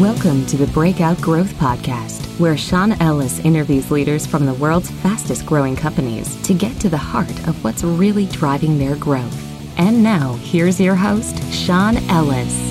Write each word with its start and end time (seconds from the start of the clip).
Welcome 0.00 0.44
to 0.48 0.58
the 0.58 0.66
Breakout 0.66 1.18
Growth 1.22 1.54
Podcast, 1.54 2.38
where 2.38 2.58
Sean 2.58 2.92
Ellis 3.00 3.38
interviews 3.38 3.90
leaders 3.90 4.26
from 4.26 4.44
the 4.44 4.52
world's 4.52 4.90
fastest 4.90 5.46
growing 5.46 5.74
companies 5.74 6.36
to 6.42 6.52
get 6.52 6.78
to 6.80 6.90
the 6.90 6.98
heart 6.98 7.48
of 7.48 7.64
what's 7.64 7.82
really 7.82 8.26
driving 8.26 8.76
their 8.76 8.96
growth. 8.96 9.78
And 9.78 10.02
now, 10.02 10.34
here's 10.42 10.78
your 10.78 10.96
host, 10.96 11.42
Sean 11.50 11.96
Ellis. 12.10 12.65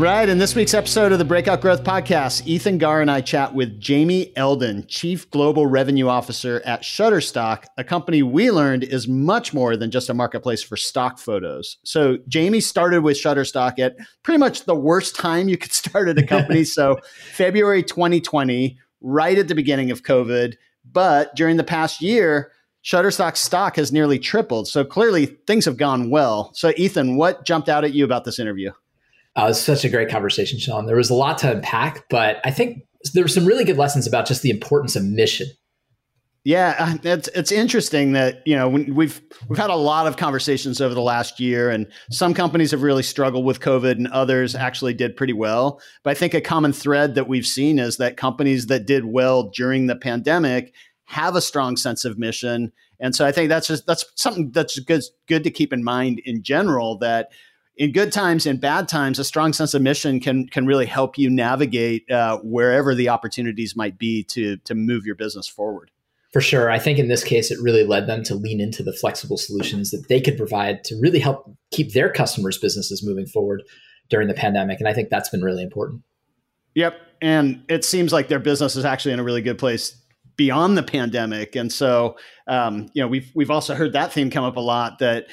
All 0.00 0.06
right, 0.06 0.30
in 0.30 0.38
this 0.38 0.54
week's 0.54 0.72
episode 0.72 1.12
of 1.12 1.18
the 1.18 1.26
Breakout 1.26 1.60
Growth 1.60 1.84
Podcast, 1.84 2.46
Ethan 2.46 2.78
Garr 2.78 3.02
and 3.02 3.10
I 3.10 3.20
chat 3.20 3.54
with 3.54 3.78
Jamie 3.78 4.34
Elden, 4.34 4.86
Chief 4.88 5.30
Global 5.30 5.66
Revenue 5.66 6.08
Officer 6.08 6.62
at 6.64 6.80
Shutterstock, 6.80 7.64
a 7.76 7.84
company 7.84 8.22
we 8.22 8.50
learned 8.50 8.82
is 8.82 9.06
much 9.06 9.52
more 9.52 9.76
than 9.76 9.90
just 9.90 10.08
a 10.08 10.14
marketplace 10.14 10.62
for 10.62 10.78
stock 10.78 11.18
photos. 11.18 11.76
So, 11.84 12.16
Jamie 12.28 12.62
started 12.62 13.02
with 13.02 13.18
Shutterstock 13.18 13.78
at 13.78 13.94
pretty 14.22 14.38
much 14.38 14.64
the 14.64 14.74
worst 14.74 15.16
time 15.16 15.50
you 15.50 15.58
could 15.58 15.74
start 15.74 16.08
at 16.08 16.16
a 16.16 16.26
company. 16.26 16.64
so, 16.64 16.96
February 17.34 17.82
2020, 17.82 18.78
right 19.02 19.36
at 19.36 19.48
the 19.48 19.54
beginning 19.54 19.90
of 19.90 20.02
COVID. 20.02 20.54
But 20.90 21.36
during 21.36 21.58
the 21.58 21.62
past 21.62 22.00
year, 22.00 22.52
Shutterstock 22.82 23.36
stock 23.36 23.76
has 23.76 23.92
nearly 23.92 24.18
tripled. 24.18 24.66
So, 24.66 24.82
clearly 24.82 25.26
things 25.26 25.66
have 25.66 25.76
gone 25.76 26.08
well. 26.08 26.52
So, 26.54 26.72
Ethan, 26.78 27.16
what 27.16 27.44
jumped 27.44 27.68
out 27.68 27.84
at 27.84 27.92
you 27.92 28.06
about 28.06 28.24
this 28.24 28.38
interview? 28.38 28.72
Uh, 29.38 29.44
it 29.44 29.48
was 29.48 29.60
such 29.60 29.84
a 29.84 29.88
great 29.88 30.08
conversation, 30.08 30.58
Sean. 30.58 30.86
There 30.86 30.96
was 30.96 31.10
a 31.10 31.14
lot 31.14 31.38
to 31.38 31.52
unpack, 31.52 32.08
but 32.10 32.40
I 32.44 32.50
think 32.50 32.82
there 33.14 33.24
were 33.24 33.28
some 33.28 33.44
really 33.44 33.64
good 33.64 33.78
lessons 33.78 34.06
about 34.06 34.26
just 34.26 34.42
the 34.42 34.50
importance 34.50 34.96
of 34.96 35.04
mission. 35.04 35.46
Yeah, 36.42 36.74
uh, 36.78 36.96
it's 37.02 37.28
it's 37.28 37.52
interesting 37.52 38.12
that 38.12 38.42
you 38.46 38.56
know 38.56 38.66
we've 38.66 39.20
we've 39.48 39.58
had 39.58 39.68
a 39.68 39.76
lot 39.76 40.06
of 40.06 40.16
conversations 40.16 40.80
over 40.80 40.94
the 40.94 41.02
last 41.02 41.38
year, 41.38 41.68
and 41.68 41.86
some 42.10 42.32
companies 42.32 42.70
have 42.70 42.82
really 42.82 43.02
struggled 43.02 43.44
with 43.44 43.60
COVID, 43.60 43.92
and 43.92 44.08
others 44.08 44.54
actually 44.54 44.94
did 44.94 45.16
pretty 45.16 45.34
well. 45.34 45.82
But 46.02 46.12
I 46.12 46.14
think 46.14 46.32
a 46.32 46.40
common 46.40 46.72
thread 46.72 47.14
that 47.14 47.28
we've 47.28 47.46
seen 47.46 47.78
is 47.78 47.98
that 47.98 48.16
companies 48.16 48.66
that 48.66 48.86
did 48.86 49.04
well 49.04 49.50
during 49.50 49.86
the 49.86 49.96
pandemic 49.96 50.72
have 51.04 51.36
a 51.36 51.42
strong 51.42 51.76
sense 51.76 52.06
of 52.06 52.18
mission, 52.18 52.72
and 52.98 53.14
so 53.14 53.26
I 53.26 53.32
think 53.32 53.50
that's 53.50 53.66
just 53.66 53.86
that's 53.86 54.06
something 54.14 54.50
that's 54.50 54.78
good 54.78 55.02
good 55.28 55.44
to 55.44 55.50
keep 55.50 55.74
in 55.74 55.84
mind 55.84 56.22
in 56.24 56.42
general 56.42 56.96
that 56.98 57.28
in 57.76 57.92
good 57.92 58.12
times 58.12 58.46
and 58.46 58.60
bad 58.60 58.88
times, 58.88 59.18
a 59.18 59.24
strong 59.24 59.52
sense 59.52 59.74
of 59.74 59.82
mission 59.82 60.20
can 60.20 60.46
can 60.46 60.66
really 60.66 60.86
help 60.86 61.16
you 61.16 61.30
navigate 61.30 62.10
uh, 62.10 62.38
wherever 62.42 62.94
the 62.94 63.08
opportunities 63.08 63.76
might 63.76 63.98
be 63.98 64.22
to 64.24 64.56
to 64.58 64.74
move 64.74 65.06
your 65.06 65.14
business 65.14 65.48
forward. 65.48 65.90
For 66.32 66.40
sure, 66.40 66.70
I 66.70 66.78
think 66.78 66.98
in 66.98 67.08
this 67.08 67.24
case, 67.24 67.50
it 67.50 67.58
really 67.60 67.82
led 67.82 68.06
them 68.06 68.22
to 68.24 68.36
lean 68.36 68.60
into 68.60 68.84
the 68.84 68.92
flexible 68.92 69.36
solutions 69.36 69.90
that 69.90 70.06
they 70.08 70.20
could 70.20 70.36
provide 70.36 70.84
to 70.84 70.94
really 71.00 71.18
help 71.18 71.50
keep 71.72 71.92
their 71.92 72.08
customers' 72.08 72.58
businesses 72.58 73.04
moving 73.04 73.26
forward 73.26 73.64
during 74.10 74.28
the 74.28 74.34
pandemic, 74.34 74.78
and 74.78 74.88
I 74.88 74.92
think 74.92 75.08
that's 75.08 75.28
been 75.28 75.42
really 75.42 75.62
important. 75.62 76.02
Yep, 76.74 76.94
and 77.20 77.64
it 77.68 77.84
seems 77.84 78.12
like 78.12 78.28
their 78.28 78.38
business 78.38 78.76
is 78.76 78.84
actually 78.84 79.12
in 79.12 79.20
a 79.20 79.24
really 79.24 79.42
good 79.42 79.58
place 79.58 80.00
beyond 80.36 80.76
the 80.76 80.82
pandemic, 80.82 81.56
and 81.56 81.72
so 81.72 82.16
um, 82.46 82.90
you 82.92 83.02
know 83.02 83.08
we've 83.08 83.30
we've 83.34 83.50
also 83.50 83.74
heard 83.74 83.92
that 83.94 84.12
theme 84.12 84.30
come 84.30 84.44
up 84.44 84.56
a 84.56 84.60
lot 84.60 84.98
that 85.00 85.26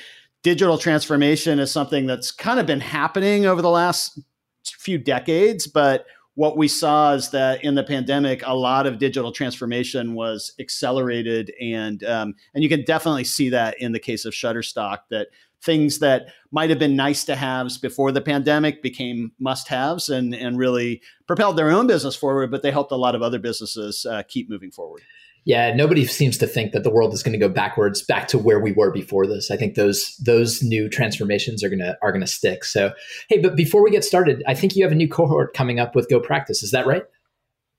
digital 0.44 0.78
transformation 0.78 1.60
is 1.60 1.72
something 1.72 2.06
that's 2.06 2.32
kind 2.32 2.60
of 2.60 2.66
been 2.66 2.80
happening 2.80 3.46
over 3.46 3.62
the 3.62 3.70
last 3.70 4.20
few 4.64 4.98
decades, 4.98 5.68
but 5.68 6.06
what 6.38 6.56
we 6.56 6.68
saw 6.68 7.14
is 7.14 7.32
that 7.32 7.64
in 7.64 7.74
the 7.74 7.84
pandemic, 7.84 8.44
a 8.46 8.54
lot 8.54 8.86
of 8.86 9.00
digital 9.00 9.32
transformation 9.32 10.14
was 10.14 10.54
accelerated, 10.60 11.52
and 11.60 12.04
um, 12.04 12.36
and 12.54 12.64
you 12.64 12.70
can 12.70 12.84
definitely 12.84 13.24
see 13.24 13.50
that 13.50 13.76
in 13.82 13.92
the 13.92 14.00
case 14.00 14.24
of 14.24 14.34
Shutterstock. 14.34 15.00
That 15.10 15.30
things 15.64 15.98
that 15.98 16.28
might 16.52 16.70
have 16.70 16.78
been 16.78 16.96
nice 16.96 17.26
to 17.26 17.36
haves 17.36 17.80
before 17.80 18.12
the 18.12 18.22
pandemic 18.22 18.84
became 18.84 19.32
must 19.40 19.68
haves, 19.68 20.10
and 20.10 20.36
and 20.36 20.60
really 20.60 21.02
propelled 21.26 21.58
their 21.58 21.72
own 21.72 21.88
business 21.88 22.16
forward. 22.16 22.52
But 22.52 22.62
they 22.62 22.70
helped 22.70 22.92
a 22.92 22.98
lot 22.98 23.16
of 23.16 23.24
other 23.24 23.40
businesses 23.40 24.06
uh, 24.06 24.22
keep 24.28 24.48
moving 24.48 24.70
forward 24.70 25.02
yeah, 25.48 25.74
nobody 25.74 26.06
seems 26.06 26.38
to 26.40 26.46
think 26.46 26.74
that 26.74 26.84
the 26.84 26.90
world 26.90 27.14
is 27.14 27.24
going 27.24 27.32
to 27.32 27.40
go 27.40 27.48
backwards 27.48 28.02
back 28.02 28.28
to 28.28 28.38
where 28.38 28.60
we 28.60 28.74
were 28.74 28.92
before 28.92 29.26
this. 29.26 29.50
I 29.50 29.56
think 29.56 29.76
those 29.76 30.14
those 30.18 30.62
new 30.62 30.90
transformations 30.90 31.64
are 31.64 31.70
gonna 31.70 31.96
are 32.02 32.12
gonna 32.12 32.28
stick. 32.28 32.66
So, 32.66 32.92
hey, 33.30 33.38
but 33.38 33.56
before 33.56 33.82
we 33.82 33.90
get 33.90 34.04
started, 34.04 34.44
I 34.46 34.54
think 34.54 34.76
you 34.76 34.84
have 34.84 34.92
a 34.92 34.96
new 34.96 35.08
cohort 35.08 35.54
coming 35.54 35.80
up 35.80 35.96
with 35.96 36.10
Go 36.10 36.20
Practice. 36.20 36.64
Is 36.64 36.72
that 36.72 36.86
right? 36.86 37.04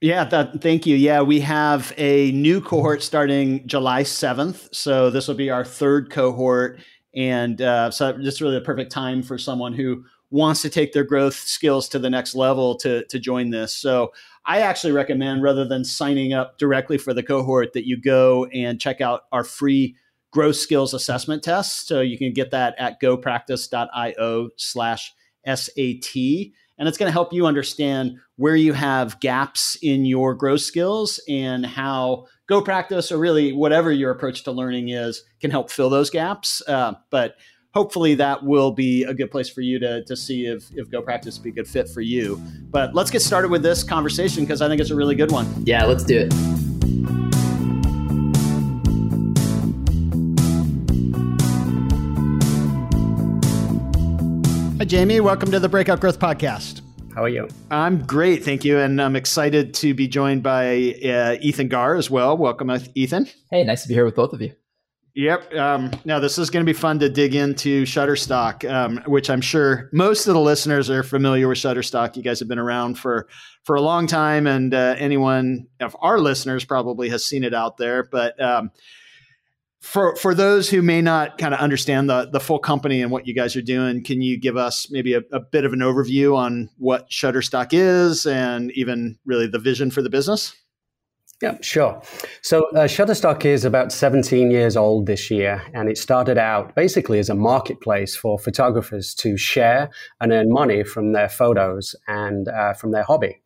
Yeah, 0.00 0.24
that, 0.24 0.62
thank 0.62 0.86
you. 0.86 0.96
Yeah, 0.96 1.20
we 1.20 1.40
have 1.40 1.92
a 1.98 2.32
new 2.32 2.62
cohort 2.62 3.02
starting 3.02 3.66
July 3.66 4.02
7th. 4.02 4.74
So 4.74 5.10
this 5.10 5.28
will 5.28 5.34
be 5.34 5.50
our 5.50 5.64
third 5.64 6.08
cohort. 6.08 6.80
And 7.14 7.60
uh, 7.60 7.90
so 7.90 8.16
just 8.16 8.40
really 8.40 8.54
the 8.54 8.60
perfect 8.62 8.92
time 8.92 9.22
for 9.22 9.36
someone 9.36 9.74
who 9.74 10.04
wants 10.30 10.62
to 10.62 10.70
take 10.70 10.92
their 10.92 11.04
growth 11.04 11.34
skills 11.34 11.88
to 11.88 11.98
the 11.98 12.08
next 12.08 12.34
level 12.34 12.76
to, 12.76 13.04
to 13.06 13.18
join 13.18 13.50
this. 13.50 13.74
So 13.74 14.12
I 14.48 14.62
actually 14.62 14.94
recommend 14.94 15.42
rather 15.42 15.66
than 15.66 15.84
signing 15.84 16.32
up 16.32 16.56
directly 16.56 16.96
for 16.96 17.12
the 17.12 17.22
cohort 17.22 17.74
that 17.74 17.86
you 17.86 18.00
go 18.00 18.46
and 18.46 18.80
check 18.80 19.02
out 19.02 19.24
our 19.30 19.44
free 19.44 19.94
growth 20.32 20.56
skills 20.56 20.94
assessment 20.94 21.42
test. 21.42 21.86
So 21.86 22.00
you 22.00 22.16
can 22.16 22.32
get 22.32 22.50
that 22.52 22.74
at 22.78 22.98
gopractice.io 23.00 24.48
slash 24.56 25.12
SAT. 25.46 26.16
And 26.78 26.88
it's 26.88 26.96
going 26.96 27.08
to 27.08 27.12
help 27.12 27.34
you 27.34 27.46
understand 27.46 28.16
where 28.36 28.56
you 28.56 28.72
have 28.72 29.20
gaps 29.20 29.76
in 29.82 30.06
your 30.06 30.34
growth 30.34 30.62
skills 30.62 31.20
and 31.28 31.66
how 31.66 32.26
Go 32.46 32.62
Practice 32.62 33.12
or 33.12 33.18
really 33.18 33.52
whatever 33.52 33.92
your 33.92 34.10
approach 34.10 34.44
to 34.44 34.52
learning 34.52 34.88
is 34.88 35.24
can 35.42 35.50
help 35.50 35.70
fill 35.70 35.90
those 35.90 36.08
gaps. 36.08 36.62
Uh, 36.66 36.94
but 37.10 37.34
hopefully 37.74 38.14
that 38.14 38.42
will 38.42 38.72
be 38.72 39.04
a 39.04 39.14
good 39.14 39.30
place 39.30 39.48
for 39.48 39.60
you 39.60 39.78
to, 39.78 40.04
to 40.04 40.16
see 40.16 40.46
if, 40.46 40.70
if 40.74 40.90
Go 40.90 41.02
Practice 41.02 41.38
be 41.38 41.50
a 41.50 41.52
good 41.52 41.68
fit 41.68 41.88
for 41.88 42.00
you. 42.00 42.42
But 42.70 42.94
let's 42.94 43.10
get 43.10 43.22
started 43.22 43.50
with 43.50 43.62
this 43.62 43.82
conversation 43.82 44.44
because 44.44 44.62
I 44.62 44.68
think 44.68 44.80
it's 44.80 44.90
a 44.90 44.96
really 44.96 45.14
good 45.14 45.30
one. 45.30 45.46
Yeah, 45.64 45.84
let's 45.84 46.04
do 46.04 46.18
it. 46.18 46.32
Hi, 54.78 54.84
Jamie. 54.84 55.20
Welcome 55.20 55.50
to 55.50 55.60
the 55.60 55.68
Breakout 55.68 56.00
Growth 56.00 56.18
Podcast. 56.20 56.82
How 57.14 57.24
are 57.24 57.28
you? 57.28 57.48
I'm 57.68 58.06
great, 58.06 58.44
thank 58.44 58.64
you, 58.64 58.78
and 58.78 59.02
I'm 59.02 59.16
excited 59.16 59.74
to 59.74 59.92
be 59.92 60.06
joined 60.06 60.44
by 60.44 60.94
uh, 61.04 61.36
Ethan 61.40 61.66
Garr 61.66 61.96
as 61.96 62.08
well. 62.08 62.36
Welcome, 62.36 62.70
Ethan. 62.94 63.26
Hey, 63.50 63.64
nice 63.64 63.82
to 63.82 63.88
be 63.88 63.94
here 63.94 64.04
with 64.04 64.14
both 64.14 64.32
of 64.32 64.40
you. 64.40 64.52
Yep. 65.18 65.52
Um, 65.54 65.90
now 66.04 66.20
this 66.20 66.38
is 66.38 66.48
going 66.48 66.64
to 66.64 66.72
be 66.72 66.78
fun 66.78 67.00
to 67.00 67.08
dig 67.08 67.34
into 67.34 67.82
Shutterstock, 67.82 68.70
um, 68.70 69.02
which 69.04 69.28
I'm 69.28 69.40
sure 69.40 69.90
most 69.92 70.28
of 70.28 70.34
the 70.34 70.40
listeners 70.40 70.90
are 70.90 71.02
familiar 71.02 71.48
with 71.48 71.58
Shutterstock. 71.58 72.14
You 72.16 72.22
guys 72.22 72.38
have 72.38 72.46
been 72.46 72.60
around 72.60 73.00
for 73.00 73.26
for 73.64 73.74
a 73.74 73.80
long 73.80 74.06
time, 74.06 74.46
and 74.46 74.72
uh, 74.72 74.94
anyone 74.96 75.66
of 75.80 75.96
our 76.00 76.20
listeners 76.20 76.64
probably 76.64 77.08
has 77.08 77.24
seen 77.24 77.42
it 77.42 77.52
out 77.52 77.78
there. 77.78 78.04
But 78.04 78.40
um, 78.40 78.70
for 79.80 80.14
for 80.14 80.36
those 80.36 80.70
who 80.70 80.82
may 80.82 81.02
not 81.02 81.36
kind 81.36 81.52
of 81.52 81.58
understand 81.58 82.08
the 82.08 82.28
the 82.30 82.38
full 82.38 82.60
company 82.60 83.02
and 83.02 83.10
what 83.10 83.26
you 83.26 83.34
guys 83.34 83.56
are 83.56 83.60
doing, 83.60 84.04
can 84.04 84.22
you 84.22 84.38
give 84.38 84.56
us 84.56 84.86
maybe 84.88 85.14
a, 85.14 85.22
a 85.32 85.40
bit 85.40 85.64
of 85.64 85.72
an 85.72 85.80
overview 85.80 86.36
on 86.36 86.70
what 86.78 87.10
Shutterstock 87.10 87.70
is 87.72 88.24
and 88.24 88.70
even 88.76 89.18
really 89.24 89.48
the 89.48 89.58
vision 89.58 89.90
for 89.90 90.00
the 90.00 90.10
business? 90.10 90.54
Yeah, 91.40 91.56
sure. 91.60 92.02
So 92.42 92.68
uh, 92.70 92.88
Shutterstock 92.88 93.44
is 93.44 93.64
about 93.64 93.92
17 93.92 94.50
years 94.50 94.76
old 94.76 95.06
this 95.06 95.30
year, 95.30 95.62
and 95.72 95.88
it 95.88 95.96
started 95.96 96.36
out 96.36 96.74
basically 96.74 97.20
as 97.20 97.30
a 97.30 97.34
marketplace 97.36 98.16
for 98.16 98.40
photographers 98.40 99.14
to 99.16 99.36
share 99.36 99.90
and 100.20 100.32
earn 100.32 100.52
money 100.52 100.82
from 100.82 101.12
their 101.12 101.28
photos 101.28 101.94
and 102.08 102.48
uh, 102.48 102.72
from 102.74 102.90
their 102.90 103.04
hobby. 103.04 103.40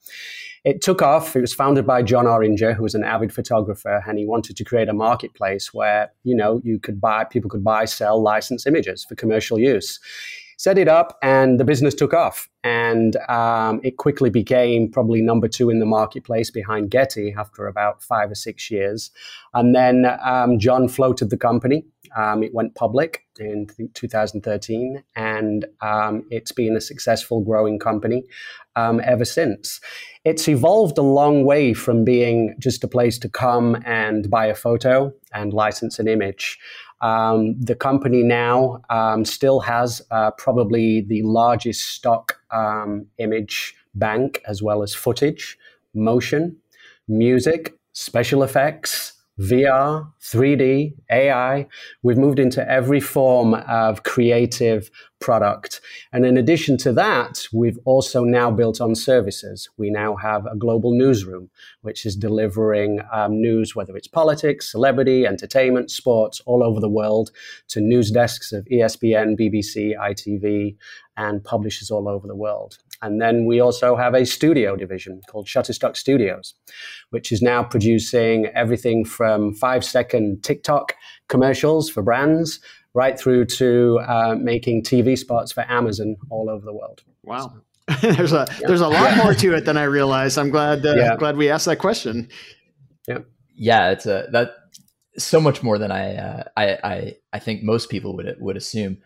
It 0.64 0.80
took 0.80 1.02
off. 1.02 1.36
It 1.36 1.40
was 1.40 1.52
founded 1.52 1.86
by 1.86 2.02
John 2.02 2.24
Oringer, 2.24 2.74
who 2.74 2.82
was 2.82 2.94
an 2.94 3.04
avid 3.04 3.30
photographer, 3.30 4.02
and 4.06 4.18
he 4.18 4.24
wanted 4.24 4.56
to 4.56 4.64
create 4.64 4.88
a 4.88 4.94
marketplace 4.94 5.74
where 5.74 6.12
you 6.24 6.34
know 6.34 6.62
you 6.64 6.78
could 6.78 6.98
buy, 6.98 7.24
people 7.24 7.50
could 7.50 7.64
buy, 7.64 7.84
sell, 7.84 8.22
license 8.22 8.66
images 8.66 9.04
for 9.04 9.16
commercial 9.16 9.58
use 9.58 10.00
set 10.62 10.78
it 10.78 10.86
up, 10.86 11.18
and 11.22 11.58
the 11.58 11.64
business 11.64 11.92
took 11.92 12.14
off. 12.14 12.48
And 12.62 13.16
um, 13.28 13.80
it 13.82 13.96
quickly 13.96 14.30
became 14.30 14.88
probably 14.88 15.20
number 15.20 15.48
two 15.48 15.70
in 15.70 15.80
the 15.80 15.86
marketplace 15.86 16.52
behind 16.52 16.88
Getty 16.88 17.34
after 17.36 17.66
about 17.66 18.00
five 18.00 18.30
or 18.30 18.36
six 18.36 18.70
years. 18.70 19.10
And 19.54 19.74
then 19.74 20.06
um, 20.24 20.60
John 20.60 20.86
floated 20.86 21.30
the 21.30 21.36
company. 21.36 21.84
Um, 22.16 22.44
it 22.44 22.54
went 22.54 22.76
public 22.76 23.24
in 23.40 23.66
2013, 23.94 25.02
and 25.16 25.64
um, 25.80 26.24
it's 26.30 26.52
been 26.52 26.76
a 26.76 26.80
successful, 26.80 27.40
growing 27.40 27.80
company 27.80 28.22
um, 28.76 29.00
ever 29.04 29.24
since. 29.24 29.80
It's 30.24 30.46
evolved 30.46 30.96
a 30.96 31.02
long 31.02 31.44
way 31.44 31.74
from 31.74 32.04
being 32.04 32.54
just 32.60 32.84
a 32.84 32.88
place 32.88 33.18
to 33.18 33.28
come 33.28 33.82
and 33.84 34.30
buy 34.30 34.46
a 34.46 34.54
photo 34.54 35.12
and 35.34 35.52
license 35.52 35.98
an 35.98 36.06
image. 36.06 36.58
Um, 37.02 37.60
the 37.60 37.74
company 37.74 38.22
now 38.22 38.80
um, 38.88 39.24
still 39.24 39.60
has 39.60 40.00
uh, 40.10 40.30
probably 40.32 41.00
the 41.00 41.22
largest 41.22 41.90
stock 41.90 42.38
um, 42.50 43.06
image 43.18 43.74
bank, 43.94 44.40
as 44.46 44.62
well 44.62 44.82
as 44.82 44.94
footage, 44.94 45.58
motion, 45.94 46.56
music, 47.08 47.74
special 47.92 48.42
effects, 48.42 49.14
VR, 49.42 50.10
3D, 50.20 50.94
AI. 51.10 51.66
We've 52.02 52.16
moved 52.16 52.38
into 52.38 52.68
every 52.70 53.00
form 53.00 53.54
of 53.54 54.04
creative 54.04 54.90
product. 55.20 55.80
And 56.12 56.24
in 56.24 56.36
addition 56.36 56.76
to 56.78 56.92
that, 56.92 57.46
we've 57.52 57.78
also 57.84 58.24
now 58.24 58.50
built 58.50 58.80
on 58.80 58.94
services. 58.94 59.68
We 59.76 59.90
now 59.90 60.16
have 60.16 60.46
a 60.46 60.56
global 60.56 60.92
newsroom, 60.92 61.50
which 61.80 62.06
is 62.06 62.16
delivering 62.16 63.00
um, 63.12 63.40
news, 63.40 63.74
whether 63.74 63.96
it's 63.96 64.08
politics, 64.08 64.70
celebrity, 64.70 65.26
entertainment, 65.26 65.90
sports, 65.90 66.40
all 66.46 66.62
over 66.62 66.80
the 66.80 66.88
world, 66.88 67.30
to 67.68 67.80
news 67.80 68.10
desks 68.10 68.52
of 68.52 68.64
ESPN, 68.66 69.38
BBC, 69.38 69.96
ITV, 69.96 70.76
and 71.16 71.42
publishers 71.44 71.90
all 71.90 72.08
over 72.08 72.26
the 72.26 72.36
world. 72.36 72.78
And 73.02 73.20
then 73.20 73.44
we 73.44 73.60
also 73.60 73.96
have 73.96 74.14
a 74.14 74.24
studio 74.24 74.76
division 74.76 75.20
called 75.28 75.46
Shutterstock 75.46 75.96
Studios, 75.96 76.54
which 77.10 77.32
is 77.32 77.42
now 77.42 77.62
producing 77.62 78.46
everything 78.54 79.04
from 79.04 79.54
five 79.54 79.84
second 79.84 80.42
TikTok 80.42 80.94
commercials 81.28 81.90
for 81.90 82.02
brands 82.02 82.60
right 82.94 83.18
through 83.18 83.46
to 83.46 84.00
uh, 84.06 84.36
making 84.38 84.82
TV 84.82 85.18
spots 85.18 85.52
for 85.52 85.64
Amazon 85.68 86.16
all 86.30 86.48
over 86.48 86.64
the 86.64 86.72
world. 86.72 87.02
Wow. 87.22 87.54
there's 88.00 88.32
a 88.32 88.46
yeah. 88.60 88.68
there's 88.68 88.80
a 88.80 88.88
lot 88.88 89.16
more 89.16 89.34
to 89.34 89.54
it 89.54 89.64
than 89.64 89.76
I 89.76 89.84
realized. 89.84 90.38
I'm 90.38 90.50
glad 90.50 90.86
uh, 90.86 90.94
yeah. 90.94 91.16
glad 91.16 91.36
we 91.36 91.50
asked 91.50 91.66
that 91.66 91.78
question. 91.78 92.28
Yeah, 93.08 93.18
yeah, 93.56 93.90
it's 93.90 94.06
a 94.06 94.28
that 94.30 94.52
so 95.18 95.40
much 95.40 95.64
more 95.64 95.78
than 95.78 95.90
I 95.90 96.16
uh, 96.16 96.44
I, 96.56 96.78
I 96.84 97.16
I 97.32 97.38
think 97.40 97.64
most 97.64 97.90
people 97.90 98.14
would 98.16 98.36
would 98.38 98.56
assume. 98.56 98.98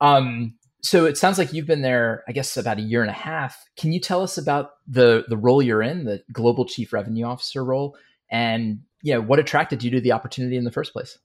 Um, 0.00 0.54
so 0.82 1.06
it 1.06 1.16
sounds 1.16 1.38
like 1.38 1.52
you've 1.52 1.66
been 1.66 1.82
there, 1.82 2.24
I 2.26 2.32
guess, 2.32 2.56
about 2.56 2.78
a 2.78 2.82
year 2.82 3.02
and 3.02 3.10
a 3.10 3.14
half. 3.14 3.64
Can 3.76 3.92
you 3.92 4.00
tell 4.00 4.22
us 4.22 4.36
about 4.36 4.72
the 4.86 5.24
the 5.28 5.36
role 5.36 5.62
you're 5.62 5.82
in, 5.82 6.04
the 6.04 6.22
global 6.32 6.64
chief 6.64 6.92
revenue 6.92 7.24
officer 7.24 7.64
role, 7.64 7.96
and 8.30 8.80
yeah, 9.02 9.18
what 9.18 9.38
attracted 9.38 9.82
you 9.82 9.90
to 9.92 10.00
the 10.00 10.12
opportunity 10.12 10.56
in 10.56 10.64
the 10.64 10.72
first 10.72 10.92
place? 10.92 11.18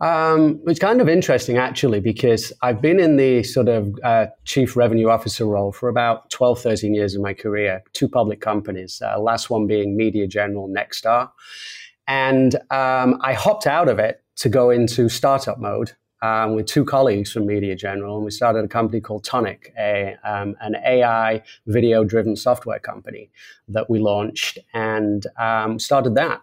Um, 0.00 0.60
it's 0.66 0.80
kind 0.80 1.00
of 1.00 1.08
interesting 1.08 1.56
actually 1.56 2.00
because 2.00 2.52
I've 2.62 2.82
been 2.82 2.98
in 2.98 3.16
the 3.16 3.42
sort 3.44 3.68
of 3.68 3.94
uh, 4.02 4.26
chief 4.44 4.76
revenue 4.76 5.08
officer 5.08 5.46
role 5.46 5.70
for 5.70 5.88
about 5.88 6.30
12, 6.30 6.60
13 6.60 6.94
years 6.94 7.14
in 7.14 7.22
my 7.22 7.32
career, 7.32 7.82
two 7.92 8.08
public 8.08 8.40
companies, 8.40 9.00
uh, 9.04 9.20
last 9.20 9.50
one 9.50 9.66
being 9.66 9.96
Media 9.96 10.26
General 10.26 10.68
Nexstar. 10.68 11.30
And 12.08 12.56
um, 12.70 13.18
I 13.22 13.34
hopped 13.34 13.66
out 13.66 13.88
of 13.88 13.98
it 13.98 14.22
to 14.36 14.48
go 14.48 14.68
into 14.68 15.08
startup 15.08 15.58
mode 15.58 15.92
um, 16.24 16.54
with 16.54 16.64
two 16.64 16.86
colleagues 16.86 17.30
from 17.30 17.44
Media 17.44 17.76
General, 17.76 18.16
and 18.16 18.24
we 18.24 18.30
started 18.30 18.64
a 18.64 18.68
company 18.68 18.98
called 18.98 19.24
Tonic, 19.24 19.74
a, 19.78 20.16
um, 20.24 20.56
an 20.60 20.74
AI 20.76 21.42
video 21.66 22.02
driven 22.02 22.34
software 22.34 22.78
company 22.78 23.30
that 23.68 23.90
we 23.90 23.98
launched 23.98 24.58
and 24.72 25.26
um, 25.38 25.78
started 25.78 26.14
that. 26.14 26.40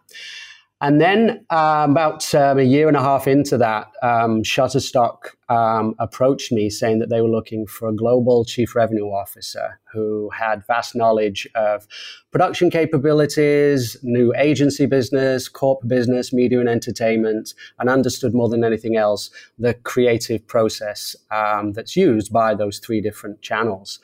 And 0.81 0.99
then 0.99 1.45
uh, 1.51 1.85
about 1.87 2.33
um, 2.33 2.57
a 2.57 2.63
year 2.63 2.87
and 2.87 2.97
a 2.97 3.01
half 3.01 3.27
into 3.27 3.55
that, 3.59 3.91
um, 4.01 4.41
Shutterstock 4.41 5.35
um, 5.47 5.93
approached 5.99 6.51
me 6.51 6.71
saying 6.71 6.97
that 6.99 7.09
they 7.09 7.21
were 7.21 7.29
looking 7.29 7.67
for 7.67 7.87
a 7.87 7.95
global 7.95 8.43
chief 8.45 8.75
revenue 8.75 9.05
officer 9.05 9.79
who 9.93 10.31
had 10.31 10.65
vast 10.65 10.95
knowledge 10.95 11.47
of 11.53 11.87
production 12.31 12.71
capabilities, 12.71 13.95
new 14.01 14.33
agency 14.35 14.87
business, 14.87 15.47
corp 15.47 15.87
business, 15.87 16.33
media 16.33 16.59
and 16.59 16.69
entertainment, 16.69 17.53
and 17.77 17.87
understood 17.87 18.33
more 18.33 18.49
than 18.49 18.63
anything 18.63 18.97
else 18.97 19.29
the 19.59 19.75
creative 19.75 20.47
process 20.47 21.15
um, 21.29 21.73
that's 21.73 21.95
used 21.95 22.33
by 22.33 22.55
those 22.55 22.79
three 22.79 23.01
different 23.01 23.39
channels. 23.43 23.99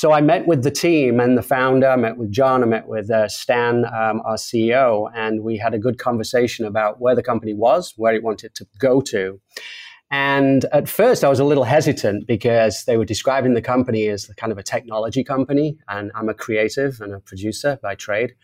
So 0.00 0.12
I 0.12 0.20
met 0.20 0.46
with 0.46 0.62
the 0.62 0.70
team 0.70 1.18
and 1.18 1.36
the 1.36 1.42
founder, 1.42 1.88
I 1.88 1.96
met 1.96 2.18
with 2.18 2.30
John, 2.30 2.62
I 2.62 2.66
met 2.66 2.86
with 2.86 3.10
uh, 3.10 3.26
Stan, 3.26 3.84
um, 3.86 4.22
our 4.24 4.36
CEO, 4.36 5.10
and 5.12 5.42
we 5.42 5.56
had 5.56 5.74
a 5.74 5.78
good 5.80 5.98
conversation 5.98 6.64
about 6.64 7.00
where 7.00 7.16
the 7.16 7.22
company 7.24 7.52
was, 7.52 7.94
where 7.96 8.14
it 8.14 8.22
wanted 8.22 8.54
to 8.54 8.66
go 8.78 9.00
to. 9.00 9.40
And 10.12 10.66
at 10.66 10.88
first, 10.88 11.24
I 11.24 11.28
was 11.28 11.40
a 11.40 11.44
little 11.44 11.64
hesitant 11.64 12.28
because 12.28 12.84
they 12.84 12.96
were 12.96 13.04
describing 13.04 13.54
the 13.54 13.60
company 13.60 14.06
as 14.06 14.26
kind 14.36 14.52
of 14.52 14.58
a 14.58 14.62
technology 14.62 15.24
company, 15.24 15.76
and 15.88 16.12
I'm 16.14 16.28
a 16.28 16.34
creative 16.34 17.00
and 17.00 17.12
a 17.12 17.18
producer 17.18 17.80
by 17.82 17.96
trade. 17.96 18.34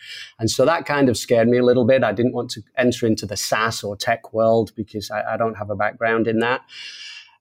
And 0.40 0.50
so 0.50 0.64
that 0.64 0.86
kind 0.86 1.08
of 1.08 1.16
scared 1.16 1.46
me 1.46 1.58
a 1.58 1.64
little 1.64 1.86
bit. 1.86 2.02
I 2.02 2.10
didn't 2.10 2.34
want 2.34 2.50
to 2.50 2.62
enter 2.76 3.06
into 3.06 3.26
the 3.26 3.36
SaaS 3.36 3.84
or 3.84 3.96
tech 3.96 4.32
world 4.32 4.72
because 4.74 5.08
I, 5.08 5.34
I 5.34 5.36
don't 5.36 5.54
have 5.54 5.70
a 5.70 5.76
background 5.76 6.26
in 6.26 6.40
that. 6.40 6.62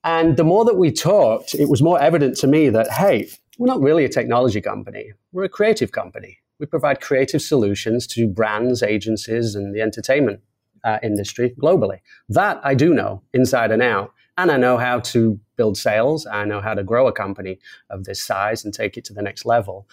And 0.04 0.38
the 0.38 0.44
more 0.44 0.66
that 0.66 0.78
we 0.78 0.92
talked, 0.92 1.56
it 1.56 1.68
was 1.68 1.82
more 1.82 2.00
evident 2.00 2.38
to 2.38 2.48
me 2.48 2.70
that, 2.70 2.92
hey, 2.92 3.30
we're 3.58 3.68
not 3.68 3.82
really 3.82 4.06
a 4.06 4.10
technology 4.10 4.62
company. 4.62 5.14
We're 5.32 5.44
a 5.44 5.50
creative 5.50 5.92
company. 5.92 6.40
We 6.60 6.66
provide 6.66 7.02
creative 7.02 7.42
solutions 7.42 8.08
to 8.08 8.28
brands, 8.28 8.82
agencies, 8.82 9.56
and 9.56 9.76
the 9.76 9.82
entertainment 9.82 10.42
uh, 10.84 11.00
industry 11.04 11.56
globally. 11.62 12.00
That 12.30 12.60
I 12.64 12.76
do 12.76 12.94
know 12.94 13.22
inside 13.34 13.72
and 13.72 13.82
out. 13.82 14.14
And 14.38 14.50
I 14.52 14.58
know 14.58 14.78
how 14.78 15.00
to 15.00 15.40
build 15.58 15.78
sales. 15.78 16.26
I 16.26 16.44
know 16.46 16.60
how 16.60 16.74
to 16.74 16.84
grow 16.84 17.08
a 17.08 17.12
company 17.12 17.60
of 17.92 18.06
this 18.06 18.22
size 18.22 18.66
and 18.66 18.74
take 18.74 18.98
it 18.98 19.06
to 19.06 19.14
the 19.14 19.22
next 19.22 19.46
level. 19.46 19.88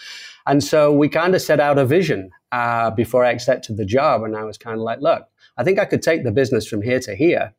And 0.47 0.65
so 0.65 0.91
we 0.91 1.11
kind 1.11 1.35
of 1.35 1.43
set 1.43 1.61
out 1.61 1.79
a 1.79 1.85
vision 1.85 2.31
uh, 2.51 2.91
before 2.91 3.23
I 3.23 3.33
accepted 3.33 3.77
the 3.77 3.85
job. 3.85 4.23
And 4.23 4.35
I 4.35 4.45
was 4.45 4.57
kind 4.57 4.77
of 4.77 4.83
like, 4.83 5.01
look, 5.01 5.29
I 5.59 5.65
think 5.65 5.79
I 5.79 5.85
could 5.85 6.01
take 6.01 6.25
the 6.25 6.33
business 6.33 6.67
from 6.67 6.81
here 6.81 7.01
to 7.01 7.15
here 7.15 7.53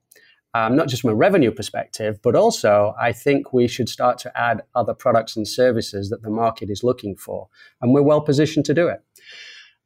um, 0.53 0.75
not 0.75 0.87
just 0.87 1.01
from 1.01 1.11
a 1.11 1.15
revenue 1.15 1.51
perspective, 1.51 2.19
but 2.21 2.35
also 2.35 2.93
I 2.99 3.11
think 3.11 3.53
we 3.53 3.67
should 3.67 3.89
start 3.89 4.17
to 4.19 4.39
add 4.39 4.63
other 4.75 4.93
products 4.93 5.35
and 5.35 5.47
services 5.47 6.09
that 6.09 6.23
the 6.23 6.29
market 6.29 6.69
is 6.69 6.83
looking 6.83 7.15
for. 7.15 7.47
And 7.81 7.93
we're 7.93 8.01
well 8.01 8.21
positioned 8.21 8.65
to 8.65 8.73
do 8.73 8.87
it. 8.87 9.01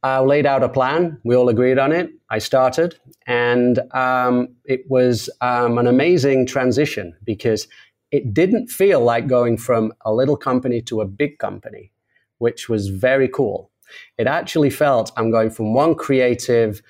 I 0.03 0.19
laid 0.19 0.45
out 0.45 0.61
a 0.63 0.69
plan. 0.69 1.19
We 1.23 1.35
all 1.35 1.49
agreed 1.49 1.79
on 1.79 1.91
it. 1.91 2.11
I 2.29 2.37
started, 2.37 2.95
and 3.25 3.79
um, 3.91 4.49
it 4.63 4.81
was 4.87 5.31
um, 5.41 5.79
an 5.79 5.87
amazing 5.87 6.45
transition 6.45 7.15
because 7.23 7.67
it 8.11 8.31
didn't 8.31 8.67
feel 8.67 9.01
like 9.01 9.25
going 9.27 9.57
from 9.57 9.93
a 10.05 10.13
little 10.13 10.37
company 10.37 10.81
to 10.83 11.01
a 11.01 11.07
big 11.07 11.39
company, 11.39 11.91
which 12.37 12.69
was 12.69 12.89
very 12.89 13.27
cool. 13.27 13.71
It 14.19 14.27
actually 14.27 14.69
felt 14.69 15.11
I'm 15.17 15.31
going 15.31 15.49
from 15.49 15.73
one 15.73 15.95
creative 15.95 16.83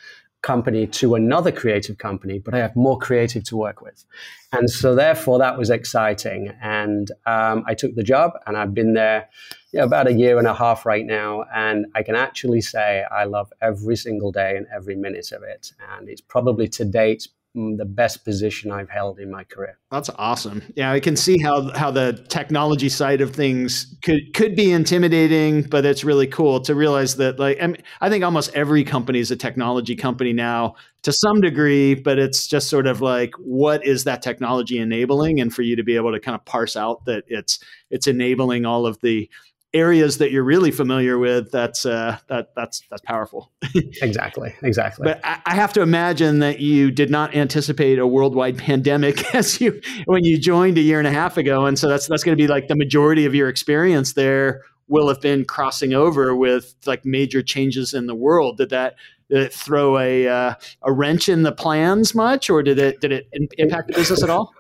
company 0.45 0.85
to 0.87 1.15
another 1.15 1.51
creative 1.51 1.97
company, 1.97 2.37
but 2.39 2.53
I 2.53 2.59
have 2.59 2.75
more 2.75 2.97
creative 2.97 3.43
to 3.45 3.57
work 3.57 3.81
with. 3.81 4.05
And 4.53 4.69
so, 4.69 4.95
therefore, 4.95 5.39
that 5.39 5.57
was 5.57 5.69
exciting. 5.69 6.53
And 6.61 7.11
um, 7.25 7.63
I 7.67 7.73
took 7.73 7.95
the 7.95 8.03
job, 8.03 8.33
and 8.45 8.55
I've 8.55 8.73
been 8.73 8.93
there 8.93 9.27
you 9.71 9.79
know, 9.79 9.85
about 9.85 10.07
a 10.07 10.13
year 10.13 10.37
and 10.37 10.47
a 10.47 10.53
half 10.53 10.85
right 10.85 11.05
now. 11.05 11.45
And 11.53 11.87
I 11.95 12.03
can 12.03 12.15
actually 12.15 12.61
say 12.61 13.03
I 13.11 13.25
love 13.25 13.51
every 13.61 13.97
single 13.97 14.31
day 14.31 14.55
and 14.55 14.67
every 14.73 14.95
minute 14.95 15.31
of 15.33 15.43
it. 15.43 15.73
And 15.91 16.07
it's 16.07 16.21
probably 16.21 16.67
to 16.69 16.85
date 16.85 17.27
the 17.55 17.85
best 17.85 18.25
position 18.25 18.69
I've 18.69 18.89
held 18.89 19.17
in 19.17 19.31
my 19.31 19.45
career. 19.45 19.79
That's 19.89 20.09
awesome. 20.17 20.61
Yeah, 20.75 20.91
I 20.91 20.99
can 20.99 21.15
see 21.15 21.37
how 21.41 21.71
how 21.73 21.89
the 21.89 22.25
technology 22.27 22.89
side 22.89 23.21
of 23.21 23.33
things 23.33 23.95
could 24.03 24.33
could 24.33 24.55
be 24.55 24.71
intimidating, 24.71 25.61
but 25.61 25.85
it's 25.85 26.03
really 26.03 26.27
cool 26.27 26.59
to 26.61 26.75
realize 26.75 27.15
that 27.15 27.39
like 27.39 27.57
I, 27.61 27.67
mean, 27.67 27.81
I 28.01 28.09
think 28.09 28.25
almost 28.25 28.53
every 28.53 28.83
company 28.83 29.19
is 29.19 29.31
a 29.31 29.37
technology 29.37 29.95
company 29.95 30.33
now 30.33 30.75
to 31.03 31.13
some 31.13 31.39
degree, 31.39 31.95
but 31.95 32.19
it's 32.19 32.45
just 32.45 32.69
sort 32.69 32.87
of 32.87 32.99
like 32.99 33.33
what 33.35 33.85
is 33.85 34.03
that 34.03 34.21
technology 34.21 34.77
enabling 34.77 35.39
and 35.39 35.53
for 35.53 35.61
you 35.61 35.77
to 35.77 35.83
be 35.83 35.95
able 35.95 36.11
to 36.11 36.19
kind 36.19 36.35
of 36.35 36.43
parse 36.43 36.75
out 36.75 37.05
that 37.05 37.23
it's 37.27 37.59
it's 37.89 38.07
enabling 38.07 38.65
all 38.65 38.85
of 38.85 38.99
the 38.99 39.29
areas 39.75 40.17
that 40.19 40.31
you're 40.31 40.43
really 40.43 40.71
familiar 40.71 41.19
with, 41.19 41.51
that's 41.51 41.85
uh, 41.85 42.17
that 42.29 42.55
that's 42.55 42.81
that's 42.89 43.01
powerful. 43.01 43.51
exactly, 44.01 44.55
exactly. 44.63 45.03
But 45.03 45.19
I, 45.23 45.41
I, 45.45 45.55
have 45.55 45.73
to 45.73 45.81
imagine 45.81 46.39
that 46.39 46.61
you 46.61 46.89
did 46.89 47.11
not 47.11 47.35
anticipate 47.35 47.99
a 47.99 48.07
worldwide 48.07 48.57
pandemic 48.57 49.35
as 49.35 49.61
you 49.61 49.79
when 50.05 50.23
you 50.23 50.39
joined 50.39 50.77
a 50.77 50.81
year 50.81 50.97
and 50.97 51.07
a 51.07 51.11
half 51.11 51.37
ago, 51.37 51.65
and 51.65 51.77
so 51.77 51.87
that's 51.87 52.07
that's 52.07 52.23
going 52.23 52.35
to 52.35 52.41
be 52.41 52.47
like 52.47 52.69
the 52.69 52.75
majority 52.75 53.25
of 53.25 53.35
your 53.35 53.49
experience 53.49 54.13
there 54.13 54.61
will 54.87 55.07
have 55.07 55.21
been 55.21 55.45
crossing 55.45 55.93
over 55.93 56.35
with 56.35 56.75
like 56.85 57.05
major 57.05 57.41
changes 57.41 57.93
in 57.93 58.07
the 58.07 58.15
world. 58.15 58.57
Did 58.57 58.69
that 58.69 58.95
did 59.29 59.43
it 59.43 59.53
throw 59.53 59.97
a 59.97 60.27
uh, 60.27 60.53
a 60.83 60.91
wrench 60.91 61.29
in 61.29 61.43
the 61.43 61.51
plans 61.51 62.15
much, 62.15 62.49
or 62.49 62.63
did 62.63 62.79
it 62.79 63.01
did 63.01 63.11
it 63.11 63.27
impact 63.57 63.89
the 63.89 63.93
business 63.93 64.23
at 64.23 64.29
all? 64.29 64.53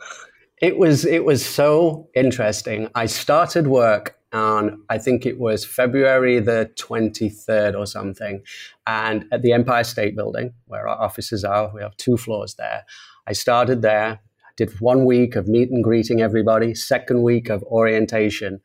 It 0.61 0.77
was 0.77 1.05
it 1.05 1.25
was 1.25 1.45
so 1.45 2.09
interesting. 2.15 2.89
I 2.95 3.05
started 3.05 3.67
work 3.67 4.14
on 4.35 4.83
I 4.89 4.97
think 4.97 5.25
it 5.25 5.39
was 5.39 5.65
February 5.65 6.39
the 6.39 6.71
23rd 6.75 7.77
or 7.77 7.85
something. 7.85 8.41
And 8.85 9.25
at 9.31 9.41
the 9.41 9.53
Empire 9.53 9.83
State 9.83 10.15
Building, 10.15 10.53
where 10.65 10.87
our 10.87 11.01
offices 11.01 11.43
are, 11.43 11.71
we 11.73 11.81
have 11.81 11.97
two 11.97 12.17
floors 12.17 12.55
there. 12.55 12.83
I 13.27 13.33
started 13.33 13.81
there, 13.81 14.19
did 14.57 14.79
one 14.79 15.05
week 15.05 15.35
of 15.35 15.47
meet 15.47 15.71
and 15.71 15.83
greeting 15.83 16.21
everybody, 16.21 16.75
second 16.75 17.23
week 17.23 17.49
of 17.49 17.63
orientation, 17.63 18.61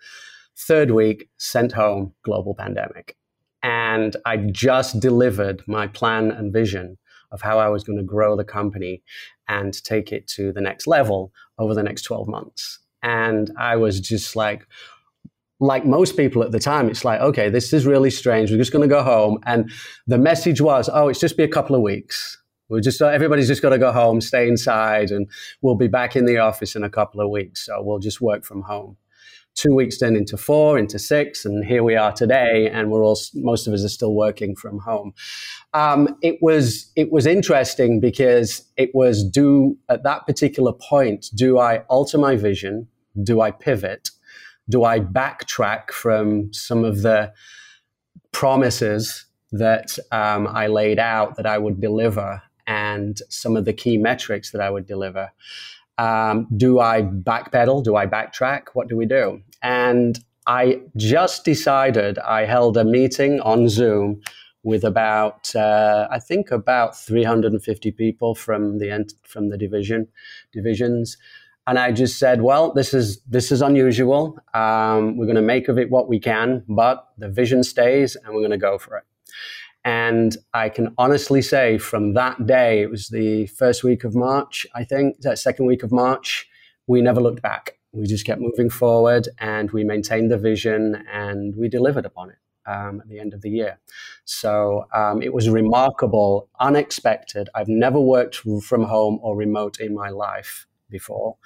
third 0.57 0.91
week 0.91 1.29
sent 1.39 1.73
home 1.73 2.15
global 2.23 2.55
pandemic. 2.55 3.17
And 3.63 4.17
I 4.25 4.37
just 4.37 5.01
delivered 5.01 5.63
my 5.67 5.87
plan 5.87 6.31
and 6.31 6.53
vision 6.53 6.99
of 7.33 7.43
how 7.43 7.59
I 7.59 7.69
was 7.69 7.85
going 7.85 7.99
to 7.99 8.05
grow 8.05 8.37
the 8.37 8.45
company 8.45 9.03
and 9.49 9.73
take 9.85 10.13
it 10.13 10.27
to 10.29 10.53
the 10.53 10.61
next 10.61 10.87
level 10.87 11.33
over 11.59 11.75
the 11.75 11.83
next 11.83 12.03
12 12.03 12.29
months. 12.29 12.79
And 13.03 13.51
I 13.59 13.77
was 13.77 14.01
just 14.01 14.37
like, 14.37 14.67
like 15.61 15.85
most 15.85 16.17
people 16.17 16.43
at 16.43 16.53
the 16.53 16.59
time, 16.59 16.89
it's 16.89 17.05
like, 17.05 17.21
okay, 17.21 17.51
this 17.51 17.73
is 17.73 17.87
really 17.87 18.11
strange. 18.11 18.51
We're 18.51 18.57
just 18.57 18.73
going 18.73 18.89
to 18.89 18.93
go 18.93 19.03
home. 19.03 19.39
And 19.45 19.71
the 20.07 20.19
message 20.19 20.61
was, 20.61 20.89
oh, 20.93 21.09
it's 21.09 21.21
just 21.21 21.37
be 21.37 21.45
a 21.45 21.49
couple 21.49 21.77
of 21.77 21.83
weeks. 21.83 22.39
We're 22.71 22.81
just 22.81 23.03
everybody's 23.03 23.49
just 23.49 23.63
got 23.63 23.71
to 23.71 23.79
go 23.79 23.91
home, 23.91 24.21
stay 24.21 24.47
inside, 24.47 25.11
and 25.11 25.29
we'll 25.61 25.75
be 25.75 25.89
back 25.89 26.15
in 26.15 26.25
the 26.25 26.39
office 26.39 26.77
in 26.77 26.85
a 26.85 26.91
couple 26.91 27.21
of 27.21 27.29
weeks. 27.29 27.67
So 27.67 27.83
we'll 27.83 27.99
just 27.99 28.21
work 28.21 28.45
from 28.45 28.63
home. 28.63 28.97
Two 29.57 29.75
weeks 29.75 29.99
then 29.99 30.15
into 30.15 30.37
four, 30.37 30.79
into 30.79 30.97
six, 30.97 31.45
and 31.45 31.65
here 31.65 31.83
we 31.83 31.97
are 31.97 32.13
today, 32.13 32.71
and 32.73 32.93
we're 32.93 33.03
all 33.03 33.19
most 33.35 33.67
of 33.67 33.75
us 33.75 33.85
are 33.85 33.89
still 33.89 34.15
working 34.15 34.55
from 34.55 34.79
home. 34.79 35.13
Um, 35.75 36.17
it 36.23 36.39
was 36.41 36.93
it 36.95 37.11
was 37.11 37.27
interesting 37.27 37.99
because 37.99 38.63
it 38.77 38.91
was 38.95 39.25
do 39.25 39.77
at 39.89 40.05
that 40.05 40.25
particular 40.25 40.73
point, 40.73 41.27
do 41.35 41.59
I 41.59 41.79
alter 41.89 42.19
my 42.19 42.37
vision? 42.37 42.87
Do 43.21 43.41
I 43.41 43.51
pivot? 43.51 44.11
Do 44.71 44.85
I 44.85 45.01
backtrack 45.01 45.91
from 45.91 46.53
some 46.55 46.85
of 46.85 47.03
the 47.03 47.33
promises 48.33 49.27
that 49.53 49.99
um, 50.13 50.47
I 50.47 50.69
laid 50.69 50.99
out 50.99 51.37
that 51.37 51.47
I 51.47 51.59
would 51.59 51.81
deliver 51.81 52.41
and 52.67 53.21
some 53.29 53.57
of 53.57 53.65
the 53.65 53.73
key 53.73 53.99
metrics 53.99 54.53
that 54.53 54.61
I 54.61 54.71
would 54.71 54.87
deliver. 54.87 55.33
Um, 55.99 56.47
do 56.57 56.79
I 56.79 57.03
backpedal? 57.03 57.83
Do 57.83 57.97
I 57.97 58.07
backtrack? 58.07 58.69
What 58.75 58.89
do 58.89 58.97
we 58.97 59.07
do? 59.07 59.43
And 59.61 60.19
I 60.47 60.81
just 60.97 61.45
decided 61.45 62.19
I 62.21 62.45
held 62.45 62.77
a 62.77 62.85
meeting 62.85 63.41
on 63.41 63.69
Zoom 63.69 64.23
with 64.63 64.85
about 64.85 65.55
uh, 65.57 66.07
I 66.11 66.19
think 66.19 66.51
about 66.51 66.97
350 66.97 67.91
people 67.93 68.35
from 68.35 68.79
the 68.79 69.07
from 69.25 69.49
the 69.49 69.59
division 69.59 70.07
divisions, 70.53 71.17
and 71.71 71.79
I 71.79 71.93
just 71.93 72.19
said, 72.19 72.43
well, 72.43 72.73
this 72.73 72.93
is 72.93 73.21
this 73.29 73.53
is 73.53 73.63
unusual. 73.63 74.37
Um, 74.55 75.17
we're 75.17 75.27
going 75.27 75.37
to 75.37 75.41
make 75.55 75.69
of 75.69 75.79
it 75.79 75.89
what 75.89 76.09
we 76.09 76.19
can, 76.19 76.65
but 76.69 77.07
the 77.17 77.29
vision 77.29 77.63
stays, 77.63 78.17
and 78.17 78.35
we're 78.35 78.41
going 78.41 78.51
to 78.51 78.59
go 78.59 78.77
for 78.77 78.97
it. 78.97 79.05
And 79.85 80.37
I 80.53 80.69
can 80.69 80.93
honestly 80.99 81.41
say 81.41 81.79
from 81.79 82.15
that 82.15 82.45
day, 82.45 82.83
it 82.83 82.91
was 82.91 83.07
the 83.07 83.47
first 83.47 83.85
week 83.85 84.03
of 84.03 84.17
March, 84.17 84.67
I 84.75 84.83
think, 84.83 85.21
that 85.21 85.39
second 85.39 85.67
week 85.67 85.85
of 85.85 85.93
March, 85.93 86.49
we 86.89 87.03
never 87.03 87.21
looked 87.21 87.41
back. 87.41 87.79
We 87.93 88.05
just 88.05 88.27
kept 88.27 88.41
moving 88.41 88.69
forward 88.69 89.29
and 89.39 89.71
we 89.71 89.85
maintained 89.85 90.29
the 90.33 90.39
vision 90.39 91.05
and 91.09 91.55
we 91.55 91.69
delivered 91.69 92.05
upon 92.05 92.31
it 92.31 92.39
um, 92.67 93.01
at 93.01 93.09
the 93.09 93.21
end 93.21 93.33
of 93.33 93.43
the 93.43 93.51
year. 93.51 93.79
So 94.25 94.87
um, 94.93 95.23
it 95.23 95.33
was 95.33 95.49
remarkable, 95.49 96.49
unexpected. 96.59 97.49
I've 97.55 97.69
never 97.69 98.01
worked 98.01 98.43
from 98.65 98.83
home 98.83 99.21
or 99.23 99.37
remote 99.37 99.79
in 99.79 99.95
my 99.95 100.11
life 100.11 100.67
before. 100.91 101.37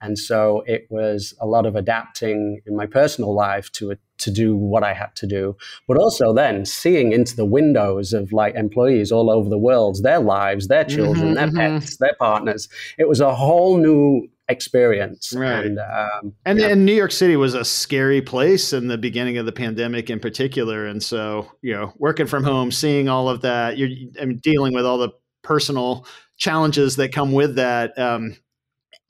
And 0.00 0.18
so 0.18 0.62
it 0.66 0.86
was 0.90 1.34
a 1.40 1.46
lot 1.46 1.66
of 1.66 1.76
adapting 1.76 2.60
in 2.66 2.76
my 2.76 2.86
personal 2.86 3.34
life 3.34 3.70
to 3.72 3.96
to 4.18 4.30
do 4.30 4.54
what 4.54 4.84
I 4.84 4.92
had 4.92 5.16
to 5.16 5.26
do, 5.26 5.56
but 5.88 5.96
also 5.96 6.34
then 6.34 6.66
seeing 6.66 7.12
into 7.12 7.34
the 7.34 7.46
windows 7.46 8.12
of 8.12 8.32
like 8.32 8.54
employees 8.54 9.10
all 9.10 9.30
over 9.30 9.48
the 9.48 9.58
world, 9.58 10.02
their 10.02 10.20
lives, 10.20 10.68
their 10.68 10.84
children, 10.84 11.34
mm-hmm, 11.34 11.34
their 11.34 11.46
mm-hmm. 11.46 11.78
pets, 11.78 11.96
their 11.96 12.14
partners. 12.18 12.68
It 12.98 13.08
was 13.08 13.20
a 13.20 13.34
whole 13.34 13.78
new 13.78 14.28
experience. 14.50 15.32
Right. 15.34 15.64
And, 15.64 15.78
um, 15.78 16.34
and, 16.44 16.58
yeah. 16.58 16.68
and 16.68 16.84
New 16.84 16.92
York 16.92 17.12
City 17.12 17.36
was 17.36 17.54
a 17.54 17.64
scary 17.64 18.20
place 18.20 18.72
in 18.72 18.88
the 18.88 18.98
beginning 18.98 19.38
of 19.38 19.46
the 19.46 19.52
pandemic 19.52 20.10
in 20.10 20.20
particular. 20.20 20.86
And 20.86 21.02
so, 21.02 21.50
you 21.62 21.72
know, 21.72 21.92
working 21.96 22.26
from 22.26 22.44
home, 22.44 22.70
seeing 22.70 23.08
all 23.08 23.28
of 23.28 23.40
that, 23.42 23.78
you're 23.78 23.88
I 24.20 24.26
mean, 24.26 24.38
dealing 24.38 24.74
with 24.74 24.84
all 24.84 24.98
the 24.98 25.10
personal 25.42 26.06
challenges 26.36 26.96
that 26.96 27.12
come 27.12 27.32
with 27.32 27.56
that. 27.56 27.98
Um, 27.98 28.36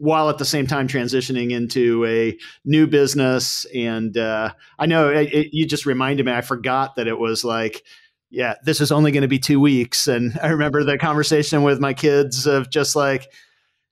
while 0.01 0.31
at 0.31 0.39
the 0.39 0.47
same 0.47 0.67
time 0.67 0.89
transitioning 0.89 1.51
into 1.51 2.07
a 2.07 2.37
new 2.65 2.87
business. 2.87 3.67
And 3.75 4.17
uh, 4.17 4.55
I 4.79 4.87
know 4.87 5.11
it, 5.11 5.33
it, 5.33 5.49
you 5.53 5.67
just 5.67 5.85
reminded 5.85 6.25
me, 6.25 6.33
I 6.33 6.41
forgot 6.41 6.97
that 6.97 7.07
it 7.07 7.19
was 7.19 7.45
like, 7.45 7.85
yeah, 8.31 8.55
this 8.65 8.81
is 8.81 8.91
only 8.91 9.13
going 9.13 9.23
to 9.23 9.29
be 9.29 9.39
two 9.39 9.61
weeks. 9.61 10.07
And 10.07 10.39
I 10.43 10.49
remember 10.49 10.85
the 10.85 10.97
conversation 10.97 11.63
with 11.63 11.81
my 11.81 11.93
kids 11.93 12.47
of 12.47 12.71
just 12.71 12.97
like, 12.97 13.31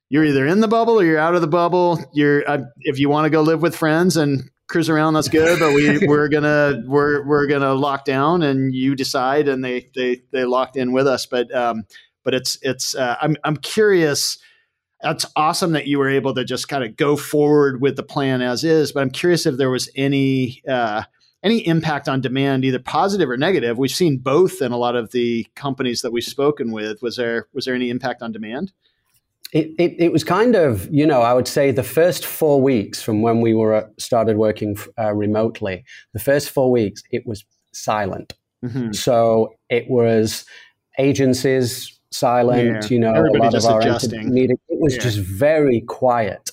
you're 0.08 0.24
either 0.24 0.46
in 0.46 0.60
the 0.60 0.68
bubble 0.68 0.98
or 0.98 1.04
you're 1.04 1.18
out 1.18 1.34
of 1.34 1.42
the 1.42 1.46
bubble. 1.46 2.02
You're 2.14 2.48
uh, 2.48 2.62
if 2.78 2.98
you 2.98 3.10
want 3.10 3.26
to 3.26 3.30
go 3.30 3.42
live 3.42 3.60
with 3.60 3.76
friends 3.76 4.16
and 4.16 4.50
cruise 4.66 4.88
around, 4.88 5.12
that's 5.12 5.28
good. 5.28 5.58
But 5.58 5.74
we 5.74 5.98
we're 6.06 6.28
gonna 6.28 6.82
we're 6.86 7.22
we're 7.26 7.46
gonna 7.46 7.74
lock 7.74 8.06
down, 8.06 8.42
and 8.42 8.74
you 8.74 8.94
decide, 8.94 9.48
and 9.48 9.62
they 9.62 9.90
they 9.94 10.22
they 10.32 10.46
locked 10.46 10.78
in 10.78 10.92
with 10.92 11.06
us. 11.06 11.26
But 11.26 11.54
um, 11.54 11.84
but 12.24 12.32
it's 12.32 12.56
it's 12.62 12.94
uh, 12.94 13.16
I'm 13.20 13.36
I'm 13.44 13.58
curious 13.58 14.38
that's 15.00 15.26
awesome 15.36 15.72
that 15.72 15.86
you 15.86 15.98
were 15.98 16.08
able 16.08 16.34
to 16.34 16.44
just 16.44 16.68
kind 16.68 16.84
of 16.84 16.96
go 16.96 17.16
forward 17.16 17.80
with 17.80 17.96
the 17.96 18.02
plan 18.02 18.42
as 18.42 18.64
is. 18.64 18.92
But 18.92 19.00
I'm 19.00 19.10
curious 19.10 19.46
if 19.46 19.56
there 19.56 19.70
was 19.70 19.88
any 19.94 20.62
uh, 20.68 21.04
any 21.42 21.66
impact 21.66 22.08
on 22.08 22.20
demand, 22.20 22.64
either 22.64 22.80
positive 22.80 23.30
or 23.30 23.36
negative. 23.36 23.78
We've 23.78 23.90
seen 23.90 24.18
both 24.18 24.60
in 24.60 24.72
a 24.72 24.76
lot 24.76 24.96
of 24.96 25.12
the 25.12 25.46
companies 25.54 26.02
that 26.02 26.12
we've 26.12 26.24
spoken 26.24 26.72
with. 26.72 27.00
Was 27.02 27.16
there 27.16 27.48
was 27.52 27.64
there 27.64 27.74
any 27.74 27.90
impact 27.90 28.22
on 28.22 28.32
demand? 28.32 28.72
It, 29.50 29.70
it, 29.78 29.94
it 29.98 30.12
was 30.12 30.24
kind 30.24 30.56
of 30.56 30.92
you 30.92 31.06
know 31.06 31.22
I 31.22 31.32
would 31.32 31.48
say 31.48 31.70
the 31.70 31.82
first 31.82 32.26
four 32.26 32.60
weeks 32.60 33.00
from 33.00 33.22
when 33.22 33.40
we 33.40 33.54
were 33.54 33.74
uh, 33.74 33.86
started 33.98 34.36
working 34.36 34.76
uh, 34.98 35.14
remotely. 35.14 35.84
The 36.12 36.20
first 36.20 36.50
four 36.50 36.70
weeks 36.70 37.02
it 37.10 37.26
was 37.26 37.44
silent. 37.72 38.34
Mm-hmm. 38.64 38.92
So 38.92 39.54
it 39.70 39.88
was 39.88 40.44
agencies 40.98 41.97
silent. 42.10 42.84
Yeah. 42.84 42.88
You 42.88 42.98
know, 42.98 43.14
Everybody 43.14 43.38
a 43.38 43.50
lot 43.50 43.54
of 43.54 43.64
our 43.66 43.80
adjusting. 43.80 44.32
Meeting, 44.32 44.58
it 44.68 44.80
was 44.80 44.96
yeah. 44.96 45.02
just 45.02 45.18
very 45.18 45.80
quiet, 45.82 46.50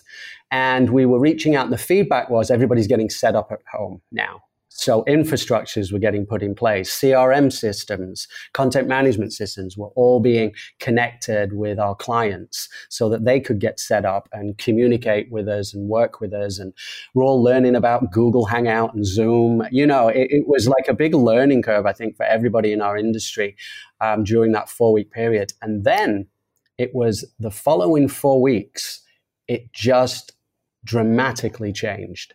and 0.51 0.89
we 0.89 1.05
were 1.05 1.19
reaching 1.19 1.55
out. 1.55 1.65
And 1.65 1.73
the 1.73 1.77
feedback 1.77 2.29
was 2.29 2.51
everybody's 2.51 2.87
getting 2.87 3.09
set 3.09 3.35
up 3.35 3.51
at 3.51 3.59
home 3.71 4.01
now. 4.11 4.41
So 4.77 5.05
infrastructures 5.05 5.93
were 5.93 5.99
getting 5.99 6.25
put 6.25 6.43
in 6.43 6.53
place, 6.53 6.99
CRM 6.99 7.51
systems, 7.51 8.27
content 8.53 8.89
management 8.89 9.31
systems 9.31 9.77
were 9.77 9.87
all 9.95 10.19
being 10.19 10.53
connected 10.81 11.53
with 11.53 11.79
our 11.79 11.95
clients 11.95 12.67
so 12.89 13.07
that 13.07 13.23
they 13.23 13.39
could 13.39 13.61
get 13.61 13.79
set 13.79 14.03
up 14.03 14.27
and 14.33 14.57
communicate 14.57 15.31
with 15.31 15.47
us 15.47 15.73
and 15.73 15.87
work 15.87 16.19
with 16.19 16.33
us. 16.33 16.59
And 16.59 16.73
we're 17.13 17.23
all 17.23 17.41
learning 17.41 17.73
about 17.73 18.11
Google 18.11 18.43
Hangout 18.43 18.93
and 18.93 19.05
Zoom. 19.05 19.65
You 19.71 19.87
know, 19.87 20.09
it, 20.09 20.27
it 20.29 20.45
was 20.45 20.67
like 20.67 20.89
a 20.89 20.93
big 20.93 21.15
learning 21.15 21.61
curve, 21.61 21.85
I 21.85 21.93
think, 21.93 22.17
for 22.17 22.25
everybody 22.25 22.73
in 22.73 22.81
our 22.81 22.97
industry 22.97 23.55
um, 24.01 24.25
during 24.25 24.51
that 24.51 24.67
four 24.67 24.91
week 24.91 25.09
period. 25.09 25.53
And 25.61 25.85
then 25.85 26.27
it 26.77 26.93
was 26.93 27.23
the 27.39 27.51
following 27.51 28.09
four 28.09 28.41
weeks, 28.41 29.01
it 29.47 29.71
just 29.71 30.33
dramatically 30.83 31.71
changed 31.71 32.33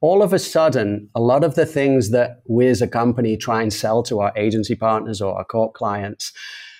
all 0.00 0.22
of 0.22 0.32
a 0.32 0.38
sudden, 0.38 1.08
a 1.14 1.20
lot 1.20 1.44
of 1.44 1.54
the 1.54 1.66
things 1.66 2.10
that 2.10 2.42
we 2.48 2.66
as 2.66 2.80
a 2.80 2.88
company 2.88 3.36
try 3.36 3.62
and 3.62 3.72
sell 3.72 4.02
to 4.04 4.20
our 4.20 4.32
agency 4.36 4.74
partners 4.74 5.20
or 5.20 5.36
our 5.36 5.44
corp 5.44 5.74
clients, 5.74 6.32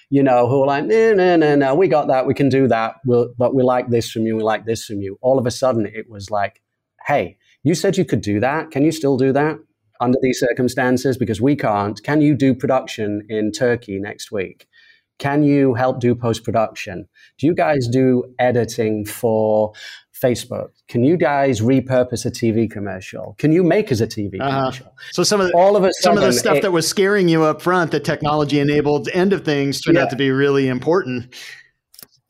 you 0.09 0.23
know, 0.23 0.49
who 0.49 0.63
are 0.63 0.67
like, 0.67 0.87
no, 0.87 1.15
no, 1.15 1.37
no, 1.37 1.55
no, 1.55 1.75
we 1.75 1.87
got 1.87 2.09
that, 2.09 2.27
we 2.27 2.35
can 2.35 2.49
do 2.49 2.67
that, 2.69 2.97
we'll, 3.05 3.33
but 3.39 3.55
we 3.55 3.63
like 3.63 3.89
this 3.91 4.11
from 4.11 4.27
you, 4.27 4.37
we 4.37 4.43
like 4.43 4.65
this 4.65 4.85
from 4.87 5.03
you. 5.03 5.19
All 5.21 5.39
of 5.39 5.47
a 5.47 5.51
sudden, 5.51 5.87
it 5.87 6.09
was 6.09 6.31
like, 6.31 6.63
hey, 7.07 7.37
you 7.63 7.75
said 7.75 7.99
you 7.99 8.05
could 8.05 8.23
do 8.23 8.41
that. 8.41 8.71
Can 8.71 8.85
you 8.85 8.93
still 8.93 9.19
do 9.19 9.33
that 9.33 9.59
under 10.01 10.19
these 10.23 10.41
circumstances? 10.41 11.19
Because 11.19 11.41
we 11.41 11.55
can't. 11.55 12.03
Can 12.03 12.23
you 12.23 12.35
do 12.35 12.55
production 12.55 13.27
in 13.29 13.53
Turkey 13.53 13.99
next 13.99 14.33
week? 14.33 14.67
Can 15.19 15.43
you 15.43 15.75
help 15.75 16.01
do 16.01 16.15
post 16.15 16.45
production? 16.45 17.07
Do 17.39 17.47
you 17.47 17.55
guys 17.55 17.87
do 17.87 18.25
editing 18.39 19.05
for 19.05 19.75
Facebook? 20.23 20.71
Can 20.89 21.05
you 21.05 21.17
guys 21.17 21.61
repurpose 21.61 22.27
a 22.27 22.31
TV 22.31 22.71
commercial? 22.71 23.35
Can 23.39 23.53
you 23.53 23.63
make 23.63 23.91
us 23.91 24.01
a 24.01 24.07
TV 24.07 24.41
uh-huh. 24.41 24.71
commercial? 24.71 24.95
So 25.13 25.23
some 25.23 25.41
of 25.41 25.49
the, 25.49 25.55
all 25.55 25.77
of 25.77 25.85
a 25.85 25.93
some 25.95 26.17
of 26.17 26.23
the 26.23 26.33
stuff 26.33 26.59
it, 26.59 26.63
that 26.63 26.73
was 26.73 26.87
scaring 26.87 27.29
you 27.29 27.43
up 27.45 27.63
front, 27.63 27.91
the 27.91 28.01
technology 28.01 28.61
enabled 28.61 29.09
end 29.09 29.33
of 29.33 29.45
things 29.45 29.81
turned 29.81 29.97
yeah. 29.97 30.05
out 30.05 30.11
to 30.11 30.17
be 30.17 30.31
really 30.31 30.69
important. 30.69 31.35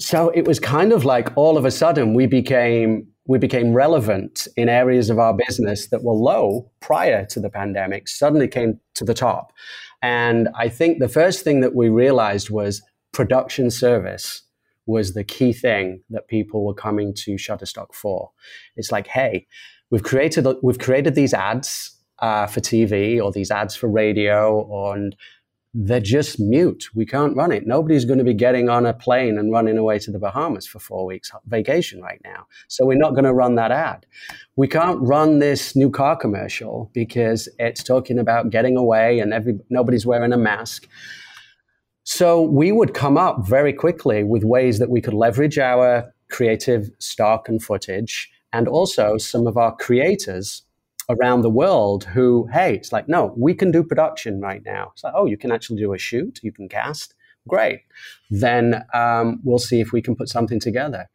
So 0.01 0.31
it 0.31 0.47
was 0.47 0.59
kind 0.59 0.93
of 0.93 1.05
like 1.05 1.37
all 1.37 1.59
of 1.59 1.65
a 1.65 1.71
sudden 1.71 2.15
we 2.15 2.27
became 2.27 3.07
we 3.27 3.39
became 3.39 3.73
relevant 3.73 4.49
in 4.57 4.69
areas 4.69 5.09
of 5.09 5.19
our 5.19 5.35
business 5.35 5.89
that 5.91 6.03
were 6.03 6.15
low 6.15 6.69
prior 6.81 7.25
to 7.27 7.39
the 7.39 7.49
pandemic, 7.49 8.09
suddenly 8.09 8.49
came 8.49 8.81
to 8.95 9.05
the 9.05 9.15
top. 9.15 9.53
And 10.03 10.49
I 10.59 10.69
think 10.69 10.99
the 10.99 11.09
first 11.09 11.45
thing 11.45 11.61
that 11.61 11.75
we 11.75 11.89
realized 11.89 12.51
was 12.51 12.83
production 13.13 13.71
service 13.71 14.43
was 14.87 15.15
the 15.15 15.25
key 15.25 15.53
thing 15.53 16.03
that 16.11 16.29
people 16.29 16.65
were 16.65 16.75
coming 16.75 17.15
to 17.15 17.33
Shutterstock 17.33 17.95
for. 17.95 18.31
It's 18.77 18.91
like, 18.91 19.07
hey, 19.07 19.47
we've 19.91 20.03
created 20.03 20.47
we've 20.63 20.79
created 20.79 21.15
these 21.15 21.35
ads 21.35 21.97
uh, 22.21 22.47
for 22.47 22.61
TV 22.61 23.23
or 23.23 23.33
these 23.33 23.51
ads 23.51 23.75
for 23.77 23.89
radio, 23.89 24.93
and 24.93 25.17
they're 25.73 26.01
just 26.01 26.41
mute. 26.41 26.89
We 26.95 27.07
can't 27.07 27.37
run 27.37 27.53
it. 27.53 27.67
Nobody's 27.67 28.05
going 28.05 28.19
to 28.19 28.25
be 28.25 28.35
getting 28.35 28.69
on 28.69 28.87
a 28.87 28.93
plane 28.93 29.39
and 29.39 29.53
running 29.53 29.79
away 29.79 30.01
to 30.01 30.11
the 30.11 30.19
Bahamas 30.19 30.67
for 30.67 30.81
four 30.81 31.07
weeks 31.07 31.31
vacation 31.47 32.01
right 32.03 32.21
now. 32.25 32.47
So 32.69 32.85
we're 32.85 32.99
not 32.99 33.11
going 33.11 33.25
to 33.25 33.33
run 33.33 33.55
that 33.55 33.71
ad. 33.71 34.05
We 34.57 34.67
can't 34.67 34.99
run 35.01 35.39
this 35.39 35.77
new 35.77 35.91
car 35.91 36.17
commercial 36.17 36.91
because 36.93 37.49
it's 37.59 37.85
talking 37.85 38.19
about 38.19 38.51
getting 38.51 38.77
away 38.77 39.21
and 39.21 39.33
every, 39.33 39.61
nobody's 39.71 40.05
wearing 40.05 40.33
a 40.33 40.37
mask. 40.37 40.89
So 42.12 42.43
we 42.43 42.73
would 42.73 42.93
come 42.93 43.17
up 43.17 43.47
very 43.47 43.73
quickly 43.73 44.25
with 44.25 44.43
ways 44.43 44.81
that 44.81 44.90
we 44.90 45.00
could 45.00 45.14
leverage 45.14 45.61
our 45.61 46.12
creative 46.29 46.90
stock 46.99 47.49
and 47.49 47.62
footage 47.62 48.29
and 48.52 48.67
also 48.67 49.17
some 49.17 49.47
of 49.47 49.57
our 49.57 49.76
creators 49.76 50.62
around 51.09 51.43
the 51.43 51.50
world 51.50 52.02
who, 52.02 52.49
hey, 52.52 52.75
it's 52.75 52.90
like, 52.90 53.09
no, 53.09 53.33
we 53.37 53.55
can 53.55 53.71
do 53.71 53.85
production 53.85 54.40
right 54.40 54.61
now. 54.67 54.90
It's 54.93 55.05
like, 55.05 55.12
oh, 55.17 55.26
you 55.26 55.38
can 55.38 55.52
actually 55.52 55.81
do 55.81 55.95
a 55.95 55.99
shoot, 55.99 56.40
you 56.43 56.50
can 56.50 56.69
cast. 56.69 57.14
Great. 57.47 57.83
Then 58.29 58.83
um, 58.93 59.38
we'll 59.45 59.61
see 59.61 59.81
if 59.81 59.93
we 59.93 60.02
can 60.02 60.17
put 60.17 60.29
something 60.29 60.59
together. 60.59 61.09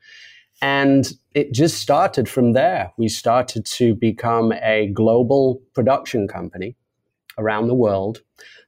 And 0.62 1.12
it 1.34 1.52
just 1.52 1.82
started 1.82 2.30
from 2.30 2.54
there. 2.54 2.94
We 2.98 3.10
started 3.10 3.66
to 3.66 3.96
become 3.96 4.54
a 4.54 4.88
global 4.94 5.62
production 5.74 6.30
company 6.30 6.78
around 7.38 7.68
the 7.68 7.76
world, 7.76 8.22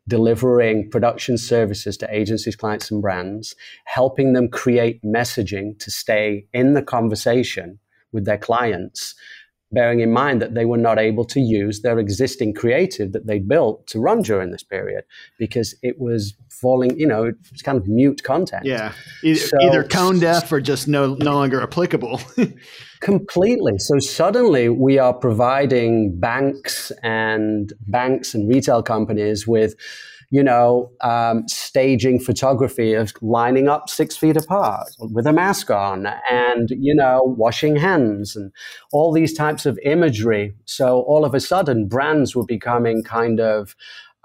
delivering 0.08 0.90
production 0.90 1.38
services 1.38 1.98
to 1.98 2.16
agencies, 2.16 2.56
clients, 2.56 2.90
and 2.92 3.02
brands, 3.02 3.56
helping 3.86 4.34
them 4.34 4.48
create 4.48 5.02
messaging 5.04 5.78
to 5.80 5.92
stay 5.92 6.46
in 6.54 6.74
the 6.74 6.82
conversation 6.82 7.80
with 8.12 8.26
their 8.26 8.38
clients 8.38 9.16
bearing 9.72 10.00
in 10.00 10.12
mind 10.12 10.42
that 10.42 10.56
they 10.56 10.66
were 10.66 10.78
not 10.78 10.98
able 10.98 11.26
to 11.26 11.40
use 11.40 11.82
their 11.82 12.00
existing 12.00 12.54
creative 12.54 13.12
that 13.12 13.28
they 13.28 13.40
built 13.40 13.86
to 13.88 14.00
run 14.00 14.22
during 14.22 14.52
this 14.52 14.64
period 14.64 15.04
because 15.38 15.76
it 15.84 16.00
was 16.00 16.34
falling, 16.50 16.98
you 16.98 17.06
know, 17.06 17.34
it's 17.52 17.62
kind 17.62 17.78
of 17.78 17.88
mute 17.88 18.24
content. 18.24 18.66
Yeah. 18.66 18.94
Either, 19.24 19.40
so, 19.40 19.58
either 19.62 19.84
tone 19.84 20.20
deaf 20.20 20.52
or 20.52 20.62
just 20.62 20.88
no, 20.88 21.16
no 21.16 21.34
longer 21.34 21.62
applicable. 21.62 22.22
completely. 23.00 23.78
So 23.78 24.00
suddenly 24.00 24.70
we 24.70 24.98
are 25.00 25.14
providing 25.14 26.20
banks 26.20 26.92
and 27.04 27.74
banks 27.88 28.34
and 28.34 28.50
retail 28.50 28.84
companies 28.84 29.48
with 29.48 29.76
you 30.30 30.44
know, 30.44 30.92
um, 31.02 31.48
staging 31.48 32.20
photography 32.20 32.94
of 32.94 33.14
lining 33.22 33.70
up 33.70 33.90
six 33.90 34.18
feet 34.18 34.36
apart 34.36 34.88
with 35.00 35.26
a 35.26 35.32
mask 35.32 35.72
on 35.72 36.08
and, 36.30 36.70
you 36.72 36.94
know, 36.94 37.22
washing 37.38 37.78
hands 37.78 38.36
and 38.36 38.52
all 38.92 39.14
these 39.14 39.34
types 39.34 39.66
of 39.66 39.80
imagery. 39.84 40.54
So 40.66 41.02
all 41.04 41.24
of 41.24 41.34
a 41.34 41.40
sudden, 41.40 41.88
brands 41.88 42.36
were 42.36 42.46
becoming 42.46 43.04
kind 43.04 43.40
of 43.40 43.74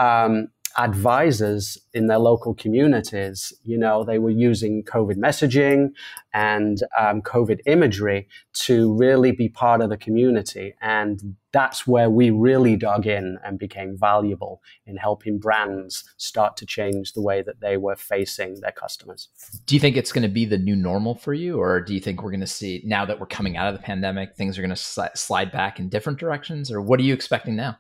um, 0.01 0.49
advisors 0.77 1.79
in 1.95 2.07
their 2.07 2.19
local 2.19 2.55
communities. 2.55 3.53
You 3.65 3.79
know, 3.79 4.05
they 4.05 4.19
were 4.19 4.31
using 4.31 4.83
COVID 4.85 5.17
messaging 5.17 5.91
and 6.33 6.83
um, 6.99 7.23
COVID 7.23 7.61
imagery 7.67 8.29
to 8.55 8.95
really 8.95 9.33
be 9.33 9.49
part 9.49 9.81
of 9.81 9.91
the 9.91 9.97
community. 9.97 10.75
And 10.81 11.37
that's 11.53 11.87
where 11.87 12.09
we 12.09 12.31
really 12.31 12.77
dug 12.77 13.07
in 13.07 13.39
and 13.45 13.59
became 13.59 13.97
valuable 13.99 14.63
in 14.87 14.97
helping 14.97 15.39
brands 15.39 16.05
start 16.17 16.57
to 16.57 16.67
change 16.67 17.13
the 17.13 17.21
way 17.21 17.43
that 17.43 17.61
they 17.61 17.77
were 17.77 17.97
facing 17.97 18.61
their 18.61 18.73
customers. 18.73 19.29
Do 19.67 19.75
you 19.75 19.81
think 19.81 19.97
it's 19.97 20.13
going 20.13 20.23
to 20.23 20.29
be 20.29 20.47
the 20.47 20.59
new 20.59 20.77
normal 20.77 21.15
for 21.15 21.35
you? 21.35 21.61
Or 21.61 21.81
do 21.81 21.93
you 21.93 22.01
think 22.01 22.23
we're 22.23 22.31
going 22.31 22.41
to 22.41 22.47
see, 22.47 22.83
now 22.85 23.05
that 23.05 23.21
we're 23.21 23.27
coming 23.27 23.57
out 23.57 23.69
of 23.69 23.75
the 23.75 23.83
pandemic, 23.83 24.35
things 24.35 24.59
are 24.59 24.63
going 24.63 24.75
to 24.75 25.11
slide 25.15 25.53
back 25.53 25.79
in 25.79 25.91
different 25.91 26.19
directions? 26.19 26.73
Or 26.73 26.81
what 26.81 26.99
are 26.99 27.05
you 27.05 27.13
expecting 27.13 27.55
now? 27.55 27.77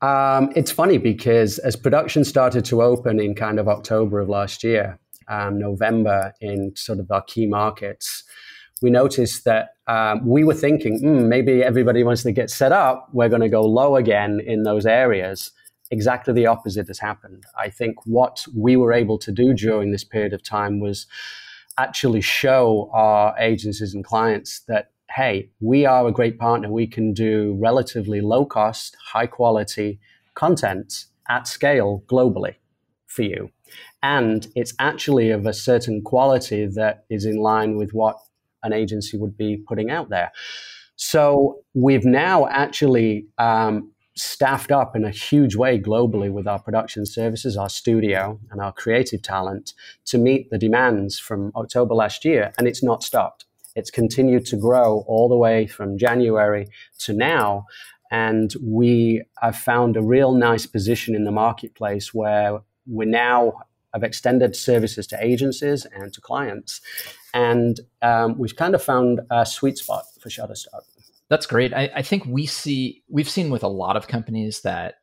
Um, 0.00 0.52
it's 0.54 0.70
funny 0.70 0.98
because 0.98 1.58
as 1.58 1.74
production 1.74 2.24
started 2.24 2.64
to 2.66 2.82
open 2.82 3.18
in 3.20 3.34
kind 3.34 3.58
of 3.58 3.68
October 3.68 4.20
of 4.20 4.28
last 4.28 4.62
year, 4.62 4.98
um, 5.28 5.58
November 5.58 6.32
in 6.40 6.72
sort 6.76 7.00
of 7.00 7.10
our 7.10 7.22
key 7.22 7.46
markets, 7.46 8.24
we 8.80 8.90
noticed 8.90 9.44
that 9.44 9.70
um, 9.88 10.26
we 10.26 10.44
were 10.44 10.54
thinking 10.54 11.00
mm, 11.02 11.26
maybe 11.26 11.62
everybody 11.62 12.04
wants 12.04 12.22
to 12.22 12.32
get 12.32 12.50
set 12.50 12.70
up. 12.70 13.08
We're 13.12 13.28
going 13.28 13.42
to 13.42 13.48
go 13.48 13.62
low 13.62 13.96
again 13.96 14.40
in 14.44 14.62
those 14.62 14.86
areas. 14.86 15.50
Exactly 15.90 16.32
the 16.32 16.46
opposite 16.46 16.86
has 16.86 16.98
happened. 17.00 17.44
I 17.58 17.70
think 17.70 17.96
what 18.06 18.46
we 18.54 18.76
were 18.76 18.92
able 18.92 19.18
to 19.18 19.32
do 19.32 19.52
during 19.54 19.90
this 19.90 20.04
period 20.04 20.32
of 20.32 20.42
time 20.42 20.80
was 20.80 21.06
actually 21.76 22.20
show 22.20 22.90
our 22.92 23.34
agencies 23.38 23.94
and 23.94 24.04
clients 24.04 24.60
that 24.68 24.90
hey, 25.18 25.50
we 25.58 25.84
are 25.84 26.06
a 26.06 26.12
great 26.12 26.38
partner. 26.38 26.70
We 26.70 26.86
can 26.86 27.12
do 27.12 27.58
relatively 27.60 28.20
low 28.20 28.44
cost, 28.44 28.96
high 29.04 29.26
quality 29.26 29.98
content 30.34 31.06
at 31.28 31.48
scale 31.48 32.04
globally 32.06 32.54
for 33.08 33.22
you. 33.22 33.50
And 34.00 34.46
it's 34.54 34.74
actually 34.78 35.30
of 35.30 35.44
a 35.44 35.52
certain 35.52 36.02
quality 36.02 36.66
that 36.66 37.04
is 37.10 37.24
in 37.24 37.34
line 37.34 37.76
with 37.76 37.90
what 37.92 38.16
an 38.62 38.72
agency 38.72 39.16
would 39.16 39.36
be 39.36 39.56
putting 39.56 39.90
out 39.90 40.08
there. 40.08 40.30
So 40.94 41.64
we've 41.74 42.04
now 42.04 42.46
actually 42.46 43.26
um, 43.38 43.90
staffed 44.14 44.70
up 44.70 44.94
in 44.94 45.04
a 45.04 45.10
huge 45.10 45.56
way 45.56 45.80
globally 45.80 46.30
with 46.30 46.46
our 46.46 46.62
production 46.62 47.04
services, 47.04 47.56
our 47.56 47.68
studio, 47.68 48.38
and 48.52 48.60
our 48.60 48.72
creative 48.72 49.22
talent 49.22 49.74
to 50.04 50.16
meet 50.16 50.50
the 50.50 50.58
demands 50.58 51.18
from 51.18 51.50
October 51.56 51.96
last 51.96 52.24
year, 52.24 52.52
and 52.56 52.68
it's 52.68 52.84
not 52.84 53.02
stopped. 53.02 53.46
It's 53.74 53.90
continued 53.90 54.46
to 54.46 54.56
grow 54.56 55.04
all 55.06 55.28
the 55.28 55.36
way 55.36 55.66
from 55.66 55.98
January 55.98 56.68
to 57.00 57.12
now. 57.12 57.66
And 58.10 58.54
we 58.62 59.22
have 59.40 59.56
found 59.56 59.96
a 59.96 60.02
real 60.02 60.32
nice 60.32 60.66
position 60.66 61.14
in 61.14 61.24
the 61.24 61.30
marketplace 61.30 62.14
where 62.14 62.60
we 62.86 63.04
now 63.04 63.60
have 63.92 64.02
extended 64.02 64.56
services 64.56 65.06
to 65.08 65.24
agencies 65.24 65.86
and 65.86 66.12
to 66.12 66.20
clients. 66.20 66.80
And 67.34 67.80
um, 68.00 68.38
we've 68.38 68.56
kind 68.56 68.74
of 68.74 68.82
found 68.82 69.20
a 69.30 69.44
sweet 69.44 69.76
spot 69.76 70.04
for 70.20 70.30
Shutterstock. 70.30 70.82
That's 71.28 71.46
great. 71.46 71.74
I, 71.74 71.90
I 71.94 72.02
think 72.02 72.24
we 72.24 72.46
see, 72.46 73.02
we've 73.10 73.28
seen 73.28 73.50
with 73.50 73.62
a 73.62 73.68
lot 73.68 73.96
of 73.96 74.08
companies 74.08 74.62
that 74.62 74.94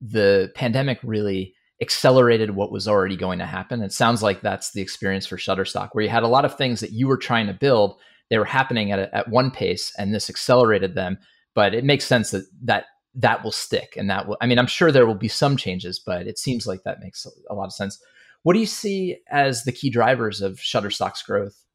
the 0.00 0.52
pandemic 0.54 1.00
really 1.02 1.55
accelerated 1.80 2.50
what 2.50 2.72
was 2.72 2.88
already 2.88 3.16
going 3.16 3.38
to 3.38 3.46
happen. 3.46 3.82
It 3.82 3.92
sounds 3.92 4.22
like 4.22 4.40
that's 4.40 4.72
the 4.72 4.80
experience 4.80 5.26
for 5.26 5.36
Shutterstock, 5.36 5.90
where 5.92 6.04
you 6.04 6.10
had 6.10 6.22
a 6.22 6.28
lot 6.28 6.44
of 6.44 6.56
things 6.56 6.80
that 6.80 6.92
you 6.92 7.06
were 7.06 7.18
trying 7.18 7.46
to 7.48 7.52
build. 7.52 7.98
They 8.30 8.38
were 8.38 8.44
happening 8.44 8.92
at, 8.92 8.98
a, 8.98 9.14
at 9.14 9.28
one 9.28 9.50
pace, 9.50 9.92
and 9.98 10.14
this 10.14 10.30
accelerated 10.30 10.94
them. 10.94 11.18
But 11.54 11.74
it 11.74 11.84
makes 11.84 12.04
sense 12.04 12.30
that 12.30 12.44
that 12.64 12.86
that 13.14 13.42
will 13.42 13.52
stick, 13.52 13.94
and 13.96 14.10
that 14.10 14.28
will. 14.28 14.36
I 14.40 14.46
mean, 14.46 14.58
I'm 14.58 14.66
sure 14.66 14.92
there 14.92 15.06
will 15.06 15.14
be 15.14 15.28
some 15.28 15.56
changes, 15.56 15.98
but 15.98 16.26
it 16.26 16.38
seems 16.38 16.66
like 16.66 16.82
that 16.84 17.00
makes 17.00 17.26
a 17.48 17.54
lot 17.54 17.66
of 17.66 17.72
sense. 17.72 17.98
What 18.42 18.52
do 18.52 18.60
you 18.60 18.66
see 18.66 19.18
as 19.30 19.64
the 19.64 19.72
key 19.72 19.90
drivers 19.90 20.40
of 20.40 20.58
Shutterstock's 20.58 21.22
growth? 21.22 21.65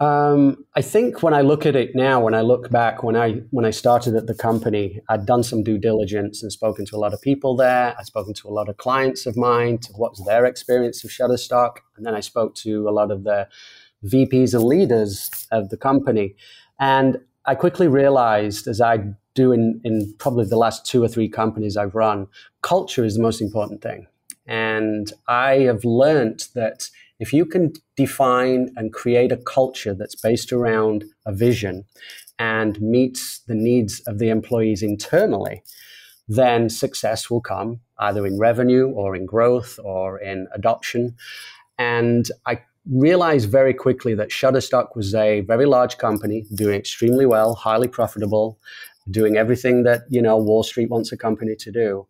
Um, 0.00 0.64
I 0.74 0.82
think 0.82 1.22
when 1.22 1.34
I 1.34 1.42
look 1.42 1.66
at 1.66 1.76
it 1.76 1.94
now, 1.94 2.20
when 2.20 2.34
I 2.34 2.40
look 2.40 2.70
back, 2.70 3.02
when 3.04 3.14
I 3.16 3.42
when 3.50 3.64
I 3.64 3.70
started 3.70 4.16
at 4.16 4.26
the 4.26 4.34
company, 4.34 5.00
I'd 5.08 5.24
done 5.24 5.44
some 5.44 5.62
due 5.62 5.78
diligence 5.78 6.42
and 6.42 6.50
spoken 6.52 6.84
to 6.86 6.96
a 6.96 6.98
lot 6.98 7.14
of 7.14 7.22
people 7.22 7.54
there. 7.56 7.94
I'd 7.96 8.06
spoken 8.06 8.34
to 8.34 8.48
a 8.48 8.50
lot 8.50 8.68
of 8.68 8.76
clients 8.76 9.24
of 9.24 9.36
mine 9.36 9.78
to 9.78 9.92
what's 9.92 10.24
their 10.24 10.44
experience 10.46 11.04
of 11.04 11.10
Shutterstock, 11.10 11.76
and 11.96 12.04
then 12.04 12.14
I 12.14 12.20
spoke 12.20 12.56
to 12.56 12.88
a 12.88 12.90
lot 12.90 13.12
of 13.12 13.22
the 13.22 13.48
VPs 14.04 14.52
and 14.52 14.64
leaders 14.64 15.46
of 15.52 15.68
the 15.70 15.76
company, 15.76 16.34
and 16.80 17.20
I 17.46 17.54
quickly 17.54 17.86
realized, 17.86 18.66
as 18.66 18.80
I 18.80 18.98
do 19.34 19.52
in, 19.52 19.80
in 19.84 20.14
probably 20.18 20.44
the 20.44 20.56
last 20.56 20.86
two 20.86 21.02
or 21.02 21.08
three 21.08 21.28
companies 21.28 21.76
I've 21.76 21.94
run, 21.94 22.26
culture 22.62 23.04
is 23.04 23.16
the 23.16 23.22
most 23.22 23.40
important 23.40 23.82
thing. 23.82 24.06
And 24.46 25.12
I 25.28 25.60
have 25.60 25.84
learned 25.84 26.48
that 26.54 26.90
if 27.18 27.32
you 27.32 27.46
can 27.46 27.72
define 27.96 28.70
and 28.76 28.92
create 28.92 29.32
a 29.32 29.36
culture 29.36 29.94
that's 29.94 30.16
based 30.16 30.52
around 30.52 31.04
a 31.26 31.32
vision 31.32 31.84
and 32.38 32.80
meets 32.80 33.40
the 33.46 33.54
needs 33.54 34.00
of 34.06 34.18
the 34.18 34.28
employees 34.28 34.82
internally, 34.82 35.62
then 36.26 36.68
success 36.68 37.30
will 37.30 37.40
come 37.40 37.80
either 37.98 38.26
in 38.26 38.38
revenue 38.38 38.88
or 38.88 39.14
in 39.14 39.26
growth 39.26 39.78
or 39.84 40.18
in 40.18 40.48
adoption. 40.52 41.14
And 41.78 42.26
I 42.46 42.62
realized 42.90 43.50
very 43.50 43.74
quickly 43.74 44.14
that 44.14 44.30
Shutterstock 44.30 44.96
was 44.96 45.14
a 45.14 45.40
very 45.40 45.66
large 45.66 45.98
company 45.98 46.44
doing 46.54 46.76
extremely 46.76 47.26
well, 47.26 47.54
highly 47.54 47.88
profitable, 47.88 48.58
doing 49.10 49.36
everything 49.36 49.84
that, 49.84 50.02
you 50.08 50.20
know, 50.20 50.36
Wall 50.36 50.62
Street 50.62 50.90
wants 50.90 51.12
a 51.12 51.16
company 51.16 51.54
to 51.56 51.70
do. 51.70 52.06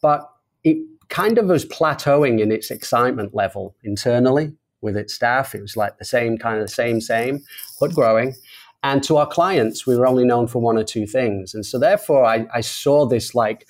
But 0.00 0.28
it 0.64 0.78
kind 1.12 1.36
of 1.36 1.44
was 1.44 1.66
plateauing 1.66 2.40
in 2.40 2.50
its 2.50 2.70
excitement 2.70 3.34
level 3.34 3.76
internally 3.84 4.50
with 4.80 4.96
its 4.96 5.12
staff. 5.12 5.54
It 5.54 5.60
was 5.60 5.76
like 5.76 5.98
the 5.98 6.06
same 6.06 6.38
kind 6.38 6.56
of 6.56 6.62
the 6.62 6.72
same, 6.72 7.02
same, 7.02 7.40
but 7.78 7.94
growing. 7.94 8.34
And 8.82 9.02
to 9.04 9.18
our 9.18 9.26
clients, 9.26 9.86
we 9.86 9.94
were 9.94 10.06
only 10.06 10.24
known 10.24 10.48
for 10.48 10.60
one 10.60 10.78
or 10.78 10.84
two 10.84 11.06
things. 11.06 11.54
And 11.54 11.66
so 11.66 11.78
therefore 11.78 12.24
I, 12.24 12.46
I 12.52 12.62
saw 12.62 13.06
this 13.06 13.34
like 13.34 13.66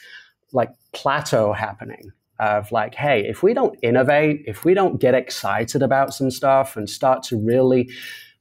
like 0.52 0.70
plateau 0.92 1.52
happening 1.52 2.12
of 2.38 2.70
like, 2.70 2.94
hey, 2.94 3.26
if 3.26 3.42
we 3.42 3.54
don't 3.54 3.76
innovate, 3.82 4.44
if 4.46 4.64
we 4.64 4.72
don't 4.72 5.00
get 5.00 5.14
excited 5.14 5.82
about 5.82 6.14
some 6.14 6.30
stuff 6.30 6.76
and 6.76 6.88
start 6.88 7.24
to 7.24 7.36
really 7.36 7.90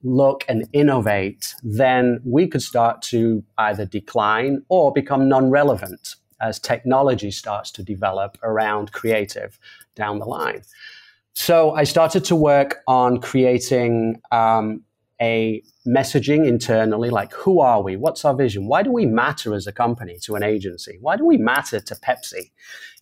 look 0.04 0.46
and 0.48 0.68
innovate, 0.74 1.56
then 1.64 2.22
we 2.24 2.48
could 2.48 2.62
start 2.62 3.02
to 3.02 3.44
either 3.58 3.86
decline 3.86 4.64
or 4.70 4.94
become 4.94 5.28
non 5.28 5.50
relevant 5.50 6.16
as 6.42 6.60
technology 6.60 7.32
starts 7.32 7.72
to 7.72 7.84
develop 7.84 8.38
around 8.44 8.92
creative 8.92 9.60
down 9.96 10.20
the 10.20 10.26
line. 10.26 10.62
So 11.34 11.72
I 11.72 11.84
started 11.84 12.26
to 12.26 12.36
work 12.36 12.82
on 12.88 13.20
creating 13.22 14.22
um, 14.32 14.84
a 15.22 15.64
messaging 15.88 16.48
internally 16.48 17.10
like 17.10 17.32
who 17.34 17.60
are 17.60 17.82
we? 17.82 17.96
What's 17.96 18.26
our 18.26 18.36
vision? 18.36 18.68
Why 18.68 18.84
do 18.84 18.92
we 18.92 19.06
matter 19.06 19.54
as 19.54 19.68
a 19.68 19.72
company 19.72 20.18
to 20.24 20.36
an 20.36 20.44
agency? 20.44 20.98
Why 21.00 21.16
do 21.16 21.26
we 21.26 21.38
matter 21.38 21.80
to 21.80 21.96
pepsi? 21.96 22.52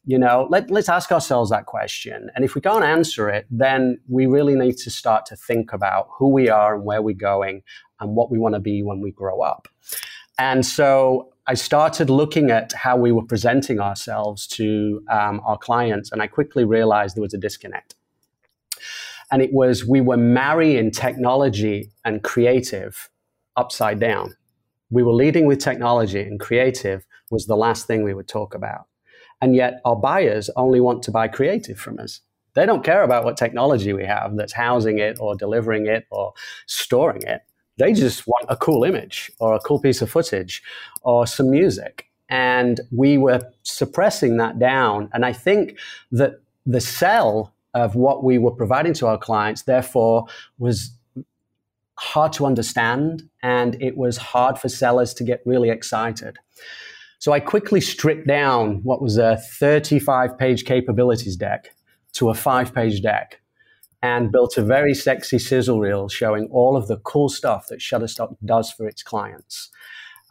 You 0.06 0.19
know 0.19 0.47
let, 0.49 0.69
let's 0.69 0.89
ask 0.89 1.12
ourselves 1.12 1.49
that 1.49 1.65
question. 1.65 2.30
And 2.36 2.43
if 2.43 2.56
we 2.56 2.62
can't 2.62 2.84
answer 2.84 3.30
it 3.30 3.45
then 3.49 3.99
we 4.08 4.25
really 4.28 4.56
need 4.56 4.78
to 4.78 4.89
start 4.89 5.25
to 5.28 5.36
think 5.36 5.73
about 5.73 6.08
who 6.12 6.30
we 6.30 6.49
are 6.49 6.75
and 6.75 6.84
where 6.84 7.02
we're 7.02 7.15
going 7.15 7.63
and 7.99 8.15
what 8.15 8.32
we 8.32 8.38
want 8.38 8.56
to 8.56 8.60
be 8.60 8.84
when 8.84 9.02
we 9.02 9.12
grow 9.12 9.41
up. 9.41 9.67
And 10.38 10.65
so 10.65 11.34
I 11.50 11.56
started 11.56 12.12
looking 12.12 12.52
at 12.52 12.74
how 12.74 12.96
we 12.96 13.12
were 13.12 13.26
presenting 13.26 13.80
ourselves 13.80 14.46
to 14.50 15.02
um, 15.10 15.42
our 15.44 15.58
clients, 15.58 16.12
and 16.12 16.22
I 16.22 16.28
quickly 16.28 16.64
realized 16.64 17.16
there 17.16 17.24
was 17.24 17.34
a 17.34 17.40
disconnect. 17.40 17.96
And 19.32 19.42
it 19.42 19.52
was, 19.52 19.84
we 19.84 20.00
were 20.00 20.16
marrying 20.16 20.92
technology 20.92 21.92
and 22.06 22.24
creative 22.24 23.10
upside 23.58 24.00
down. 24.00 24.36
We 24.92 25.02
were 25.02 25.12
leading 25.12 25.48
with 25.48 25.58
technology 25.58 26.22
and 26.22 26.40
creative 26.40 27.08
was 27.32 27.48
the 27.48 27.58
last 27.58 27.88
thing 27.88 28.04
we 28.04 28.14
would 28.14 28.28
talk 28.28 28.54
about. 28.54 28.86
And 29.42 29.56
yet 29.56 29.82
our 29.86 29.96
buyers 29.96 30.52
only 30.56 30.80
want 30.80 31.02
to 31.04 31.12
buy 31.12 31.30
creative 31.30 31.80
from 31.80 31.98
us. 31.98 32.22
They 32.54 32.68
don't 32.68 32.84
care 32.84 33.02
about 33.02 33.24
what 33.24 33.38
technology 33.38 33.92
we 33.92 34.06
have 34.06 34.36
that's 34.36 34.54
housing 34.54 35.00
it 35.00 35.18
or 35.20 35.36
delivering 35.36 35.88
it 35.88 36.06
or 36.12 36.34
storing 36.68 37.24
it. 37.24 37.42
They 37.80 37.94
just 37.94 38.28
want 38.28 38.46
a 38.50 38.58
cool 38.58 38.84
image 38.84 39.32
or 39.39 39.54
a 39.54 39.60
cool 39.60 39.80
piece 39.80 40.02
of 40.02 40.12
footage 40.12 40.62
or 41.02 41.26
some 41.26 41.50
music. 41.50 42.06
And 42.30 42.82
we 42.92 43.18
were 43.18 43.42
suppressing 43.63 44.38
that 44.38 44.60
down. 44.60 45.10
And 45.13 45.26
I 45.26 45.34
think 45.34 45.80
that 46.12 46.42
the 46.65 46.82
sell 46.82 47.54
of 47.74 47.96
what 47.96 48.24
we 48.24 48.38
were 48.38 48.52
providing 48.52 48.94
to 48.96 49.08
our 49.08 49.18
clients, 49.18 49.63
therefore, 49.63 50.26
was 50.60 50.92
hard 51.98 52.34
to 52.34 52.46
understand 52.46 53.30
and 53.44 53.82
it 53.82 53.98
was 53.98 54.18
hard 54.18 54.58
for 54.58 54.70
sellers 54.70 55.13
to 55.13 55.24
get 55.24 55.42
really 55.46 55.70
excited. 55.70 56.38
So 57.20 57.34
I 57.34 57.39
quickly 57.39 57.82
stripped 57.82 58.28
down 58.28 58.82
what 58.84 59.02
was 59.02 59.18
a 59.18 59.38
35 59.38 60.38
page 60.38 60.63
capabilities 60.63 61.36
deck 61.36 61.72
to 62.13 62.30
a 62.30 62.34
five 62.34 62.74
page 62.74 63.02
deck 63.02 63.42
and 64.02 64.32
built 64.32 64.58
a 64.58 64.64
very 64.64 64.94
sexy 64.94 65.40
sizzle 65.40 65.80
reel 65.80 66.08
showing 66.08 66.48
all 66.52 66.78
of 66.78 66.88
the 66.88 66.98
cool 66.98 67.30
stuff 67.30 67.68
that 67.68 67.80
Shutterstock 67.80 68.36
does 68.46 68.72
for 68.72 68.88
its 68.88 69.04
clients. 69.04 69.70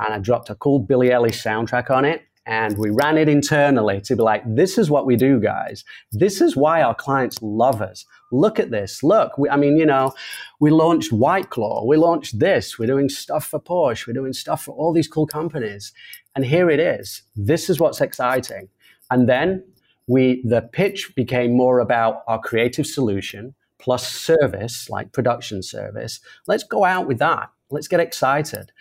And 0.01 0.15
I 0.15 0.19
dropped 0.19 0.49
a 0.49 0.55
cool 0.55 0.79
Billie 0.79 1.09
Eilish 1.09 1.43
soundtrack 1.43 1.91
on 1.91 2.05
it 2.05 2.23
and 2.49 2.79
we 2.79 2.89
ran 2.89 3.19
it 3.19 3.29
internally 3.29 4.01
to 4.01 4.17
be 4.17 4.23
like, 4.23 4.43
this 4.47 4.79
is 4.79 4.89
what 4.89 5.05
we 5.05 5.17
do, 5.17 5.39
guys. 5.39 5.85
This 6.13 6.41
is 6.41 6.57
why 6.57 6.81
our 6.81 6.95
clients 6.95 7.37
love 7.43 7.83
us. 7.83 8.07
Look 8.33 8.59
at 8.59 8.71
this. 8.71 9.03
Look, 9.03 9.37
we, 9.37 9.51
I 9.51 9.57
mean, 9.57 9.77
you 9.77 9.85
know, 9.85 10.15
we 10.59 10.71
launched 10.71 11.13
White 11.13 11.51
Claw. 11.51 11.85
We 11.85 11.99
launched 11.99 12.39
this. 12.39 12.79
We're 12.79 12.87
doing 12.87 13.11
stuff 13.11 13.47
for 13.47 13.61
Porsche. 13.61 14.07
We're 14.07 14.15
doing 14.15 14.33
stuff 14.33 14.65
for 14.65 14.73
all 14.73 14.95
these 14.95 15.09
cool 15.09 15.27
companies. 15.27 15.93
And 16.35 16.43
here 16.43 16.71
it 16.71 16.81
is. 16.81 17.21
This 17.37 17.69
is 17.69 17.81
what's 17.81 18.01
exciting. 18.01 18.71
And 19.11 19.29
then 19.29 19.63
we, 20.09 20.43
the 20.45 20.63
pitch 20.63 21.15
became 21.15 21.57
more 21.57 21.79
about 21.79 22.23
our 22.27 22.41
creative 22.41 22.87
solution 22.87 23.55
plus 23.79 24.09
service, 24.11 24.91
like 24.91 25.13
production 25.13 25.63
service. 25.63 26.19
Let's 26.49 26.65
go 26.65 26.85
out 26.85 27.07
with 27.07 27.19
that. 27.19 27.51
Let's 27.71 27.87
get 27.87 28.01
excited. 28.01 28.73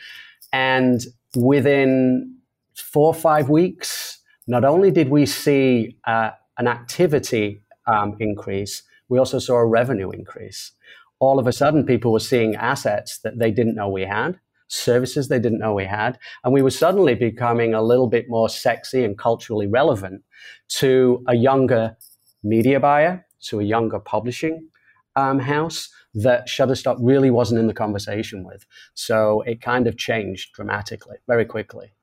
And 0.51 1.05
within 1.35 2.35
four 2.75 3.07
or 3.07 3.13
five 3.13 3.49
weeks, 3.49 4.19
not 4.47 4.63
only 4.63 4.89
did 4.89 5.09
we 5.09 5.25
see 5.25 5.97
uh, 6.05 6.31
an 6.57 6.67
activity 6.67 7.61
um, 7.85 8.15
increase, 8.19 8.83
we 9.09 9.19
also 9.19 9.39
saw 9.39 9.55
a 9.55 9.65
revenue 9.65 10.09
increase. 10.09 10.71
All 11.19 11.39
of 11.39 11.47
a 11.47 11.51
sudden, 11.51 11.85
people 11.85 12.11
were 12.13 12.19
seeing 12.19 12.55
assets 12.55 13.19
that 13.19 13.37
they 13.37 13.51
didn't 13.51 13.75
know 13.75 13.89
we 13.89 14.03
had, 14.03 14.39
services 14.67 15.27
they 15.27 15.39
didn't 15.39 15.59
know 15.59 15.73
we 15.73 15.85
had, 15.85 16.17
and 16.43 16.53
we 16.53 16.61
were 16.61 16.71
suddenly 16.71 17.15
becoming 17.15 17.73
a 17.73 17.81
little 17.81 18.07
bit 18.07 18.25
more 18.29 18.49
sexy 18.49 19.03
and 19.03 19.17
culturally 19.17 19.67
relevant 19.67 20.23
to 20.67 21.23
a 21.27 21.35
younger 21.35 21.95
media 22.43 22.79
buyer, 22.79 23.25
to 23.41 23.59
a 23.59 23.63
younger 23.63 23.99
publishing 23.99 24.67
um, 25.15 25.39
house 25.39 25.89
that 26.13 26.47
Shutterstock 26.47 26.97
really 26.99 27.29
wasn't 27.29 27.59
in 27.59 27.67
the 27.67 27.73
conversation 27.73 28.43
with. 28.43 28.65
So 28.93 29.41
it 29.41 29.61
kind 29.61 29.87
of 29.87 29.97
changed 29.97 30.53
dramatically, 30.53 31.17
very 31.27 31.45
quickly. 31.45 31.93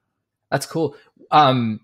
That's 0.51 0.67
cool. 0.67 0.97
Um, 1.31 1.81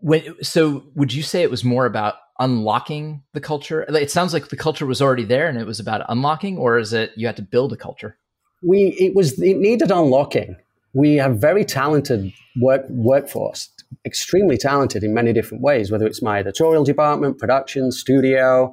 when, 0.00 0.42
so 0.42 0.84
would 0.94 1.12
you 1.12 1.22
say 1.22 1.42
it 1.42 1.50
was 1.50 1.64
more 1.64 1.86
about 1.86 2.14
unlocking 2.38 3.22
the 3.32 3.40
culture? 3.40 3.82
It 3.82 4.10
sounds 4.10 4.32
like 4.32 4.48
the 4.48 4.56
culture 4.56 4.86
was 4.86 5.00
already 5.02 5.24
there 5.24 5.48
and 5.48 5.58
it 5.58 5.66
was 5.66 5.80
about 5.80 6.04
unlocking, 6.08 6.58
or 6.58 6.78
is 6.78 6.92
it 6.92 7.12
you 7.16 7.26
had 7.26 7.36
to 7.36 7.42
build 7.42 7.72
a 7.72 7.76
culture? 7.76 8.18
We 8.62 8.96
it 8.98 9.14
was 9.14 9.40
it 9.40 9.58
needed 9.58 9.90
unlocking. 9.90 10.56
We 10.94 11.16
have 11.16 11.38
very 11.38 11.64
talented 11.64 12.32
work 12.60 12.86
workforce, 12.88 13.68
extremely 14.04 14.56
talented 14.56 15.04
in 15.04 15.14
many 15.14 15.32
different 15.32 15.62
ways, 15.62 15.90
whether 15.90 16.06
it's 16.06 16.22
my 16.22 16.38
editorial 16.38 16.84
department, 16.84 17.38
production, 17.38 17.92
studio, 17.92 18.72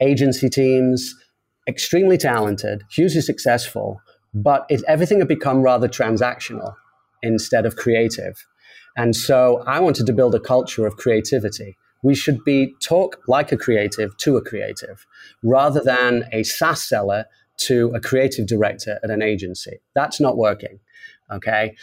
agency 0.00 0.48
teams, 0.48 1.14
extremely 1.68 2.16
talented, 2.16 2.82
hugely 2.90 3.20
successful, 3.20 4.00
but 4.32 4.64
it, 4.70 4.82
everything 4.88 5.18
had 5.18 5.28
become 5.28 5.62
rather 5.62 5.88
transactional 5.88 6.74
instead 7.22 7.66
of 7.66 7.76
creative. 7.76 8.46
And 8.96 9.14
so 9.14 9.62
I 9.66 9.80
wanted 9.80 10.06
to 10.06 10.12
build 10.12 10.34
a 10.34 10.40
culture 10.40 10.86
of 10.86 10.96
creativity. 10.96 11.76
We 12.02 12.14
should 12.14 12.44
be 12.44 12.74
talk 12.80 13.18
like 13.26 13.52
a 13.52 13.56
creative 13.56 14.16
to 14.18 14.36
a 14.36 14.42
creative 14.42 15.06
rather 15.42 15.80
than 15.80 16.24
a 16.32 16.42
SaaS 16.44 16.82
seller 16.82 17.26
to 17.58 17.92
a 17.94 18.00
creative 18.00 18.46
director 18.46 18.98
at 19.02 19.10
an 19.10 19.22
agency. 19.22 19.80
That's 19.94 20.20
not 20.20 20.36
working. 20.36 20.80
Okay. 21.30 21.76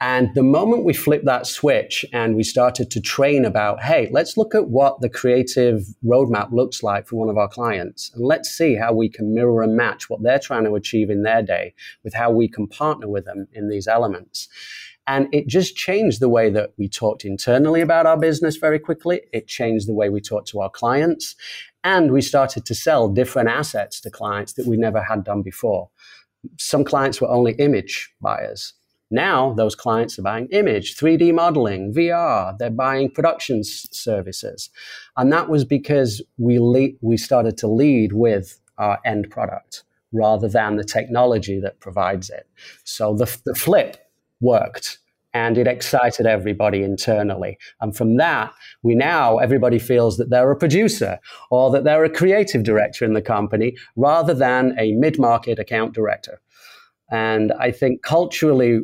And 0.00 0.34
the 0.34 0.42
moment 0.42 0.84
we 0.84 0.94
flipped 0.94 1.26
that 1.26 1.46
switch 1.46 2.04
and 2.12 2.34
we 2.34 2.42
started 2.42 2.90
to 2.90 3.00
train 3.00 3.44
about, 3.44 3.80
hey, 3.84 4.08
let's 4.10 4.36
look 4.36 4.52
at 4.52 4.68
what 4.68 5.00
the 5.00 5.08
creative 5.08 5.84
roadmap 6.04 6.50
looks 6.50 6.82
like 6.82 7.06
for 7.06 7.14
one 7.14 7.28
of 7.28 7.38
our 7.38 7.46
clients. 7.46 8.10
And 8.12 8.24
let's 8.24 8.50
see 8.50 8.74
how 8.74 8.92
we 8.92 9.08
can 9.08 9.32
mirror 9.32 9.62
and 9.62 9.76
match 9.76 10.10
what 10.10 10.20
they're 10.20 10.40
trying 10.40 10.64
to 10.64 10.74
achieve 10.74 11.08
in 11.08 11.22
their 11.22 11.40
day 11.40 11.72
with 12.02 12.14
how 12.14 12.32
we 12.32 12.48
can 12.48 12.66
partner 12.66 13.08
with 13.08 13.26
them 13.26 13.46
in 13.52 13.68
these 13.68 13.86
elements. 13.86 14.48
And 15.06 15.28
it 15.32 15.46
just 15.46 15.76
changed 15.76 16.18
the 16.18 16.28
way 16.28 16.50
that 16.50 16.72
we 16.76 16.88
talked 16.88 17.24
internally 17.24 17.80
about 17.80 18.06
our 18.06 18.16
business 18.16 18.56
very 18.56 18.80
quickly. 18.80 19.20
It 19.32 19.46
changed 19.46 19.86
the 19.86 19.94
way 19.94 20.08
we 20.08 20.20
talked 20.20 20.48
to 20.48 20.60
our 20.60 20.70
clients. 20.70 21.36
And 21.84 22.12
we 22.12 22.20
started 22.20 22.64
to 22.66 22.74
sell 22.74 23.08
different 23.08 23.48
assets 23.48 24.00
to 24.00 24.10
clients 24.10 24.52
that 24.54 24.66
we 24.66 24.76
never 24.76 25.02
had 25.02 25.24
done 25.24 25.42
before. 25.42 25.90
Some 26.58 26.84
clients 26.84 27.20
were 27.20 27.28
only 27.28 27.52
image 27.54 28.12
buyers. 28.20 28.74
Now 29.10 29.52
those 29.52 29.74
clients 29.74 30.18
are 30.18 30.22
buying 30.22 30.48
image, 30.52 30.96
3D 30.96 31.34
modeling, 31.34 31.92
VR, 31.92 32.56
they're 32.56 32.70
buying 32.70 33.10
production 33.10 33.62
services. 33.62 34.70
And 35.16 35.30
that 35.32 35.50
was 35.50 35.64
because 35.64 36.22
we, 36.38 36.58
le- 36.58 36.96
we 37.02 37.18
started 37.18 37.58
to 37.58 37.66
lead 37.66 38.14
with 38.14 38.58
our 38.78 38.98
end 39.04 39.28
product 39.30 39.84
rather 40.12 40.48
than 40.48 40.76
the 40.76 40.84
technology 40.84 41.60
that 41.60 41.80
provides 41.80 42.30
it. 42.30 42.48
So 42.84 43.14
the, 43.14 43.38
the 43.44 43.54
flip 43.54 43.98
worked 44.40 44.98
and 45.34 45.56
it 45.56 45.66
excited 45.66 46.26
everybody 46.26 46.82
internally. 46.82 47.58
And 47.80 47.96
from 47.96 48.16
that, 48.16 48.52
we 48.82 48.94
now, 48.94 49.38
everybody 49.38 49.78
feels 49.78 50.16
that 50.18 50.30
they're 50.30 50.50
a 50.50 50.56
producer 50.56 51.18
or 51.50 51.70
that 51.70 51.84
they're 51.84 52.04
a 52.04 52.10
creative 52.10 52.62
director 52.62 53.04
in 53.04 53.14
the 53.14 53.22
company 53.22 53.76
rather 53.96 54.34
than 54.34 54.76
a 54.78 54.92
mid 54.92 55.18
market 55.18 55.58
account 55.58 55.94
director. 55.94 56.40
And 57.10 57.52
I 57.60 57.72
think 57.72 58.02
culturally, 58.02 58.80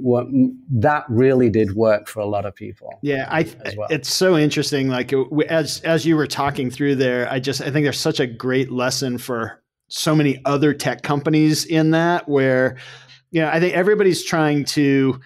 that 0.71 1.05
really 1.09 1.49
did 1.49 1.75
work 1.75 2.09
for 2.09 2.21
a 2.21 2.27
lot 2.27 2.45
of 2.45 2.55
people. 2.55 2.99
Yeah, 3.01 3.27
I, 3.31 3.47
well. 3.75 3.89
it's 3.91 4.13
so 4.13 4.37
interesting. 4.37 4.89
Like 4.89 5.15
uh, 5.15 5.25
as 5.49 5.81
as 5.81 6.05
you 6.05 6.15
were 6.15 6.27
talking 6.27 6.71
through 6.71 6.97
there, 6.97 7.27
I 7.33 7.41
just 7.41 7.63
I 7.63 7.71
think 7.71 7.85
there's 7.85 7.99
such 7.99 8.21
a 8.21 8.27
great 8.27 8.71
lesson 8.71 9.17
for 9.17 9.63
so 9.89 10.15
many 10.15 10.43
other 10.45 10.75
tech 10.75 11.03
companies 11.03 11.65
in 11.65 11.93
that. 11.93 12.29
Where, 12.29 12.77
you 13.31 13.41
know, 13.41 13.49
I 13.49 13.61
think 13.61 13.75
everybody's 13.75 14.23
trying 14.23 14.67
to 14.67 15.21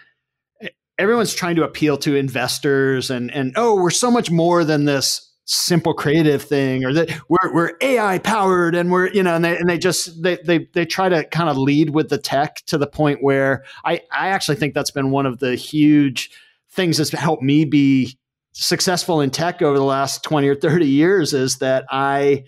everyone's 1.02 1.34
trying 1.34 1.56
to 1.56 1.64
appeal 1.64 1.96
to 1.98 2.14
investors 2.14 3.10
and 3.10 3.30
and 3.32 3.52
oh 3.56 3.74
we're 3.74 3.90
so 3.90 4.08
much 4.08 4.30
more 4.30 4.64
than 4.64 4.84
this 4.84 5.32
simple 5.44 5.92
creative 5.92 6.40
thing 6.40 6.84
or 6.84 6.92
that 6.92 7.10
we're, 7.28 7.52
we're 7.52 7.72
AI 7.80 8.18
powered 8.18 8.76
and 8.76 8.92
we're 8.92 9.08
you 9.08 9.22
know 9.22 9.34
and 9.34 9.44
they, 9.44 9.56
and 9.56 9.68
they 9.68 9.76
just 9.76 10.22
they, 10.22 10.38
they 10.46 10.68
they 10.74 10.86
try 10.86 11.08
to 11.08 11.24
kind 11.24 11.50
of 11.50 11.56
lead 11.56 11.90
with 11.90 12.08
the 12.08 12.18
tech 12.18 12.64
to 12.66 12.78
the 12.78 12.86
point 12.86 13.18
where 13.20 13.64
I 13.84 14.00
I 14.12 14.28
actually 14.28 14.56
think 14.56 14.74
that's 14.74 14.92
been 14.92 15.10
one 15.10 15.26
of 15.26 15.40
the 15.40 15.56
huge 15.56 16.30
things 16.70 16.98
that's 16.98 17.10
helped 17.10 17.42
me 17.42 17.64
be 17.64 18.16
successful 18.52 19.20
in 19.20 19.30
tech 19.30 19.60
over 19.60 19.76
the 19.76 19.84
last 19.84 20.22
20 20.22 20.46
or 20.46 20.54
30 20.54 20.86
years 20.86 21.32
is 21.32 21.56
that 21.56 21.84
I 21.90 22.44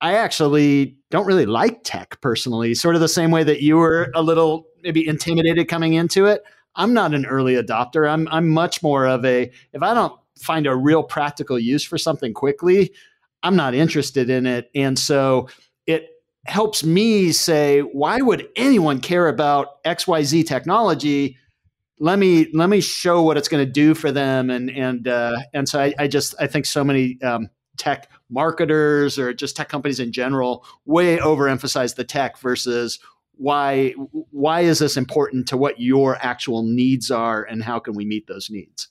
I 0.00 0.14
actually 0.14 0.96
don't 1.12 1.26
really 1.26 1.46
like 1.46 1.84
tech 1.84 2.20
personally 2.20 2.74
sort 2.74 2.96
of 2.96 3.00
the 3.00 3.08
same 3.08 3.30
way 3.30 3.44
that 3.44 3.62
you 3.62 3.76
were 3.76 4.10
a 4.16 4.22
little 4.22 4.64
maybe 4.82 5.06
intimidated 5.06 5.68
coming 5.68 5.94
into 5.94 6.26
it 6.26 6.42
I'm 6.74 6.94
not 6.94 7.14
an 7.14 7.26
early 7.26 7.54
adopter. 7.54 8.10
I'm 8.10 8.28
I'm 8.28 8.48
much 8.48 8.82
more 8.82 9.06
of 9.06 9.24
a 9.24 9.50
if 9.72 9.82
I 9.82 9.94
don't 9.94 10.18
find 10.38 10.66
a 10.66 10.74
real 10.74 11.02
practical 11.02 11.58
use 11.58 11.84
for 11.84 11.98
something 11.98 12.34
quickly, 12.34 12.92
I'm 13.42 13.56
not 13.56 13.74
interested 13.74 14.30
in 14.30 14.46
it. 14.46 14.70
And 14.74 14.98
so 14.98 15.48
it 15.86 16.08
helps 16.46 16.84
me 16.84 17.32
say, 17.32 17.80
why 17.80 18.20
would 18.20 18.48
anyone 18.56 19.00
care 19.00 19.28
about 19.28 19.82
XYZ 19.84 20.46
technology? 20.46 21.36
Let 21.98 22.18
me 22.18 22.48
let 22.52 22.68
me 22.68 22.80
show 22.80 23.22
what 23.22 23.36
it's 23.36 23.48
going 23.48 23.64
to 23.64 23.70
do 23.70 23.94
for 23.94 24.10
them. 24.10 24.50
And 24.50 24.70
and 24.70 25.06
uh, 25.06 25.36
and 25.54 25.68
so 25.68 25.80
I, 25.80 25.94
I, 25.98 26.08
just 26.08 26.34
I 26.40 26.46
think 26.46 26.66
so 26.66 26.82
many 26.82 27.20
um, 27.22 27.48
tech 27.76 28.10
marketers 28.28 29.18
or 29.18 29.32
just 29.32 29.56
tech 29.56 29.68
companies 29.68 30.00
in 30.00 30.10
general 30.10 30.64
way 30.84 31.18
overemphasize 31.18 31.94
the 31.94 32.04
tech 32.04 32.38
versus 32.38 32.98
why 33.36 33.90
why 34.30 34.60
is 34.60 34.78
this 34.78 34.96
important 34.96 35.48
to 35.48 35.56
what 35.56 35.80
your 35.80 36.16
actual 36.20 36.62
needs 36.62 37.10
are 37.10 37.42
and 37.44 37.62
how 37.62 37.78
can 37.78 37.94
we 37.94 38.04
meet 38.04 38.26
those 38.26 38.50
needs 38.50 38.88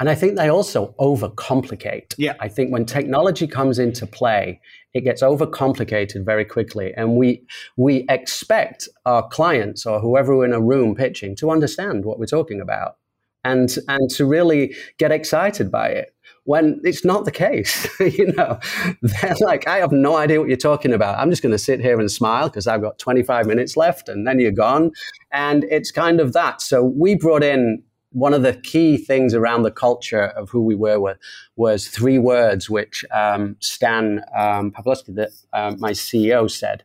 And 0.00 0.08
I 0.08 0.14
think 0.16 0.36
they 0.36 0.48
also 0.48 0.94
overcomplicate. 0.98 2.14
Yeah. 2.18 2.34
I 2.40 2.48
think 2.48 2.72
when 2.72 2.86
technology 2.86 3.46
comes 3.46 3.78
into 3.78 4.06
play, 4.06 4.60
it 4.94 5.02
gets 5.02 5.22
overcomplicated 5.22 6.24
very 6.24 6.44
quickly. 6.44 6.92
And 6.96 7.16
we 7.16 7.46
we 7.76 8.04
expect 8.08 8.88
our 9.06 9.28
clients 9.28 9.86
or 9.86 10.00
whoever 10.00 10.36
we're 10.36 10.46
in 10.46 10.52
a 10.52 10.60
room 10.60 10.94
pitching 10.94 11.36
to 11.36 11.50
understand 11.50 12.04
what 12.04 12.18
we're 12.18 12.26
talking 12.26 12.60
about 12.60 12.96
and 13.44 13.76
and 13.88 14.10
to 14.10 14.26
really 14.26 14.74
get 14.98 15.12
excited 15.12 15.70
by 15.70 15.88
it 15.88 16.11
when 16.44 16.80
it's 16.82 17.04
not 17.04 17.24
the 17.24 17.30
case. 17.30 17.88
you 18.00 18.32
know, 18.32 18.58
they're 19.02 19.36
like, 19.40 19.66
I 19.68 19.78
have 19.78 19.92
no 19.92 20.16
idea 20.16 20.40
what 20.40 20.48
you're 20.48 20.56
talking 20.56 20.92
about. 20.92 21.18
I'm 21.18 21.30
just 21.30 21.42
going 21.42 21.52
to 21.52 21.58
sit 21.58 21.80
here 21.80 22.00
and 22.00 22.10
smile 22.10 22.48
because 22.48 22.66
I've 22.66 22.82
got 22.82 22.98
25 22.98 23.46
minutes 23.46 23.76
left 23.76 24.08
and 24.08 24.26
then 24.26 24.40
you're 24.40 24.50
gone. 24.50 24.92
And 25.30 25.64
it's 25.64 25.90
kind 25.90 26.20
of 26.20 26.32
that. 26.32 26.60
So 26.60 26.82
we 26.82 27.14
brought 27.14 27.42
in 27.42 27.82
one 28.10 28.34
of 28.34 28.42
the 28.42 28.54
key 28.54 28.98
things 28.98 29.34
around 29.34 29.62
the 29.62 29.70
culture 29.70 30.24
of 30.24 30.50
who 30.50 30.62
we 30.62 30.74
were, 30.74 31.00
were 31.00 31.18
was 31.56 31.88
three 31.88 32.18
words, 32.18 32.68
which 32.68 33.04
um, 33.10 33.56
Stan 33.60 34.22
um, 34.36 34.70
Pavlovsky, 34.70 35.14
um, 35.52 35.76
my 35.80 35.92
CEO, 35.92 36.50
said. 36.50 36.84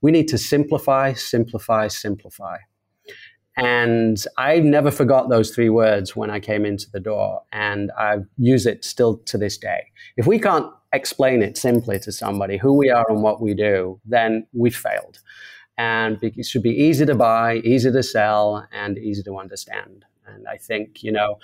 We 0.00 0.10
need 0.10 0.28
to 0.28 0.38
simplify, 0.38 1.12
simplify, 1.14 1.88
simplify. 1.88 2.58
And 3.56 4.22
I 4.36 4.58
never 4.58 4.90
forgot 4.90 5.28
those 5.28 5.50
three 5.50 5.68
words 5.68 6.16
when 6.16 6.30
I 6.30 6.40
came 6.40 6.64
into 6.64 6.90
the 6.90 6.98
door, 6.98 7.42
and 7.52 7.92
I 7.96 8.18
use 8.36 8.66
it 8.66 8.84
still 8.84 9.18
to 9.26 9.38
this 9.38 9.56
day. 9.56 9.92
If 10.16 10.26
we 10.26 10.38
can't 10.40 10.72
explain 10.92 11.42
it 11.42 11.56
simply 11.56 11.98
to 12.00 12.10
somebody 12.10 12.56
who 12.56 12.72
we 12.72 12.90
are 12.90 13.06
and 13.08 13.22
what 13.22 13.40
we 13.40 13.54
do, 13.54 14.00
then 14.04 14.46
we've 14.52 14.76
failed. 14.76 15.20
And 15.78 16.18
it 16.22 16.46
should 16.46 16.62
be 16.62 16.70
easy 16.70 17.06
to 17.06 17.14
buy, 17.14 17.56
easy 17.58 17.90
to 17.92 18.02
sell, 18.02 18.66
and 18.72 18.98
easy 18.98 19.22
to 19.24 19.38
understand. 19.38 20.04
And 20.26 20.46
I 20.48 20.56
think, 20.56 21.02
you 21.02 21.12
know, 21.12 21.38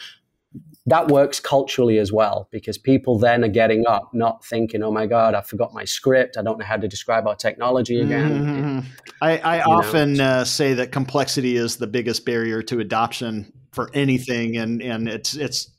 that 0.86 1.08
works 1.08 1.38
culturally 1.38 1.98
as 1.98 2.12
well 2.12 2.48
because 2.50 2.78
people 2.78 3.18
then 3.18 3.44
are 3.44 3.48
getting 3.48 3.86
up, 3.86 4.10
not 4.12 4.44
thinking, 4.44 4.82
"Oh 4.82 4.90
my 4.90 5.06
God, 5.06 5.34
I 5.34 5.40
forgot 5.40 5.72
my 5.72 5.84
script. 5.84 6.36
I 6.36 6.42
don't 6.42 6.58
know 6.58 6.64
how 6.64 6.76
to 6.76 6.88
describe 6.88 7.26
our 7.26 7.36
technology 7.36 8.00
again." 8.00 8.30
Mm-hmm. 8.30 8.78
I, 9.20 9.38
I 9.38 9.62
often 9.62 10.20
uh, 10.20 10.44
say 10.44 10.74
that 10.74 10.90
complexity 10.90 11.56
is 11.56 11.76
the 11.76 11.86
biggest 11.86 12.24
barrier 12.24 12.62
to 12.64 12.80
adoption 12.80 13.52
for 13.72 13.90
anything, 13.94 14.56
and 14.56 14.82
and 14.82 15.08
it's 15.08 15.34
it's 15.34 15.70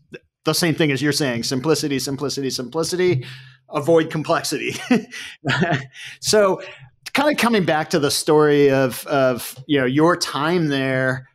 the 0.45 0.53
same 0.53 0.75
thing 0.75 0.91
as 0.91 1.01
you're 1.01 1.12
saying: 1.12 1.43
simplicity, 1.43 1.99
simplicity, 1.99 2.49
simplicity. 2.49 3.25
Avoid 3.69 4.12
complexity. 4.12 4.75
so, 6.19 6.62
kind 7.13 7.31
of 7.31 7.38
coming 7.38 7.63
back 7.65 7.89
to 7.91 7.99
the 7.99 8.12
story 8.12 8.69
of 8.69 9.05
of 9.07 9.55
you 9.67 9.79
know 9.79 9.86
your 9.86 10.15
time 10.15 10.67
there. 10.67 11.27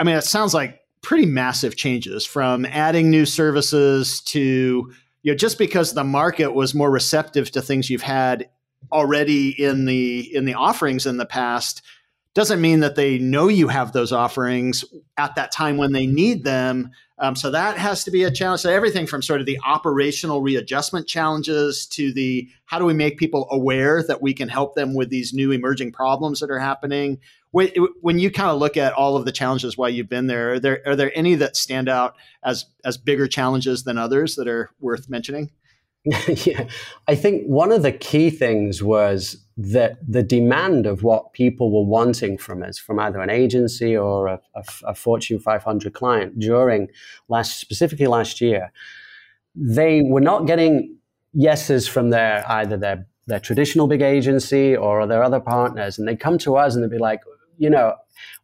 I 0.00 0.04
mean, 0.04 0.16
it 0.16 0.22
sounds 0.22 0.54
like 0.54 0.77
pretty 1.02 1.26
massive 1.26 1.76
changes 1.76 2.24
from 2.24 2.64
adding 2.66 3.10
new 3.10 3.26
services 3.26 4.20
to 4.20 4.92
you 5.22 5.32
know 5.32 5.36
just 5.36 5.58
because 5.58 5.94
the 5.94 6.04
market 6.04 6.54
was 6.54 6.74
more 6.74 6.90
receptive 6.90 7.50
to 7.50 7.62
things 7.62 7.90
you've 7.90 8.02
had 8.02 8.48
already 8.92 9.50
in 9.50 9.84
the 9.84 10.34
in 10.34 10.44
the 10.44 10.54
offerings 10.54 11.06
in 11.06 11.16
the 11.16 11.26
past 11.26 11.82
doesn't 12.34 12.60
mean 12.60 12.80
that 12.80 12.94
they 12.94 13.18
know 13.18 13.48
you 13.48 13.66
have 13.66 13.92
those 13.92 14.12
offerings 14.12 14.84
at 15.16 15.34
that 15.34 15.50
time 15.50 15.76
when 15.76 15.90
they 15.90 16.06
need 16.06 16.44
them. 16.44 16.90
Um, 17.18 17.34
so 17.34 17.50
that 17.50 17.76
has 17.78 18.04
to 18.04 18.12
be 18.12 18.22
a 18.22 18.30
challenge. 18.30 18.60
So 18.60 18.70
everything 18.70 19.08
from 19.08 19.22
sort 19.22 19.40
of 19.40 19.46
the 19.46 19.58
operational 19.66 20.40
readjustment 20.40 21.08
challenges 21.08 21.84
to 21.86 22.12
the 22.12 22.48
how 22.66 22.78
do 22.78 22.84
we 22.84 22.94
make 22.94 23.18
people 23.18 23.48
aware 23.50 24.04
that 24.04 24.22
we 24.22 24.34
can 24.34 24.48
help 24.48 24.76
them 24.76 24.94
with 24.94 25.08
these 25.08 25.32
new 25.32 25.50
emerging 25.50 25.90
problems 25.90 26.38
that 26.38 26.50
are 26.50 26.60
happening. 26.60 27.18
When 27.50 28.18
you 28.18 28.30
kind 28.30 28.50
of 28.50 28.58
look 28.58 28.76
at 28.76 28.92
all 28.92 29.16
of 29.16 29.24
the 29.24 29.32
challenges 29.32 29.76
while 29.76 29.88
you've 29.88 30.08
been 30.08 30.26
there, 30.26 30.54
are 30.54 30.60
there 30.60 30.82
are 30.86 30.96
there 30.96 31.12
any 31.14 31.34
that 31.36 31.56
stand 31.56 31.88
out 31.88 32.14
as 32.44 32.66
as 32.84 32.98
bigger 32.98 33.26
challenges 33.26 33.84
than 33.84 33.96
others 33.96 34.36
that 34.36 34.48
are 34.48 34.70
worth 34.80 35.08
mentioning? 35.08 35.50
yeah, 36.28 36.68
I 37.06 37.14
think 37.14 37.44
one 37.46 37.72
of 37.72 37.82
the 37.82 37.92
key 37.92 38.30
things 38.30 38.82
was 38.82 39.44
that 39.56 39.98
the 40.06 40.22
demand 40.22 40.86
of 40.86 41.02
what 41.02 41.32
people 41.32 41.72
were 41.72 41.88
wanting 41.90 42.38
from 42.38 42.62
us, 42.62 42.78
from 42.78 42.98
either 43.00 43.20
an 43.20 43.30
agency 43.30 43.96
or 43.96 44.28
a, 44.28 44.40
a, 44.54 44.64
a 44.84 44.94
Fortune 44.94 45.40
500 45.40 45.92
client 45.92 46.38
during 46.38 46.88
last, 47.28 47.58
specifically 47.58 48.06
last 48.06 48.40
year, 48.40 48.72
they 49.54 50.02
were 50.02 50.20
not 50.20 50.46
getting 50.46 50.96
yeses 51.32 51.88
from 51.88 52.10
their 52.10 52.44
either 52.50 52.76
their 52.76 53.06
their 53.26 53.40
traditional 53.40 53.86
big 53.86 54.00
agency 54.00 54.74
or 54.74 55.06
their 55.06 55.22
other 55.22 55.40
partners, 55.40 55.98
and 55.98 56.08
they 56.08 56.16
come 56.16 56.38
to 56.38 56.56
us 56.56 56.74
and 56.74 56.82
they'd 56.82 56.90
be 56.90 56.98
like, 56.98 57.20
you 57.58 57.70
know, 57.70 57.94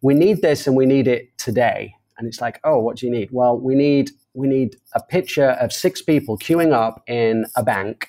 we 0.03 0.14
need 0.14 0.42
this 0.42 0.66
and 0.66 0.77
we 0.77 0.87
need 0.87 1.09
it 1.09 1.37
today. 1.38 1.94
And 2.18 2.29
it's 2.29 2.40
like, 2.40 2.61
oh, 2.64 2.79
what 2.79 2.96
do 2.96 3.07
you 3.07 3.12
need? 3.12 3.31
Well, 3.33 3.59
we 3.59 3.74
need 3.74 4.11
we 4.35 4.48
need 4.48 4.77
a 4.94 5.03
picture 5.03 5.50
of 5.50 5.72
six 5.72 6.03
people 6.03 6.37
queuing 6.37 6.72
up 6.72 7.05
in 7.07 7.46
a 7.57 7.62
bank, 7.62 8.09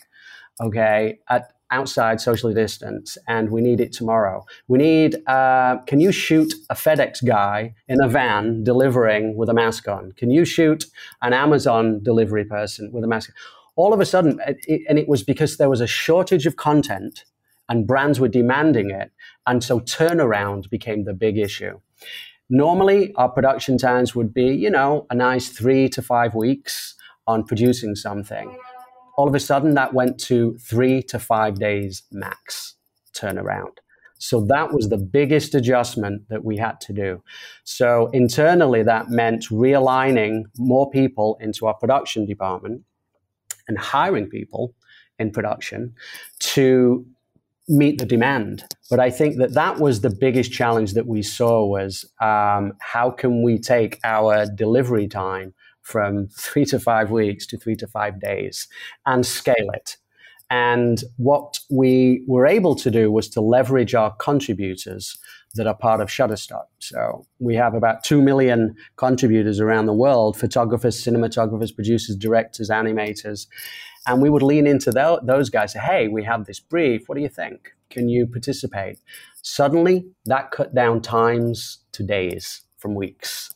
okay, 0.60 1.20
at 1.30 1.52
outside 1.72 2.22
socially 2.22 2.54
distance, 2.54 3.18
and 3.28 3.50
we 3.50 3.62
need 3.62 3.80
it 3.80 3.92
tomorrow. 3.92 4.46
We 4.68 4.78
need, 4.80 5.16
uh, 5.28 5.78
can 5.88 6.00
you 6.00 6.12
shoot 6.12 6.54
a 6.70 6.76
FedEx 6.76 7.26
guy 7.26 7.76
in 7.88 8.02
a 8.02 8.08
van 8.08 8.64
delivering 8.64 9.36
with 9.36 9.50
a 9.50 9.54
mask 9.54 9.88
on? 9.88 10.14
Can 10.14 10.32
you 10.32 10.46
shoot 10.46 10.86
an 11.22 11.34
Amazon 11.34 12.02
delivery 12.04 12.46
person 12.46 12.92
with 12.92 13.04
a 13.04 13.08
mask? 13.08 13.32
All 13.76 13.94
of 13.94 14.00
a 14.00 14.06
sudden, 14.06 14.40
it, 14.46 14.82
and 14.88 14.98
it 14.98 15.08
was 15.08 15.24
because 15.24 15.58
there 15.58 15.70
was 15.70 15.82
a 15.82 15.88
shortage 15.88 16.46
of 16.46 16.56
content 16.56 17.26
and 17.68 17.88
brands 17.88 18.20
were 18.20 18.28
demanding 18.28 18.92
it. 18.92 19.12
And 19.48 19.64
so 19.64 19.80
turnaround 19.80 20.70
became 20.70 21.04
the 21.06 21.14
big 21.14 21.38
issue. 21.38 21.80
Normally, 22.50 23.14
our 23.16 23.30
production 23.30 23.78
times 23.78 24.16
would 24.16 24.34
be, 24.34 24.48
you 24.48 24.70
know, 24.70 25.08
a 25.10 25.16
nice 25.16 25.50
three 25.50 25.90
to 25.90 26.02
five 26.02 26.36
weeks 26.36 26.96
on 27.28 27.44
producing 27.44 27.96
something. 27.96 28.58
All 29.18 29.28
of 29.28 29.34
a 29.34 29.40
sudden, 29.40 29.74
that 29.76 29.94
went 29.94 30.20
to 30.22 30.58
three 30.58 31.02
to 31.04 31.18
five 31.18 31.56
days 31.56 32.04
max 32.12 32.76
turnaround. 33.14 33.78
So 34.18 34.42
that 34.46 34.74
was 34.74 34.90
the 34.90 34.98
biggest 34.98 35.56
adjustment 35.56 36.30
that 36.30 36.44
we 36.44 36.58
had 36.58 36.80
to 36.82 36.94
do. 36.94 37.22
So 37.64 38.08
internally, 38.08 38.84
that 38.84 39.10
meant 39.10 39.50
realigning 39.50 40.44
more 40.58 40.90
people 40.90 41.38
into 41.42 41.66
our 41.66 41.74
production 41.74 42.26
department 42.26 42.84
and 43.68 43.78
hiring 43.78 44.28
people 44.28 44.74
in 45.20 45.32
production 45.32 45.94
to 46.40 47.06
meet 47.68 47.98
the 47.98 48.06
demand. 48.06 48.64
But 48.90 49.00
I 49.00 49.10
think 49.10 49.38
that 49.38 49.54
that 49.54 49.80
was 49.80 50.02
the 50.02 50.10
biggest 50.10 50.52
challenge 50.52 50.94
that 50.94 51.08
we 51.08 51.24
saw 51.24 51.66
was 51.66 52.06
um, 52.22 52.74
how 52.80 53.10
can 53.10 53.42
we 53.42 53.58
take 53.58 54.00
our 54.04 54.46
delivery 54.46 55.08
time 55.08 55.54
from 55.82 56.28
three 56.30 56.66
to 56.66 56.80
five 56.80 57.12
weeks 57.12 57.46
to 57.48 57.58
three 57.58 57.76
to 57.76 57.88
five 57.88 58.20
days 58.20 58.68
and 59.06 59.26
scale 59.26 59.70
it. 59.74 59.98
And 60.50 61.04
what 61.18 61.60
we 61.70 62.24
were 62.28 62.46
able 62.46 62.76
to 62.76 62.92
do 62.92 63.12
was 63.12 63.30
to 63.30 63.42
leverage 63.42 63.96
our 63.96 64.16
contributors 64.16 65.18
that 65.56 65.68
are 65.68 65.76
part 65.76 66.02
of 66.02 66.10
Shutterstock. 66.10 66.66
So 66.80 67.26
we 67.40 67.56
have 67.56 67.74
about 67.74 68.04
2 68.04 68.22
million 68.22 68.76
contributors 68.98 69.60
around 69.60 69.86
the 69.86 69.94
world 69.94 70.38
photographers, 70.38 71.04
cinematographers, 71.04 71.74
producers, 71.74 72.16
directors, 72.16 72.70
animators. 72.70 73.48
And 74.08 74.22
we 74.22 74.30
would 74.30 74.44
lean 74.44 74.68
into 74.68 74.92
th- 74.92 75.20
those 75.24 75.50
guys, 75.50 75.74
say, 75.74 75.80
hey, 75.80 76.08
we 76.08 76.24
have 76.24 76.46
this 76.46 76.60
brief. 76.60 77.08
What 77.08 77.16
do 77.16 77.22
you 77.22 77.30
think? 77.30 77.74
Can 77.90 78.10
you 78.10 78.28
participate? 78.28 79.00
Suddenly, 79.42 80.06
that 80.26 80.52
cut 80.52 80.76
down 80.76 81.02
times 81.02 81.80
to 81.94 82.04
days 82.04 82.62
from 82.78 82.96
weeks. 82.96 83.52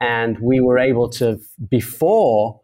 And 0.00 0.38
we 0.38 0.60
were 0.60 0.78
able 0.78 1.08
to, 1.10 1.38
before 1.68 2.60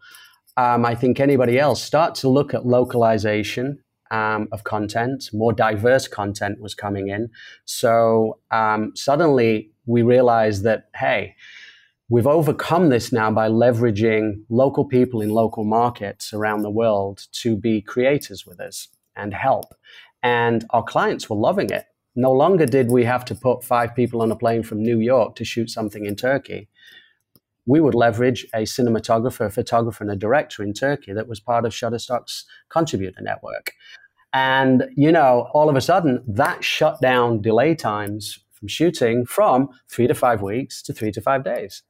um, 0.57 0.87
I 0.87 0.95
think 0.95 1.21
anybody 1.21 1.59
else, 1.59 1.83
start 1.83 2.15
to 2.17 2.29
look 2.29 2.55
at 2.55 2.65
localization 2.65 3.79
um, 4.11 4.49
of 4.53 4.65
content. 4.65 5.29
More 5.33 5.53
diverse 5.53 6.09
content 6.09 6.61
was 6.61 6.75
coming 6.75 7.09
in. 7.09 7.29
So 7.65 8.39
um, 8.51 8.93
suddenly 8.95 9.73
we 9.85 10.03
realized 10.03 10.65
that, 10.65 10.89
hey, 10.95 11.35
We've 12.09 12.27
overcome 12.27 12.89
this 12.89 13.11
now 13.11 13.33
by 13.33 13.49
leveraging 13.49 14.45
local 14.49 14.85
people 14.85 15.21
in 15.21 15.31
local 15.31 15.65
markets 15.65 16.33
around 16.33 16.63
the 16.63 16.71
world 16.71 17.27
to 17.43 17.57
be 17.57 17.83
creators 17.83 18.47
with 18.47 18.61
us 18.61 18.87
and 19.17 19.35
help. 19.35 19.75
And 20.23 20.65
our 20.71 20.85
clients 20.85 21.29
were 21.29 21.37
loving 21.37 21.71
it. 21.71 21.87
No 22.15 22.31
longer 22.31 22.65
did 22.65 22.93
we 22.93 23.05
have 23.05 23.25
to 23.25 23.35
put 23.35 23.65
five 23.65 23.93
people 23.97 24.23
on 24.23 24.31
a 24.31 24.37
plane 24.37 24.63
from 24.63 24.85
New 24.85 25.01
York 25.01 25.35
to 25.35 25.45
shoot 25.45 25.69
something 25.69 26.05
in 26.05 26.15
Turkey. 26.15 26.69
We 27.67 27.81
would 27.81 27.97
leverage 27.97 28.47
a 28.55 28.63
cinematographer, 28.63 29.47
a 29.47 29.51
photographer, 29.51 30.05
and 30.05 30.13
a 30.13 30.17
director 30.17 30.63
in 30.63 30.75
Turkey 30.75 31.13
that 31.13 31.27
was 31.27 31.41
part 31.41 31.65
of 31.65 31.73
Shutterstock's 31.73 32.45
contributor 32.69 33.21
network. 33.21 33.73
And, 34.33 34.85
you 34.95 35.11
know, 35.11 35.49
all 35.53 35.69
of 35.69 35.75
a 35.75 35.81
sudden, 35.81 36.23
that 36.29 36.63
shut 36.63 37.01
down 37.01 37.43
delay 37.43 37.75
times 37.75 38.39
from 38.53 38.69
shooting 38.69 39.27
from 39.27 39.71
three 39.91 40.07
to 40.07 40.15
five 40.15 40.41
weeks 40.41 40.83
to 40.83 40.93
three 40.93 41.11
to 41.11 41.21
five 41.21 41.43
days. 41.43 41.83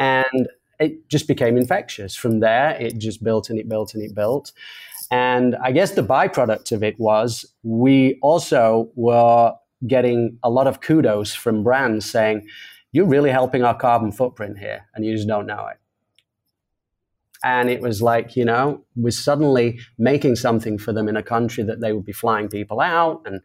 And 0.00 0.48
it 0.80 1.08
just 1.08 1.28
became 1.28 1.56
infectious. 1.56 2.16
From 2.16 2.40
there, 2.40 2.70
it 2.80 2.98
just 2.98 3.22
built 3.22 3.50
and 3.50 3.58
it 3.58 3.68
built 3.68 3.94
and 3.94 4.02
it 4.02 4.14
built. 4.14 4.52
And 5.10 5.56
I 5.56 5.72
guess 5.72 5.92
the 5.92 6.02
byproduct 6.02 6.72
of 6.72 6.82
it 6.82 6.98
was 6.98 7.44
we 7.62 8.18
also 8.22 8.90
were 8.94 9.52
getting 9.86 10.38
a 10.42 10.50
lot 10.50 10.66
of 10.66 10.80
kudos 10.80 11.34
from 11.34 11.62
brands 11.62 12.08
saying, 12.10 12.48
You're 12.92 13.06
really 13.06 13.30
helping 13.30 13.62
our 13.62 13.76
carbon 13.76 14.12
footprint 14.12 14.58
here, 14.58 14.86
and 14.94 15.04
you 15.04 15.14
just 15.14 15.28
don't 15.28 15.46
know 15.46 15.66
it. 15.66 15.79
And 17.42 17.70
it 17.70 17.80
was 17.80 18.02
like, 18.02 18.36
you 18.36 18.44
know, 18.44 18.84
we're 18.96 19.10
suddenly 19.10 19.80
making 19.98 20.36
something 20.36 20.76
for 20.76 20.92
them 20.92 21.08
in 21.08 21.16
a 21.16 21.22
country 21.22 21.64
that 21.64 21.80
they 21.80 21.92
would 21.92 22.04
be 22.04 22.12
flying 22.12 22.48
people 22.48 22.80
out 22.80 23.22
and, 23.24 23.40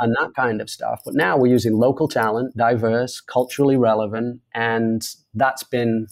and 0.00 0.14
that 0.18 0.34
kind 0.34 0.60
of 0.60 0.68
stuff. 0.68 1.02
But 1.04 1.14
now 1.14 1.36
we're 1.36 1.52
using 1.52 1.74
local 1.74 2.08
talent, 2.08 2.56
diverse, 2.56 3.20
culturally 3.20 3.76
relevant. 3.76 4.40
And 4.54 5.08
that's 5.34 5.62
been, 5.62 6.08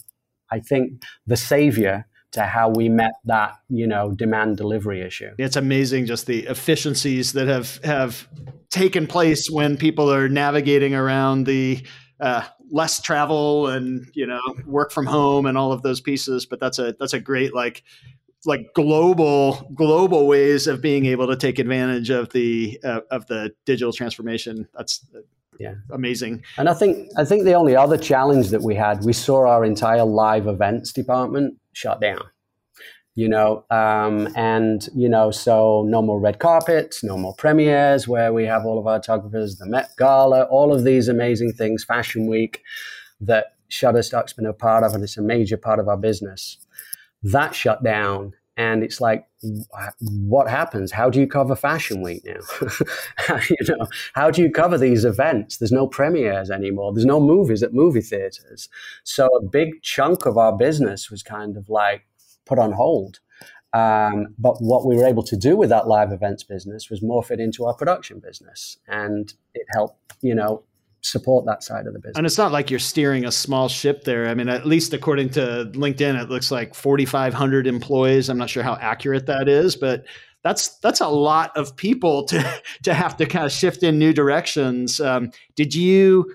I 0.49 0.59
think, 0.59 1.03
the 1.27 1.37
savior 1.37 2.07
to 2.35 2.43
how 2.43 2.69
we 2.69 2.89
met 2.89 3.13
that 3.23 3.53
you 3.69 3.87
know 3.87 4.11
demand 4.11 4.57
delivery 4.57 5.01
issue. 5.01 5.31
It's 5.37 5.55
amazing 5.55 6.05
just 6.05 6.27
the 6.27 6.45
efficiencies 6.47 7.31
that 7.31 7.47
have 7.47 7.79
have 7.85 8.27
taken 8.69 9.07
place 9.07 9.49
when 9.49 9.77
people 9.77 10.11
are 10.11 10.27
navigating 10.27 10.93
around 10.93 11.45
the 11.45 11.81
uh, 12.19 12.43
less 12.71 12.99
travel 12.99 13.67
and 13.67 14.07
you 14.13 14.25
know 14.25 14.41
work 14.65 14.91
from 14.91 15.05
home 15.05 15.45
and 15.45 15.57
all 15.57 15.71
of 15.71 15.81
those 15.81 16.01
pieces. 16.01 16.45
But 16.45 16.59
that's 16.59 16.79
a 16.79 16.95
that's 16.99 17.13
a 17.13 17.19
great 17.19 17.53
like 17.53 17.83
like 18.45 18.73
global 18.73 19.71
global 19.73 20.27
ways 20.27 20.67
of 20.67 20.81
being 20.81 21.05
able 21.05 21.27
to 21.27 21.35
take 21.35 21.59
advantage 21.59 22.09
of 22.09 22.29
the 22.31 22.79
uh, 22.83 23.01
of 23.11 23.25
the 23.27 23.53
digital 23.65 23.93
transformation. 23.93 24.67
That's 24.75 25.05
yeah 25.59 25.75
amazing 25.91 26.43
and 26.57 26.67
i 26.67 26.73
think 26.73 27.09
i 27.17 27.23
think 27.23 27.45
the 27.45 27.53
only 27.53 27.77
other 27.77 27.97
challenge 27.97 28.49
that 28.49 28.61
we 28.61 28.75
had 28.75 29.03
we 29.05 29.13
saw 29.13 29.47
our 29.47 29.63
entire 29.63 30.03
live 30.03 30.47
events 30.47 30.91
department 30.91 31.57
shut 31.71 32.01
down 32.01 32.21
you 33.15 33.27
know 33.29 33.63
um, 33.71 34.27
and 34.35 34.89
you 34.93 35.09
know 35.09 35.31
so 35.31 35.83
no 35.87 36.01
more 36.01 36.19
red 36.19 36.39
carpets 36.39 37.03
no 37.03 37.17
more 37.17 37.33
premieres 37.35 38.07
where 38.07 38.33
we 38.33 38.45
have 38.45 38.65
all 38.65 38.77
of 38.77 38.87
our 38.87 38.99
photographers 38.99 39.57
the 39.57 39.65
met 39.65 39.89
gala 39.97 40.43
all 40.43 40.73
of 40.73 40.83
these 40.83 41.07
amazing 41.07 41.51
things 41.51 41.83
fashion 41.83 42.27
week 42.27 42.61
that 43.21 43.55
shutterstock's 43.69 44.33
been 44.33 44.45
a 44.45 44.53
part 44.53 44.83
of 44.83 44.93
and 44.93 45.03
it's 45.03 45.17
a 45.17 45.21
major 45.21 45.57
part 45.57 45.79
of 45.79 45.87
our 45.87 45.97
business. 45.97 46.57
That 47.23 47.55
shut 47.55 47.83
down 47.83 48.33
and 48.57 48.83
it's 48.83 49.01
like 49.01 49.27
what 49.99 50.47
happens? 50.47 50.91
How 50.91 51.09
do 51.09 51.19
you 51.19 51.27
cover 51.27 51.55
fashion 51.55 52.01
week 52.01 52.23
now? 52.25 52.69
You 53.49 53.75
know 53.75 53.87
how 54.13 54.31
do 54.31 54.41
you 54.41 54.51
cover 54.51 54.77
these 54.77 55.05
events? 55.05 55.57
There's 55.57 55.71
no 55.71 55.87
premieres 55.87 56.49
anymore. 56.49 56.93
There's 56.93 57.05
no 57.05 57.19
movies 57.19 57.63
at 57.63 57.73
movie 57.73 58.01
theaters. 58.01 58.69
So 59.03 59.27
a 59.27 59.43
big 59.43 59.81
chunk 59.81 60.25
of 60.25 60.37
our 60.37 60.55
business 60.55 61.09
was 61.09 61.23
kind 61.23 61.57
of 61.57 61.69
like 61.69 62.05
put 62.45 62.59
on 62.59 62.71
hold 62.71 63.19
um, 63.73 64.27
but 64.37 64.55
what 64.59 64.85
we 64.85 64.95
were 64.95 65.05
able 65.05 65.23
to 65.23 65.35
do 65.35 65.57
with 65.57 65.69
that 65.69 65.87
live 65.87 66.11
events 66.11 66.43
business 66.43 66.89
was 66.89 67.01
morph 67.01 67.31
it 67.31 67.39
into 67.39 67.65
our 67.65 67.73
production 67.73 68.19
business 68.19 68.77
and 68.87 69.33
it 69.53 69.65
helped 69.73 70.13
you 70.21 70.35
know 70.35 70.63
support 71.05 71.45
that 71.45 71.63
side 71.63 71.85
of 71.85 71.93
the 71.93 71.99
business. 71.99 72.17
And 72.17 72.25
it's 72.25 72.37
not 72.37 72.51
like 72.51 72.69
you're 72.71 72.79
steering 72.79 73.25
a 73.25 73.31
small 73.31 73.69
ship 73.69 74.03
there. 74.03 74.27
I 74.27 74.33
mean, 74.33 74.49
at 74.49 74.65
least 74.65 74.93
according 74.93 75.29
to 75.31 75.69
LinkedIn, 75.73 76.19
it 76.19 76.29
looks 76.29 76.49
like 76.49 76.73
4,500 76.73 77.67
employees. 77.67 78.27
I'm 78.27 78.37
not 78.37 78.49
sure 78.49 78.63
how 78.63 78.75
accurate 78.81 79.27
that 79.27 79.47
is, 79.47 79.75
but 79.75 80.05
that's 80.43 80.77
that's 80.79 81.01
a 81.01 81.07
lot 81.07 81.55
of 81.55 81.75
people 81.75 82.23
to 82.25 82.61
to 82.83 82.93
have 82.93 83.17
to 83.17 83.25
kind 83.25 83.45
of 83.45 83.51
shift 83.51 83.83
in 83.83 83.99
new 83.99 84.13
directions. 84.13 84.99
Um, 84.99 85.31
did 85.55 85.73
you 85.75 86.31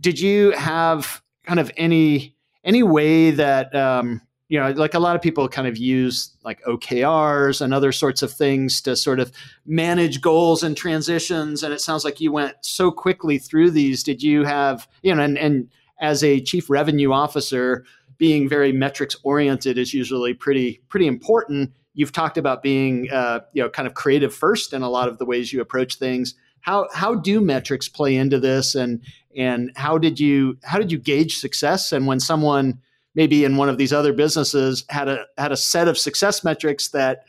did 0.00 0.20
you 0.20 0.52
have 0.52 1.22
kind 1.44 1.60
of 1.60 1.70
any 1.76 2.36
any 2.62 2.82
way 2.82 3.30
that 3.30 3.74
um, 3.74 4.20
you 4.50 4.58
know, 4.58 4.68
like 4.70 4.94
a 4.94 4.98
lot 4.98 5.14
of 5.14 5.22
people 5.22 5.48
kind 5.48 5.68
of 5.68 5.76
use 5.78 6.36
like 6.44 6.60
OKRs 6.64 7.60
and 7.60 7.72
other 7.72 7.92
sorts 7.92 8.20
of 8.20 8.32
things 8.32 8.80
to 8.80 8.96
sort 8.96 9.20
of 9.20 9.30
manage 9.64 10.20
goals 10.20 10.64
and 10.64 10.76
transitions. 10.76 11.62
And 11.62 11.72
it 11.72 11.80
sounds 11.80 12.04
like 12.04 12.20
you 12.20 12.32
went 12.32 12.56
so 12.60 12.90
quickly 12.90 13.38
through 13.38 13.70
these. 13.70 14.02
Did 14.02 14.24
you 14.24 14.42
have, 14.42 14.88
you 15.02 15.14
know, 15.14 15.22
and, 15.22 15.38
and 15.38 15.70
as 16.00 16.24
a 16.24 16.40
chief 16.40 16.68
revenue 16.68 17.12
officer, 17.12 17.84
being 18.18 18.48
very 18.48 18.72
metrics 18.72 19.14
oriented 19.22 19.78
is 19.78 19.94
usually 19.94 20.34
pretty 20.34 20.82
pretty 20.88 21.06
important. 21.06 21.72
You've 21.94 22.12
talked 22.12 22.36
about 22.36 22.60
being, 22.60 23.08
uh, 23.12 23.40
you 23.52 23.62
know, 23.62 23.70
kind 23.70 23.86
of 23.86 23.94
creative 23.94 24.34
first 24.34 24.72
in 24.72 24.82
a 24.82 24.90
lot 24.90 25.08
of 25.08 25.18
the 25.18 25.24
ways 25.24 25.52
you 25.52 25.60
approach 25.60 25.94
things. 25.94 26.34
How 26.60 26.88
how 26.92 27.14
do 27.14 27.40
metrics 27.40 27.88
play 27.88 28.16
into 28.16 28.40
this, 28.40 28.74
and 28.74 29.00
and 29.36 29.70
how 29.76 29.96
did 29.96 30.18
you 30.18 30.58
how 30.64 30.78
did 30.78 30.90
you 30.90 30.98
gauge 30.98 31.38
success? 31.38 31.92
And 31.92 32.08
when 32.08 32.18
someone 32.18 32.80
maybe 33.14 33.44
in 33.44 33.56
one 33.56 33.68
of 33.68 33.78
these 33.78 33.92
other 33.92 34.12
businesses 34.12 34.84
had 34.88 35.08
a 35.08 35.26
had 35.36 35.52
a 35.52 35.56
set 35.56 35.88
of 35.88 35.98
success 35.98 36.44
metrics 36.44 36.88
that 36.88 37.24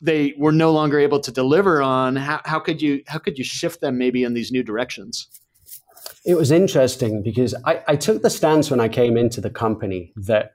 they 0.00 0.34
were 0.36 0.52
no 0.52 0.72
longer 0.72 0.98
able 0.98 1.20
to 1.20 1.30
deliver 1.30 1.80
on 1.80 2.16
how, 2.16 2.40
how 2.44 2.58
could 2.58 2.82
you 2.82 3.02
how 3.06 3.18
could 3.18 3.38
you 3.38 3.44
shift 3.44 3.80
them 3.80 3.98
maybe 3.98 4.24
in 4.24 4.34
these 4.34 4.50
new 4.50 4.62
directions? 4.62 5.28
It 6.24 6.34
was 6.34 6.50
interesting 6.50 7.22
because 7.22 7.54
I, 7.64 7.82
I 7.88 7.96
took 7.96 8.22
the 8.22 8.30
stance 8.30 8.70
when 8.70 8.80
i 8.80 8.88
came 8.88 9.16
into 9.16 9.40
the 9.40 9.50
company 9.50 10.12
that 10.16 10.54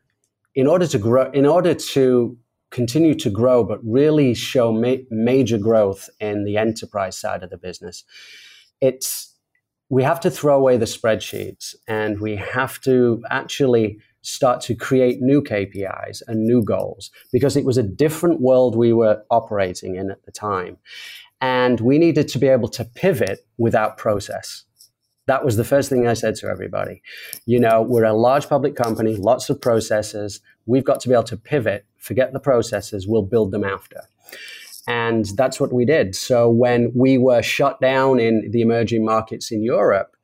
in 0.56 0.68
order 0.68 0.88
to 0.88 0.98
grow 0.98 1.32
in 1.32 1.46
order 1.46 1.74
to 1.74 2.38
continue 2.70 3.16
to 3.16 3.30
grow 3.30 3.64
but 3.64 3.80
really 3.84 4.34
show 4.34 4.74
ma- 4.74 5.04
major 5.10 5.58
growth 5.58 6.10
in 6.20 6.44
the 6.44 6.58
enterprise 6.58 7.18
side 7.18 7.44
of 7.44 7.50
the 7.50 7.58
business 7.58 8.04
it's 8.82 9.36
we 9.90 10.04
have 10.04 10.20
to 10.20 10.30
throw 10.30 10.58
away 10.58 10.76
the 10.76 10.86
spreadsheets 10.86 11.76
and 11.88 12.20
we 12.20 12.36
have 12.36 12.82
to 12.82 13.24
actually 13.30 14.00
start 14.28 14.60
to 14.60 14.76
create 14.76 15.22
new 15.22 15.42
KPIs 15.42 16.22
and 16.28 16.46
new 16.46 16.62
goals 16.62 17.12
because 17.32 17.56
it 17.56 17.64
was 17.64 17.78
a 17.78 17.84
different 17.84 18.42
world 18.42 18.76
we 18.76 18.92
were 18.92 19.24
operating 19.32 19.96
in 19.96 20.12
at 20.12 20.24
the 20.26 20.32
time. 20.32 20.78
And 21.40 21.80
we 21.80 21.98
needed 21.98 22.28
to 22.30 22.40
be 22.40 22.48
able 22.48 22.68
to 22.70 22.84
pivot 22.84 23.48
without 23.58 23.98
process. 23.98 24.66
That 25.28 25.46
was 25.46 25.56
the 25.56 25.64
first 25.64 25.90
thing 25.90 26.08
I 26.08 26.14
said 26.14 26.36
to 26.38 26.48
everybody. 26.48 27.02
You 27.46 27.60
know, 27.60 27.82
we're 27.82 28.04
a 28.04 28.14
large 28.14 28.50
public 28.50 28.76
company, 28.76 29.16
lots 29.16 29.50
of 29.50 29.62
processes. 29.62 30.42
We've 30.66 30.86
got 30.86 31.00
to 31.02 31.08
be 31.08 31.14
able 31.14 31.24
to 31.24 31.38
pivot, 31.38 31.86
forget 31.98 32.34
the 32.34 32.40
processes, 32.40 33.08
we'll 33.08 33.24
build 33.24 33.52
them 33.52 33.64
after. 33.64 34.02
And 34.88 35.26
that's 35.38 35.60
what 35.60 35.72
we 35.72 35.86
did. 35.86 36.16
So 36.16 36.50
when 36.50 36.92
we 36.96 37.18
were 37.18 37.42
shut 37.42 37.80
down 37.80 38.20
in 38.20 38.50
the 38.52 38.62
emerging 38.62 39.06
markets 39.06 39.52
in 39.52 39.62
Europe, 39.62 40.17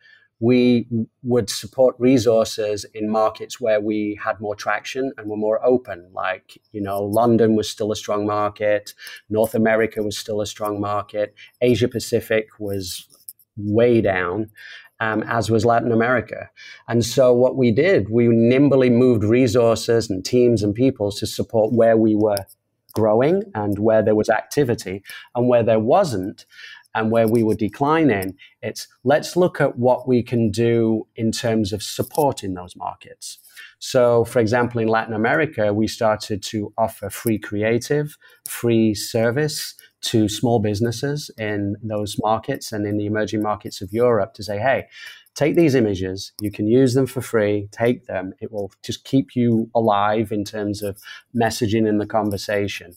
we 0.44 0.86
would 1.22 1.50
support 1.50 1.96
resources 2.00 2.86
in 2.94 3.10
markets 3.10 3.62
where 3.62 3.80
we 3.80 4.20
had 4.22 4.42
more 4.42 4.56
traction 4.56 5.14
and 5.18 5.30
were 5.30 5.38
more 5.38 5.66
open. 5.66 6.10
Like, 6.12 6.58
you 6.74 6.82
know, 6.82 7.02
London 7.02 7.56
was 7.56 7.70
still 7.70 7.94
a 7.94 7.96
strong 7.96 8.26
market, 8.26 8.94
North 9.30 9.56
America 9.56 10.04
was 10.04 10.18
still 10.18 10.42
a 10.42 10.46
strong 10.46 10.82
market, 10.82 11.34
Asia 11.62 11.88
Pacific 11.88 12.50
was 12.60 13.08
way 13.56 14.02
down. 14.02 14.52
Um, 15.00 15.24
as 15.24 15.50
was 15.50 15.66
Latin 15.66 15.92
America. 15.92 16.50
And 16.88 17.04
so, 17.04 17.34
what 17.34 17.58
we 17.58 17.72
did, 17.72 18.10
we 18.10 18.28
nimbly 18.28 18.90
moved 18.90 19.24
resources 19.24 20.10
and 20.10 20.24
teams 20.24 20.64
and 20.64 20.74
people 20.74 21.12
to 21.14 21.26
support 21.28 21.74
where 21.74 21.98
we 21.98 22.16
were 22.16 22.46
growing 22.94 23.44
and 23.54 23.80
where 23.80 24.02
there 24.02 24.16
was 24.16 24.30
activity. 24.30 25.04
And 25.36 25.50
where 25.50 25.64
there 25.64 25.80
wasn't, 25.80 26.46
and 26.96 27.12
where 27.12 27.28
we 27.28 27.44
were 27.44 27.56
declining, 27.56 28.36
it's 28.62 28.88
let's 29.04 29.36
look 29.36 29.60
at 29.60 29.78
what 29.78 30.08
we 30.08 30.24
can 30.24 30.52
do 30.52 31.08
in 31.16 31.32
terms 31.32 31.74
of 31.74 31.82
supporting 31.82 32.54
those 32.54 32.76
markets. 32.76 33.40
So, 33.80 34.24
for 34.26 34.40
example, 34.40 34.80
in 34.80 34.88
Latin 34.88 35.14
America, 35.14 35.74
we 35.74 35.88
started 35.88 36.42
to 36.44 36.74
offer 36.78 37.10
free 37.10 37.38
creative, 37.38 38.18
free 38.48 38.94
service 38.94 39.76
to 40.04 40.28
small 40.28 40.60
businesses 40.60 41.32
in 41.38 41.76
those 41.82 42.18
markets 42.22 42.72
and 42.72 42.86
in 42.86 42.98
the 42.98 43.06
emerging 43.06 43.42
markets 43.42 43.82
of 43.82 43.92
Europe 43.92 44.34
to 44.36 44.44
say, 44.44 44.58
hey, 44.58 44.86
take 45.36 45.56
these 45.56 45.76
images, 45.76 46.34
you 46.42 46.52
can 46.52 46.68
use 46.68 46.94
them 46.94 47.08
for 47.08 47.22
free, 47.22 47.68
take 47.72 48.06
them. 48.06 48.34
It 48.40 48.52
will 48.52 48.72
just 48.84 49.04
keep 49.04 49.36
you 49.36 49.70
alive 49.74 50.32
in 50.32 50.44
terms 50.44 50.82
of 50.84 51.00
messaging 51.36 51.88
in 51.88 51.98
the 51.98 52.06
conversation. 52.06 52.94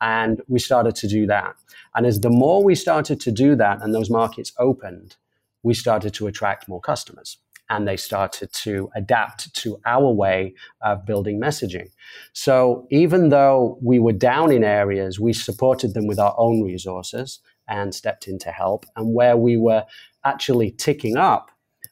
And 0.00 0.40
we 0.48 0.58
started 0.58 0.94
to 0.96 1.08
do 1.08 1.26
that. 1.26 1.56
And 1.94 2.06
as 2.06 2.20
the 2.20 2.30
more 2.30 2.62
we 2.62 2.74
started 2.74 3.20
to 3.20 3.30
do 3.30 3.54
that 3.56 3.82
and 3.82 3.94
those 3.94 4.10
markets 4.10 4.52
opened, 4.58 5.16
we 5.62 5.74
started 5.74 6.14
to 6.14 6.26
attract 6.26 6.68
more 6.68 6.80
customers 6.80 7.38
and 7.68 7.86
they 7.86 7.96
started 7.96 8.52
to 8.52 8.90
adapt 8.96 9.54
to 9.54 9.78
our 9.86 10.10
way 10.10 10.54
of 10.82 11.06
building 11.06 11.40
messaging. 11.40 11.88
So 12.32 12.86
even 12.90 13.28
though 13.28 13.78
we 13.80 13.98
were 13.98 14.12
down 14.12 14.50
in 14.50 14.64
areas, 14.64 15.20
we 15.20 15.32
supported 15.32 15.94
them 15.94 16.06
with 16.06 16.18
our 16.18 16.34
own 16.36 16.62
resources 16.62 17.38
and 17.68 17.94
stepped 17.94 18.26
in 18.26 18.38
to 18.40 18.50
help. 18.50 18.84
And 18.96 19.14
where 19.14 19.36
we 19.36 19.56
were 19.56 19.84
actually 20.24 20.72
ticking 20.72 21.16
up 21.16 21.50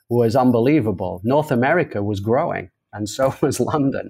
was 0.09 0.35
unbelievable. 0.35 1.21
North 1.23 1.53
America 1.53 2.03
was 2.03 2.19
growing 2.21 2.71
and 2.93 3.09
so 3.09 3.35
was 3.43 3.61
London. 3.61 4.09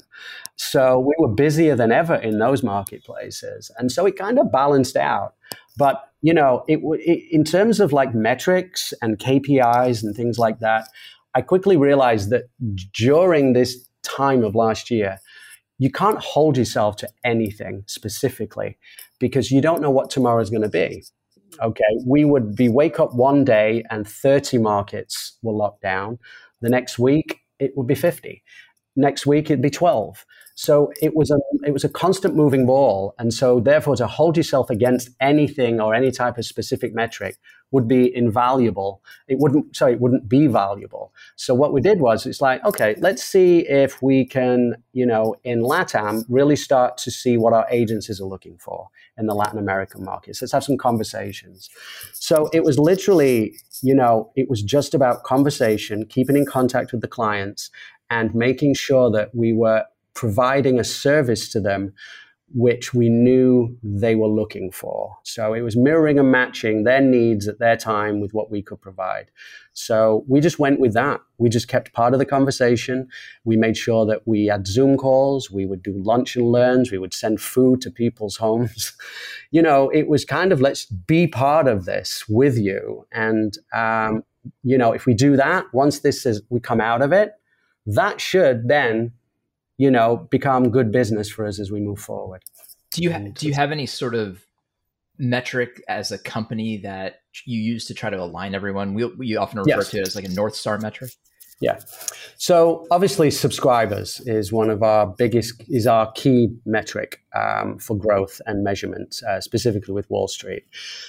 So 0.57 0.99
we 0.99 1.14
were 1.18 1.29
busier 1.29 1.76
than 1.76 1.93
ever 1.93 2.14
in 2.14 2.39
those 2.39 2.62
marketplaces. 2.62 3.70
And 3.79 3.91
so 3.91 4.07
it 4.07 4.16
kind 4.16 4.39
of 4.39 4.53
balanced 4.53 4.97
out. 4.97 5.35
But, 5.76 6.03
you 6.22 6.35
know, 6.35 6.64
it, 6.68 6.81
it, 6.83 7.24
in 7.31 7.45
terms 7.45 7.81
of 7.81 7.93
like 7.93 8.14
metrics 8.14 8.93
and 9.01 9.18
KPIs 9.18 10.03
and 10.03 10.14
things 10.14 10.39
like 10.39 10.59
that, 10.61 10.89
I 11.35 11.43
quickly 11.43 11.76
realized 11.76 12.31
that 12.31 12.45
during 12.93 13.53
this 13.53 13.89
time 14.03 14.43
of 14.43 14.55
last 14.55 14.91
year, 14.91 15.18
you 15.79 15.91
can't 15.91 16.18
hold 16.18 16.57
yourself 16.57 16.97
to 16.97 17.09
anything 17.22 17.85
specifically 17.87 18.76
because 19.20 19.53
you 19.53 19.61
don't 19.61 19.81
know 19.81 19.91
what 19.91 20.11
tomorrow 20.11 20.41
is 20.41 20.51
going 20.51 20.62
to 20.62 20.68
be. 20.68 21.05
Okay, 21.62 21.85
we 22.05 22.24
would 22.24 22.57
be 22.57 22.68
wake 22.68 22.99
up 22.99 23.14
one 23.14 23.45
day 23.45 23.85
and 23.91 24.07
30 24.07 24.59
markets 24.59 25.39
were 25.43 25.53
locked 25.53 25.83
down. 25.83 26.18
The 26.61 26.68
next 26.68 26.99
week, 26.99 27.41
it 27.59 27.72
would 27.76 27.87
be 27.87 27.95
50 27.95 28.43
next 28.99 29.26
week 29.26 29.46
it'd 29.46 29.62
be 29.62 29.70
12. 29.70 30.26
So 30.59 30.92
it 31.01 31.14
was 31.14 31.30
a 31.30 31.38
it 31.64 31.72
was 31.72 31.84
a 31.84 31.88
constant 31.88 32.34
moving 32.34 32.66
ball, 32.66 33.14
and 33.16 33.32
so 33.32 33.61
therefore 33.61 33.94
to 33.94 34.09
hold 34.09 34.36
yourself 34.36 34.70
against 34.70 35.09
anything 35.20 35.80
or 35.80 35.94
any 35.94 36.11
type 36.11 36.36
of 36.36 36.44
specific 36.44 36.92
metric 36.92 37.36
would 37.70 37.86
be 37.86 38.12
invaluable. 38.12 39.01
It 39.28 39.38
wouldn't 39.38 39.76
sorry, 39.76 39.92
it 39.92 40.01
wouldn't 40.01 40.28
be 40.28 40.49
valuable. 40.49 41.12
So 41.36 41.55
what 41.55 41.72
we 41.72 41.80
did 41.80 42.01
was 42.01 42.26
it's 42.26 42.40
like 42.40 42.64
okay, 42.64 42.96
let's 42.99 43.22
see 43.22 43.61
if 43.68 44.03
we 44.03 44.24
can 44.24 44.74
you 44.92 45.07
know 45.07 45.36
in 45.44 45.62
LATAM 45.62 46.24
really 46.28 46.57
start 46.57 46.99
to 46.99 47.11
see 47.12 47.36
what 47.38 47.53
our 47.53 47.66
agencies 47.70 48.20
are 48.20 48.26
looking 48.26 48.59
for 48.59 48.88
in 49.16 49.26
the 49.26 49.34
Latin 49.34 49.61
American 49.61 50.03
markets. 50.03 50.42
Let's 50.42 50.51
have 50.51 50.64
some 50.64 50.76
conversations. 50.76 51.70
So 52.14 52.51
it 52.53 52.64
was 52.64 52.80
literally 52.80 53.55
you 53.80 53.94
know 53.94 54.32
it 54.34 54.51
was 54.51 54.61
just 54.61 54.92
about 54.92 55.22
conversation, 55.22 56.05
keeping 56.05 56.36
in 56.36 56.46
contact 56.46 56.90
with 56.90 57.01
the 57.01 57.07
clients, 57.07 57.70
and 58.11 58.34
making 58.34 58.74
sure 58.74 59.11
that 59.11 59.34
we 59.34 59.52
were 59.52 59.84
providing 60.14 60.78
a 60.78 60.84
service 60.84 61.48
to 61.50 61.61
them 61.61 61.92
which 62.54 62.94
we 62.94 63.09
knew 63.09 63.76
they 63.82 64.14
were 64.14 64.28
looking 64.28 64.70
for. 64.70 65.14
So 65.22 65.52
it 65.52 65.61
was 65.61 65.76
mirroring 65.76 66.18
and 66.18 66.32
matching 66.32 66.84
their 66.84 67.00
needs 67.00 67.46
at 67.46 67.59
their 67.59 67.76
time 67.76 68.20
with 68.20 68.32
what 68.32 68.50
we 68.50 68.62
could 68.62 68.80
provide. 68.80 69.30
So 69.74 70.24
we 70.26 70.40
just 70.40 70.59
went 70.59 70.80
with 70.80 70.94
that. 70.94 71.20
We 71.36 71.50
just 71.50 71.68
kept 71.68 71.92
part 71.92 72.14
of 72.14 72.18
the 72.18 72.24
conversation. 72.24 73.09
We 73.44 73.56
made 73.56 73.76
sure 73.76 74.06
that 74.06 74.26
we 74.26 74.46
had 74.46 74.66
Zoom 74.66 74.96
calls. 74.96 75.50
We 75.50 75.66
would 75.66 75.82
do 75.82 75.92
lunch 76.02 76.36
and 76.36 76.50
learns. 76.50 76.90
We 76.90 76.98
would 76.98 77.14
send 77.14 77.40
food 77.40 77.82
to 77.82 77.90
people's 77.90 78.36
homes. 78.38 78.92
you 79.50 79.61
know, 79.61 79.90
it 79.90 80.09
was 80.09 80.24
kind 80.24 80.52
of 80.52 80.61
let's 80.61 80.86
be 80.86 81.26
part 81.26 81.68
of 81.68 81.84
this 81.84 82.24
with 82.28 82.56
you. 82.56 83.06
And, 83.12 83.56
um, 83.74 84.24
you 84.62 84.78
know, 84.78 84.92
if 84.92 85.04
we 85.04 85.12
do 85.12 85.36
that, 85.36 85.66
once 85.74 86.00
this 86.00 86.24
is, 86.24 86.40
we 86.48 86.61
come 86.61 86.80
out 86.80 87.02
of 87.02 87.12
it, 87.12 87.34
that 87.89 88.20
should 88.20 88.68
then 88.68 89.12
you 89.78 89.91
know, 89.91 90.28
become 90.30 90.70
good 90.70 90.93
business 90.93 91.30
for 91.30 91.47
us 91.47 91.59
as 91.59 91.70
we 91.70 91.80
move 91.80 92.01
forward. 92.01 92.43
Do 92.91 93.03
you 93.03 93.12
ha- 93.12 93.30
do 93.32 93.47
you 93.47 93.55
have 93.55 93.70
any 93.70 93.86
sort 93.86 94.14
of 94.14 94.45
metric 95.18 95.82
as 95.89 96.12
a 96.12 96.18
company 96.18 96.78
that 96.78 97.20
you 97.45 97.61
use 97.61 97.86
to 97.86 97.95
try 97.95 98.11
to 98.11 98.20
align 98.20 98.55
everyone? 98.55 98.95
We, 98.95 99.05
we 99.05 99.36
often 99.36 99.61
refer 99.61 99.68
yes. 99.68 99.91
to 99.91 99.99
it 99.99 100.09
as 100.09 100.16
like 100.16 100.24
a 100.24 100.30
North 100.30 100.57
Star 100.57 100.78
metric. 100.78 101.12
Yeah. 101.61 101.80
So 102.36 102.86
obviously, 102.92 103.32
subscribers 103.32 104.20
is 104.26 104.52
one 104.52 104.70
of 104.70 104.84
our 104.84 105.06
biggest, 105.06 105.61
is 105.68 105.88
our 105.88 106.12
key 106.12 106.50
metric 106.64 107.20
um, 107.34 107.78
for 107.78 107.96
growth 107.96 108.40
and 108.46 108.62
measurement, 108.62 109.20
uh, 109.28 109.40
specifically 109.40 109.92
with 109.92 110.09
Wall 110.09 110.28
Street. 110.28 110.62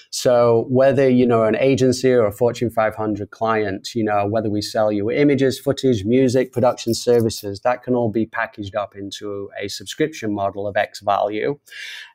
So 0.09 0.65
whether 0.69 1.07
you 1.07 1.27
know 1.27 1.43
an 1.43 1.55
agency 1.55 2.11
or 2.11 2.25
a 2.25 2.31
Fortune 2.31 2.71
500 2.71 3.29
client, 3.29 3.89
you 3.93 4.03
know 4.03 4.25
whether 4.25 4.49
we 4.49 4.63
sell 4.63 4.91
you 4.91 5.11
images, 5.11 5.59
footage, 5.59 6.03
music, 6.03 6.51
production 6.51 6.95
services, 6.95 7.59
that 7.59 7.83
can 7.83 7.93
all 7.93 8.09
be 8.09 8.25
packaged 8.25 8.75
up 8.75 8.95
into 8.95 9.51
a 9.61 9.67
subscription 9.67 10.33
model 10.33 10.65
of 10.65 10.75
X 10.75 11.01
value, 11.01 11.59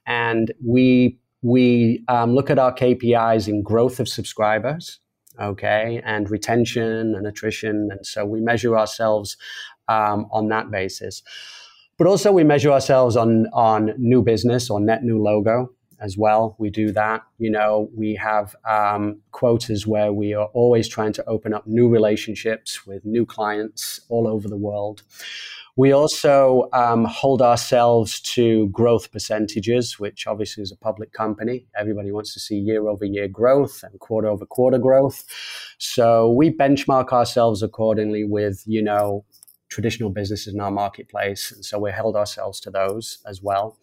and 0.07 0.53
we 0.65 1.19
we 1.43 2.03
um, 2.09 2.35
look 2.35 2.51
at 2.51 2.59
our 2.59 2.75
KPIs 2.75 3.47
in 3.47 3.63
growth 3.63 4.01
of 4.01 4.09
subscribers 4.09 4.99
okay, 5.41 6.01
and 6.05 6.31
retention 6.31 7.15
and 7.15 7.27
attrition. 7.27 7.89
And 7.91 8.07
so 8.07 8.25
we 8.25 8.41
measure 8.41 8.79
ourselves 8.79 9.37
um, 9.89 10.27
on 10.31 10.49
that 10.49 10.71
basis. 10.71 11.23
But 11.97 12.07
also 12.07 12.33
we 12.33 12.45
measure 12.45 12.73
ourselves 12.73 13.17
on, 13.17 13.47
on 13.53 13.93
new 13.99 14.23
business 14.23 14.69
or 14.69 14.81
net 14.81 15.05
new 15.05 15.23
logo 15.23 15.71
as 16.01 16.19
well. 16.19 16.57
We 16.59 16.71
do 16.71 16.93
that. 16.93 17.23
You 17.39 17.51
know, 17.51 17.89
we 17.97 18.15
have 18.17 18.57
um, 18.69 19.21
quotas 19.31 19.87
where 19.87 20.13
we 20.13 20.35
are 20.35 20.47
always 20.47 20.89
trying 20.89 21.13
to 21.15 21.25
open 21.27 21.55
up 21.55 21.67
new 21.67 21.89
relationships 21.89 22.85
with 22.87 23.05
new 23.05 23.25
clients 23.25 24.01
all 24.09 24.27
over 24.27 24.49
the 24.49 24.57
world. 24.57 25.03
We 25.77 25.91
also 25.91 26.69
um, 26.73 27.05
hold 27.05 27.43
ourselves 27.43 28.21
to 28.21 28.69
growth 28.69 29.11
percentages, 29.11 29.99
which 29.99 30.27
obviously 30.27 30.63
is 30.63 30.71
a 30.71 30.77
public 30.77 31.13
company. 31.13 31.67
Everybody 31.77 32.13
wants 32.13 32.33
to 32.35 32.41
see 32.41 32.57
year 32.57 32.87
over 32.89 33.05
year 33.05 33.27
growth 33.27 33.83
and 33.83 33.99
quarter 33.99 34.29
over 34.29 34.47
quarter 34.47 34.79
growth. 34.79 35.25
So 35.79 36.31
we 36.31 36.51
benchmark 36.51 37.11
ourselves 37.13 37.61
accordingly 37.61 38.23
with, 38.23 38.63
you 38.67 38.83
know, 38.83 39.25
traditional 39.69 40.11
businesses 40.11 40.55
in 40.55 40.61
our 40.61 40.71
marketplace. 40.71 41.51
And 41.51 41.65
so 41.65 41.81
we 41.81 41.91
held 41.91 42.15
ourselves 42.15 42.61
to 42.61 42.71
those 42.71 43.19
as 43.27 43.43
well. 43.43 43.77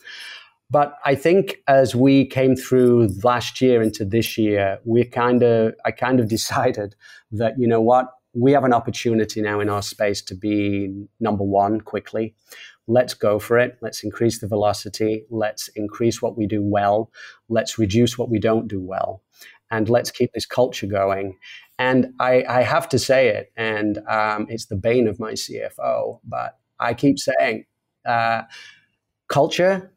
But 0.70 0.98
I 1.04 1.16
think 1.16 1.58
as 1.68 1.94
we 1.94 2.26
came 2.26 2.56
through 2.56 3.10
last 3.22 3.60
year 3.60 3.82
into 3.82 4.06
this 4.06 4.38
year, 4.38 4.80
we 4.86 5.04
kind 5.04 5.44
of, 5.44 5.74
I 5.84 5.92
kind 5.92 6.22
of 6.22 6.30
decided 6.38 6.96
that, 7.34 7.60
you 7.60 7.68
know 7.68 7.82
what, 7.82 8.08
we 8.34 8.52
have 8.54 8.64
an 8.64 8.74
opportunity 8.74 9.42
now 9.42 9.60
in 9.60 9.70
our 9.70 9.82
space 9.82 10.22
to 10.24 10.36
be 10.36 11.06
number 11.20 11.44
one 11.44 11.82
quickly. 11.82 12.34
Let's 12.88 13.14
go 13.14 13.40
for 13.40 13.58
it. 13.60 13.78
Let's 13.82 14.04
increase 14.04 14.40
the 14.40 14.48
velocity. 14.48 15.26
Let's 15.30 15.68
increase 15.70 16.22
what 16.22 16.38
we 16.38 16.48
do 16.48 16.62
well. 16.62 17.12
Let's 17.50 17.78
reduce 17.78 18.18
what 18.18 18.30
we 18.30 18.40
don't 18.40 18.68
do 18.68 18.82
well. 18.82 19.22
And 19.70 19.90
let's 19.90 20.12
keep 20.12 20.34
this 20.34 20.46
culture 20.46 20.88
going. 20.88 21.38
And 21.80 22.14
I, 22.20 22.44
I 22.48 22.62
have 22.64 22.88
to 22.90 23.00
say 23.00 23.30
it, 23.30 23.52
and 23.56 23.98
um, 24.08 24.46
it's 24.50 24.68
the 24.68 24.76
bane 24.76 25.08
of 25.08 25.20
my 25.20 25.34
CFO, 25.34 26.20
but 26.24 26.60
I 26.80 26.94
keep 26.94 27.18
saying 27.18 27.66
uh, 28.06 28.44
culture, 29.28 29.92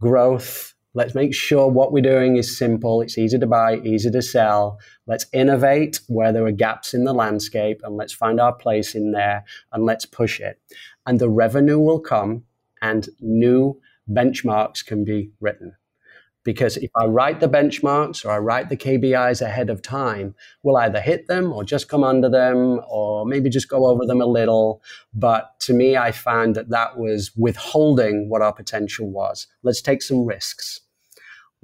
growth, 0.00 0.73
Let's 0.96 1.14
make 1.16 1.34
sure 1.34 1.68
what 1.68 1.92
we're 1.92 2.02
doing 2.02 2.36
is 2.36 2.56
simple, 2.56 3.02
it's 3.02 3.18
easy 3.18 3.36
to 3.36 3.48
buy, 3.48 3.78
easy 3.78 4.12
to 4.12 4.22
sell. 4.22 4.78
Let's 5.08 5.26
innovate 5.32 5.98
where 6.06 6.32
there 6.32 6.46
are 6.46 6.52
gaps 6.52 6.94
in 6.94 7.02
the 7.02 7.12
landscape 7.12 7.80
and 7.82 7.96
let's 7.96 8.12
find 8.12 8.40
our 8.40 8.52
place 8.52 8.94
in 8.94 9.10
there 9.10 9.44
and 9.72 9.84
let's 9.84 10.06
push 10.06 10.38
it. 10.38 10.60
And 11.04 11.18
the 11.18 11.28
revenue 11.28 11.80
will 11.80 11.98
come 11.98 12.44
and 12.80 13.08
new 13.20 13.80
benchmarks 14.08 14.86
can 14.86 15.04
be 15.04 15.32
written. 15.40 15.74
Because 16.44 16.76
if 16.76 16.90
I 16.94 17.06
write 17.06 17.40
the 17.40 17.48
benchmarks 17.48 18.24
or 18.24 18.30
I 18.30 18.38
write 18.38 18.68
the 18.68 18.76
KPIs 18.76 19.40
ahead 19.42 19.70
of 19.70 19.82
time, 19.82 20.36
we'll 20.62 20.76
either 20.76 21.00
hit 21.00 21.26
them 21.26 21.52
or 21.52 21.64
just 21.64 21.88
come 21.88 22.04
under 22.04 22.28
them 22.28 22.80
or 22.88 23.26
maybe 23.26 23.48
just 23.48 23.68
go 23.68 23.86
over 23.86 24.06
them 24.06 24.20
a 24.20 24.26
little. 24.26 24.82
But 25.12 25.58
to 25.60 25.72
me, 25.72 25.96
I 25.96 26.12
found 26.12 26.54
that 26.54 26.68
that 26.68 26.98
was 26.98 27.32
withholding 27.34 28.28
what 28.28 28.42
our 28.42 28.52
potential 28.52 29.10
was. 29.10 29.48
Let's 29.62 29.80
take 29.80 30.02
some 30.02 30.26
risks 30.26 30.82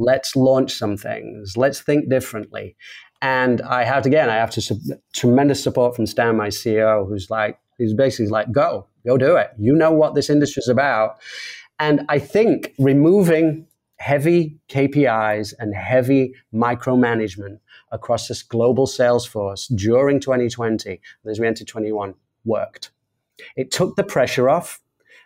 let's 0.00 0.34
launch 0.34 0.72
some 0.72 0.96
things, 0.96 1.56
let's 1.56 1.80
think 1.80 2.08
differently. 2.08 2.76
And 3.22 3.60
I 3.62 3.84
have 3.84 4.04
to, 4.04 4.08
again, 4.08 4.30
I 4.30 4.36
have 4.36 4.50
to 4.52 4.62
su- 4.62 4.80
tremendous 5.12 5.62
support 5.62 5.94
from 5.94 6.06
Stan, 6.06 6.36
my 6.36 6.48
CEO, 6.48 7.06
who's 7.06 7.30
like, 7.30 7.58
he's 7.76 7.92
basically 7.92 8.30
like, 8.30 8.50
go, 8.50 8.86
go 9.06 9.18
do 9.18 9.36
it. 9.36 9.50
You 9.58 9.74
know 9.74 9.92
what 9.92 10.14
this 10.14 10.30
industry 10.30 10.62
is 10.62 10.68
about. 10.68 11.20
And 11.78 12.06
I 12.08 12.18
think 12.18 12.72
removing 12.78 13.66
heavy 13.98 14.58
KPIs 14.70 15.52
and 15.58 15.74
heavy 15.74 16.34
micromanagement 16.54 17.58
across 17.92 18.28
this 18.28 18.42
global 18.42 18.86
sales 18.86 19.26
force 19.26 19.66
during 19.68 20.20
2020, 20.20 21.00
as 21.28 21.38
we 21.38 21.46
entered 21.46 21.68
21, 21.68 22.14
worked. 22.46 22.90
It 23.56 23.70
took 23.70 23.96
the 23.96 24.04
pressure 24.04 24.48
off 24.48 24.80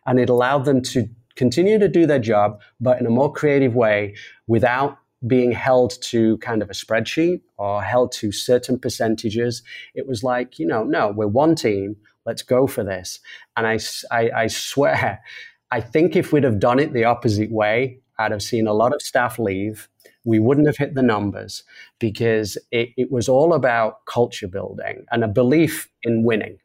and 0.07 0.19
it 0.19 0.29
allowed 0.29 0.65
them 0.65 0.83
to 0.83 1.09
continue 1.37 1.79
to 1.79 1.89
do 1.89 2.07
their 2.07 2.19
job, 2.19 2.61
but 2.81 3.01
in 3.01 3.07
a 3.07 3.11
more 3.11 3.33
creative 3.33 3.75
way 3.75 4.15
without 4.47 4.99
being 5.27 5.53
held 5.53 6.01
to 6.03 6.37
kind 6.39 6.63
of 6.63 6.71
a 6.71 6.75
spreadsheet 6.75 7.41
or 7.57 7.83
held 7.83 8.13
to 8.13 8.31
certain 8.33 8.79
percentages. 8.79 9.63
It 9.95 10.07
was 10.07 10.23
like, 10.23 10.59
you 10.59 10.67
know, 10.67 10.85
no, 10.85 11.13
we're 11.13 11.27
one 11.27 11.55
team. 11.55 11.97
Let's 12.27 12.43
go 12.43 12.67
for 12.67 12.85
this. 12.85 13.21
And 13.57 13.67
I, 13.67 13.79
I, 14.11 14.31
I 14.43 14.47
swear, 14.49 15.23
I 15.71 15.81
think 15.81 16.17
if 16.17 16.33
we'd 16.33 16.45
have 16.45 16.61
done 16.61 16.79
it 16.79 16.93
the 16.93 17.05
opposite 17.05 17.51
way, 17.51 18.01
I'd 18.19 18.33
have 18.33 18.43
seen 18.43 18.67
a 18.67 18.75
lot 18.75 18.95
of 18.95 19.03
staff 19.03 19.39
leave. 19.39 19.89
We 20.25 20.39
wouldn't 20.39 20.67
have 20.67 20.77
hit 20.77 20.95
the 20.95 21.03
numbers 21.03 21.65
because 21.99 22.57
it, 22.71 22.91
it 22.97 23.11
was 23.11 23.29
all 23.29 23.53
about 23.53 24.05
culture 24.07 24.49
building 24.49 25.05
and 25.11 25.25
a 25.25 25.29
belief 25.29 25.89
in 26.03 26.23
winning. 26.23 26.59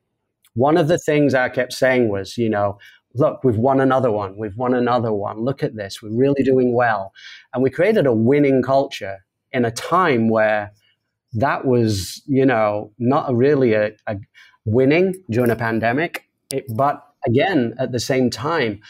One 0.54 0.78
of 0.78 0.88
the 0.88 0.98
things 0.98 1.34
I 1.34 1.50
kept 1.50 1.74
saying 1.74 2.10
was, 2.10 2.38
you 2.38 2.50
know, 2.50 2.78
look, 3.16 3.44
we've 3.44 3.58
won 3.58 3.80
another 3.82 4.12
one. 4.12 4.38
We've 4.38 4.56
won 4.56 4.74
another 4.74 5.12
one. 5.12 5.42
Look 5.42 5.64
at 5.64 5.76
this. 5.76 6.02
We're 6.02 6.16
really 6.16 6.44
doing 6.44 6.74
well. 6.74 7.14
And 7.54 7.64
we 7.64 7.70
created 7.70 8.06
a 8.06 8.14
winning 8.14 8.62
culture 8.62 9.26
in 9.52 9.66
a 9.66 9.72
time 9.72 10.30
where 10.30 10.72
that 11.34 11.66
was, 11.66 12.22
you 12.26 12.46
know, 12.46 12.92
not 12.98 13.34
really 13.36 13.74
a, 13.74 13.92
a 14.08 14.18
winning 14.66 15.16
during 15.30 15.52
a 15.52 15.56
pandemic. 15.56 16.26
It, 16.52 16.66
but 16.76 17.06
again, 17.26 17.74
at 17.80 17.92
the 17.92 18.00
same 18.00 18.30
time, 18.30 18.82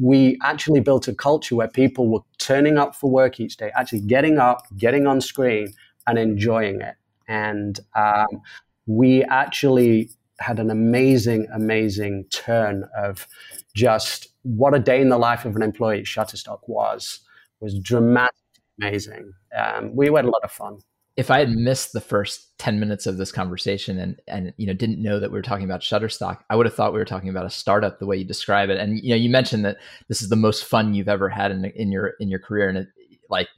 we 0.00 0.38
actually 0.42 0.80
built 0.80 1.06
a 1.08 1.14
culture 1.14 1.54
where 1.54 1.68
people 1.68 2.08
were 2.08 2.20
turning 2.38 2.76
up 2.76 2.94
for 2.94 3.10
work 3.10 3.38
each 3.40 3.56
day, 3.56 3.70
actually 3.76 4.00
getting 4.00 4.38
up, 4.38 4.66
getting 4.76 5.06
on 5.06 5.20
screen, 5.20 5.72
and 6.06 6.18
enjoying 6.18 6.80
it. 6.80 6.96
And 7.28 7.78
um, 7.94 8.42
we 8.86 9.22
actually 9.24 10.10
had 10.40 10.58
an 10.58 10.70
amazing, 10.70 11.46
amazing 11.52 12.24
turn 12.30 12.88
of 12.96 13.26
just 13.74 14.28
what 14.42 14.74
a 14.74 14.78
day 14.78 15.00
in 15.00 15.10
the 15.10 15.18
life 15.18 15.44
of 15.44 15.54
an 15.56 15.62
employee 15.62 16.00
at 16.00 16.04
Shutterstock 16.04 16.60
was, 16.66 17.20
was 17.60 17.78
dramatically 17.78 18.36
amazing. 18.80 19.32
Um, 19.56 19.94
we 19.94 20.06
had 20.06 20.24
a 20.24 20.30
lot 20.30 20.42
of 20.42 20.50
fun. 20.50 20.78
if 21.16 21.30
I 21.30 21.38
had 21.38 21.50
missed 21.50 21.92
the 21.92 22.00
first 22.00 22.56
10 22.58 22.80
minutes 22.80 23.06
of 23.06 23.18
this 23.18 23.32
conversation 23.32 23.98
and 23.98 24.20
and 24.26 24.54
you 24.56 24.66
know 24.66 24.72
didn't 24.72 25.02
know 25.02 25.20
that 25.20 25.30
we 25.30 25.38
were 25.38 25.42
talking 25.42 25.64
about 25.64 25.80
Shutterstock, 25.82 26.38
I 26.48 26.56
would 26.56 26.66
have 26.66 26.74
thought 26.74 26.92
we 26.92 26.98
were 26.98 27.04
talking 27.04 27.28
about 27.28 27.46
a 27.46 27.50
startup 27.50 27.98
the 27.98 28.06
way 28.06 28.16
you 28.16 28.24
describe 28.24 28.70
it. 28.70 28.78
And 28.78 28.98
you 28.98 29.10
know, 29.10 29.16
you 29.16 29.28
mentioned 29.28 29.64
that 29.64 29.76
this 30.08 30.22
is 30.22 30.30
the 30.30 30.36
most 30.36 30.64
fun 30.64 30.94
you've 30.94 31.08
ever 31.08 31.28
had 31.28 31.50
in 31.50 31.64
in 31.66 31.92
your 31.92 32.14
in 32.20 32.28
your 32.28 32.38
career 32.38 32.68
and 32.68 32.78
it, 32.78 32.88
like 33.28 33.48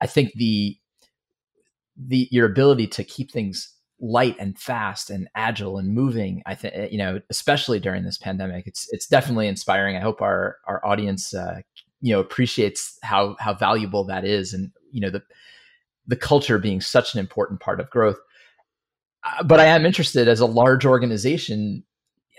I 0.00 0.06
think 0.06 0.32
the 0.34 0.76
the 1.96 2.28
your 2.30 2.46
ability 2.46 2.86
to 2.88 3.04
keep 3.04 3.30
things 3.30 3.74
light 4.04 4.36
and 4.38 4.58
fast 4.58 5.10
and 5.10 5.28
agile 5.36 5.78
and 5.78 5.94
moving 5.94 6.42
i 6.44 6.54
think 6.56 6.92
you 6.92 6.98
know 6.98 7.20
especially 7.30 7.78
during 7.78 8.02
this 8.02 8.18
pandemic 8.18 8.66
it's 8.66 8.88
it's 8.90 9.06
definitely 9.06 9.46
inspiring 9.46 9.96
i 9.96 10.00
hope 10.00 10.20
our 10.20 10.56
our 10.66 10.84
audience 10.84 11.32
uh, 11.32 11.60
you 12.00 12.12
know 12.12 12.18
appreciates 12.20 12.98
how 13.02 13.36
how 13.38 13.54
valuable 13.54 14.04
that 14.04 14.24
is 14.24 14.52
and 14.52 14.72
you 14.90 15.00
know 15.00 15.08
the 15.08 15.22
the 16.06 16.16
culture 16.16 16.58
being 16.58 16.80
such 16.80 17.14
an 17.14 17.20
important 17.20 17.60
part 17.60 17.80
of 17.80 17.90
growth. 17.90 18.18
Uh, 19.24 19.42
but 19.42 19.60
I 19.60 19.66
am 19.66 19.86
interested 19.86 20.28
as 20.28 20.40
a 20.40 20.46
large 20.46 20.84
organization. 20.84 21.84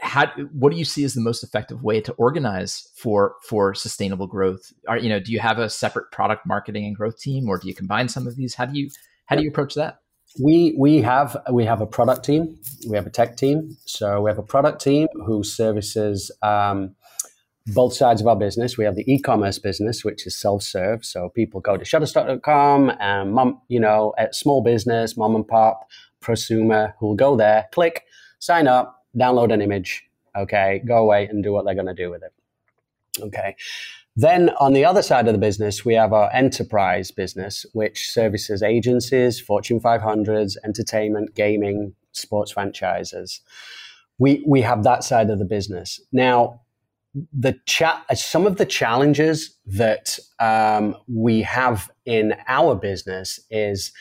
How, 0.02 0.28
what 0.52 0.72
do 0.72 0.78
you 0.78 0.84
see 0.84 1.06
as 1.06 1.14
the 1.14 1.22
most 1.22 1.44
effective 1.44 1.82
way 1.82 2.02
to 2.02 2.12
organize 2.14 2.90
for 2.96 3.36
for 3.48 3.74
sustainable 3.74 4.28
growth? 4.28 4.74
Are 4.88 4.98
you 4.98 5.10
know 5.10 5.20
do 5.20 5.32
you 5.32 5.40
have 5.40 5.60
a 5.60 5.70
separate 5.70 6.12
product 6.12 6.46
marketing 6.46 6.86
and 6.86 6.96
growth 6.96 7.20
team, 7.20 7.48
or 7.48 7.58
do 7.58 7.68
you 7.68 7.76
combine 7.76 8.10
some 8.10 8.28
of 8.28 8.36
these? 8.36 8.56
How 8.56 8.66
do 8.66 8.78
you 8.78 8.90
how 9.26 9.38
do 9.38 9.44
you 9.44 9.50
approach 9.50 9.76
that? 9.76 10.00
We 10.42 10.76
we 10.78 11.02
have 11.02 11.38
we 11.52 11.66
have 11.66 11.82
a 11.82 11.86
product 11.86 12.26
team, 12.26 12.58
we 12.90 12.96
have 12.96 13.06
a 13.06 13.12
tech 13.12 13.38
team. 13.38 13.78
So 13.86 14.22
we 14.22 14.30
have 14.30 14.40
a 14.40 14.44
product 14.44 14.82
team 14.82 15.08
who 15.26 15.44
services 15.44 16.32
um, 16.42 16.96
both 17.68 17.94
sides 17.94 18.20
of 18.20 18.28
our 18.28 18.36
business. 18.36 18.78
We 18.78 18.86
have 18.86 18.96
the 18.96 19.12
e-commerce 19.12 19.60
business, 19.60 20.04
which 20.04 20.28
is 20.28 20.36
self-serve. 20.36 21.06
So 21.06 21.30
people 21.30 21.62
go 21.62 21.78
to 21.78 21.86
shutterstock.com 21.86 22.94
and 23.00 23.34
mom, 23.34 23.62
you 23.68 23.80
know, 23.80 24.14
at 24.18 24.36
small 24.36 24.62
business, 24.62 25.16
mom 25.16 25.36
and 25.36 25.48
pop, 25.48 25.88
prosumer 26.22 26.94
who 27.00 27.08
will 27.08 27.16
go 27.16 27.36
there, 27.36 27.68
click, 27.72 28.04
sign 28.40 28.68
up, 28.68 29.06
download 29.16 29.54
an 29.54 29.62
image, 29.62 30.04
okay, 30.36 30.82
go 30.86 30.98
away 30.98 31.28
and 31.28 31.44
do 31.44 31.54
what 31.54 31.66
they're 31.66 31.76
going 31.76 31.88
to 31.88 31.94
do 31.94 32.10
with 32.10 32.24
it. 32.24 32.34
Okay. 33.22 33.56
Then 34.16 34.50
on 34.60 34.74
the 34.74 34.86
other 34.86 35.02
side 35.02 35.28
of 35.28 35.34
the 35.34 35.40
business, 35.40 35.84
we 35.84 35.96
have 35.96 36.14
our 36.14 36.30
enterprise 36.34 37.10
business, 37.10 37.66
which 37.74 38.12
services 38.12 38.62
agencies, 38.62 39.40
Fortune 39.40 39.80
500s, 39.80 40.56
entertainment, 40.64 41.34
gaming, 41.34 41.96
sports 42.12 42.52
franchises. 42.52 43.42
We, 44.20 44.44
we 44.46 44.62
have 44.62 44.84
that 44.84 45.04
side 45.04 45.32
of 45.32 45.40
the 45.40 45.46
business. 45.46 46.00
Now, 46.12 46.62
the 47.32 47.60
cha- 47.66 48.04
some 48.14 48.46
of 48.46 48.58
the 48.58 48.66
challenges 48.66 49.58
that 49.66 50.20
um, 50.40 50.96
we 51.08 51.42
have 51.42 51.90
in 52.06 52.36
our 52.48 52.76
business 52.76 53.40
is 53.50 53.92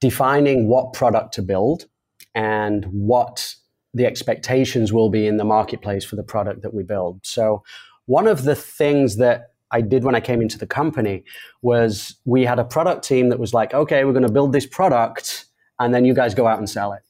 defining 0.00 0.68
what 0.68 0.92
product 0.92 1.34
to 1.34 1.42
build 1.42 1.86
and 2.34 2.84
what 2.86 3.54
the 3.94 4.06
expectations 4.06 4.92
will 4.92 5.08
be 5.08 5.26
in 5.26 5.36
the 5.36 5.44
marketplace 5.44 6.04
for 6.04 6.16
the 6.16 6.22
product 6.22 6.62
that 6.62 6.74
we 6.74 6.82
build. 6.82 7.20
So, 7.22 7.62
one 8.06 8.26
of 8.26 8.44
the 8.44 8.54
things 8.54 9.16
that 9.16 9.50
I 9.70 9.80
did 9.80 10.04
when 10.04 10.14
I 10.14 10.20
came 10.20 10.40
into 10.40 10.58
the 10.58 10.66
company 10.66 11.24
was 11.62 12.16
we 12.24 12.44
had 12.44 12.58
a 12.58 12.64
product 12.64 13.04
team 13.04 13.28
that 13.30 13.38
was 13.38 13.52
like, 13.52 13.74
okay, 13.74 14.04
we're 14.04 14.12
going 14.12 14.26
to 14.26 14.32
build 14.32 14.52
this 14.52 14.66
product, 14.66 15.46
and 15.80 15.92
then 15.92 16.04
you 16.04 16.14
guys 16.14 16.34
go 16.34 16.46
out 16.46 16.58
and 16.58 16.68
sell 16.68 16.92
it. 16.92 17.02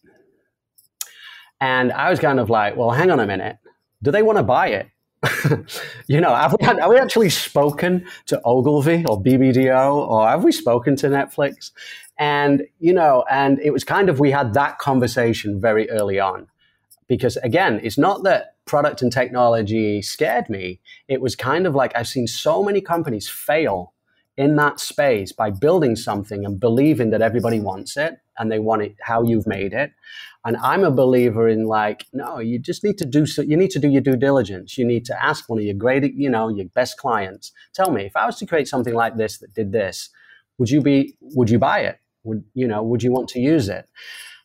And 1.61 1.92
I 1.92 2.11
was 2.11 2.20
kind 2.20 2.40
of 2.40 2.51
like, 2.51 2.76
well, 2.76 2.90
hang 2.90 3.11
on 3.11 3.20
a 3.20 3.26
minute. 3.26 3.59
Do 4.03 4.11
they 4.11 4.22
want 4.22 4.38
to 4.38 4.42
buy 4.42 4.68
it? 4.68 4.88
you 6.07 6.20
know, 6.20 6.34
have 6.34 6.55
we, 6.59 6.64
had, 6.64 6.78
have 6.78 6.90
we 6.90 6.99
actually 6.99 7.30
spoken 7.30 8.07
to 8.26 8.40
Ogilvy 8.45 9.05
or 9.07 9.22
BBDO 9.22 10.09
or 10.09 10.28
have 10.28 10.45
we 10.45 10.53
spoken 10.53 10.97
to 10.97 11.09
Netflix? 11.09 11.70
And, 12.18 12.66
you 12.78 12.92
know, 12.92 13.24
and 13.30 13.59
it 13.61 13.72
was 13.72 13.84
kind 13.84 14.09
of, 14.09 14.20
we 14.20 14.30
had 14.30 14.55
that 14.55 14.78
conversation 14.78 15.61
very 15.61 15.88
early 15.90 16.20
on. 16.20 16.49
Because 17.07 17.36
again, 17.38 17.80
it's 17.82 17.99
not 17.99 18.22
that 18.24 18.53
product 18.67 19.03
and 19.03 19.12
technology 19.12 20.03
scared 20.03 20.49
me. 20.49 20.81
It 21.09 21.21
was 21.21 21.37
kind 21.37 21.67
of 21.67 21.75
like 21.75 21.93
I've 21.95 22.09
seen 22.09 22.27
so 22.27 22.62
many 22.62 22.81
companies 22.81 23.29
fail 23.29 23.93
in 24.37 24.57
that 24.57 24.81
space 24.81 25.33
by 25.33 25.51
building 25.51 25.95
something 25.95 26.45
and 26.45 26.59
believing 26.59 27.11
that 27.11 27.23
everybody 27.23 27.61
wants 27.61 27.97
it 27.97 28.17
and 28.39 28.51
they 28.51 28.59
want 28.59 28.83
it 28.83 28.97
how 29.01 29.23
you've 29.23 29.47
made 29.47 29.73
it. 29.73 29.93
And 30.45 30.57
I'm 30.57 30.85
a 30.85 30.91
believer 30.91 31.49
in 31.49 31.65
like, 31.65 32.05
no, 32.12 32.39
you 32.39 32.59
just 32.59 32.85
need 32.85 32.99
to 32.99 33.07
do 33.07 33.27
so. 33.27 33.43
You 33.43 33.57
need 33.57 33.71
to 33.71 33.79
do 33.79 33.89
your 33.89 34.03
due 34.03 34.17
diligence. 34.17 34.77
You 34.77 34.85
need 34.85 35.05
to 35.07 35.25
ask 35.25 35.49
one 35.49 35.59
of 35.59 35.65
your 35.65 35.75
great, 35.75 36.15
you 36.15 36.29
know, 36.29 36.49
your 36.49 36.67
best 36.67 36.99
clients. 36.99 37.53
Tell 37.75 37.91
me, 37.91 38.05
if 38.05 38.17
I 38.17 38.27
was 38.27 38.37
to 38.39 38.47
create 38.47 38.69
something 38.69 38.95
like 38.95 39.17
this 39.17 39.39
that 39.39 39.55
did 39.55 39.73
this, 39.73 40.11
would 40.59 40.71
you 40.71 40.81
be, 40.81 41.17
would 41.21 41.49
you 41.49 41.59
buy 41.59 41.81
it? 41.81 41.99
Would, 42.25 42.45
you 42.55 42.67
know, 42.67 42.83
would 42.83 43.03
you 43.03 43.12
want 43.12 43.29
to 43.31 43.41
use 43.41 43.69
it? 43.69 43.89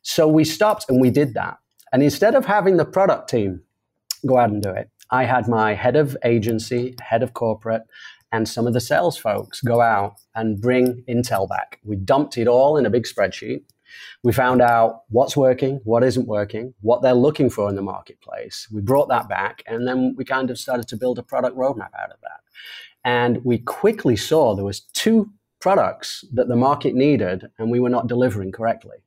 So 0.04 0.28
we 0.28 0.44
stopped 0.44 0.86
and 0.88 1.02
we 1.02 1.10
did 1.10 1.34
that. 1.34 1.58
And 1.92 2.04
instead 2.04 2.36
of 2.36 2.46
having 2.46 2.78
the 2.78 2.86
product 2.86 3.30
team 3.30 3.62
go 4.26 4.38
out 4.38 4.50
and 4.50 4.62
do 4.62 4.70
it, 4.70 4.90
I 5.12 5.26
had 5.26 5.48
my 5.48 5.74
head 5.74 5.96
of 5.96 6.16
agency, 6.24 6.96
head 7.02 7.24
of 7.24 7.34
corporate, 7.34 7.84
and 8.32 8.48
some 8.48 8.68
of 8.68 8.74
the 8.74 8.82
sales 8.82 9.18
folks 9.18 9.62
go 9.62 9.82
out 9.82 10.16
and 10.36 10.62
bring 10.62 11.04
intel 11.10 11.50
back. 11.50 11.80
We 11.84 11.96
dumped 11.96 12.38
it 12.38 12.48
all 12.48 12.78
in 12.78 12.86
a 12.86 12.90
big 12.90 13.06
spreadsheet 13.06 13.64
we 14.24 14.34
found 14.34 14.62
out 14.62 15.04
what's 15.10 15.38
working, 15.38 15.80
what 15.84 16.04
isn't 16.04 16.28
working, 16.28 16.74
what 16.82 17.02
they're 17.02 17.14
looking 17.14 17.50
for 17.50 17.70
in 17.70 17.76
the 17.76 17.82
marketplace. 17.82 18.68
We 18.72 18.82
brought 18.82 19.10
that 19.10 19.30
back, 19.30 19.64
and 19.66 19.88
then 19.88 20.16
we 20.18 20.26
kind 20.26 20.50
of 20.50 20.58
started 20.58 20.88
to 20.90 20.98
build 20.98 21.20
a 21.20 21.24
product 21.24 21.58
roadmap 21.58 21.94
out 21.98 22.12
of 22.12 22.20
that. 22.22 22.42
And 23.04 23.44
we 23.44 23.60
quickly 23.60 24.16
saw 24.16 24.56
there 24.56 24.66
was 24.66 24.82
two 24.82 25.32
products 25.60 26.26
that 26.34 26.48
the 26.48 26.56
market 26.56 26.96
needed, 26.96 27.50
and 27.58 27.72
we 27.72 27.80
were 27.80 27.90
not 27.90 28.08
delivering 28.08 28.52
correctly. 28.52 28.98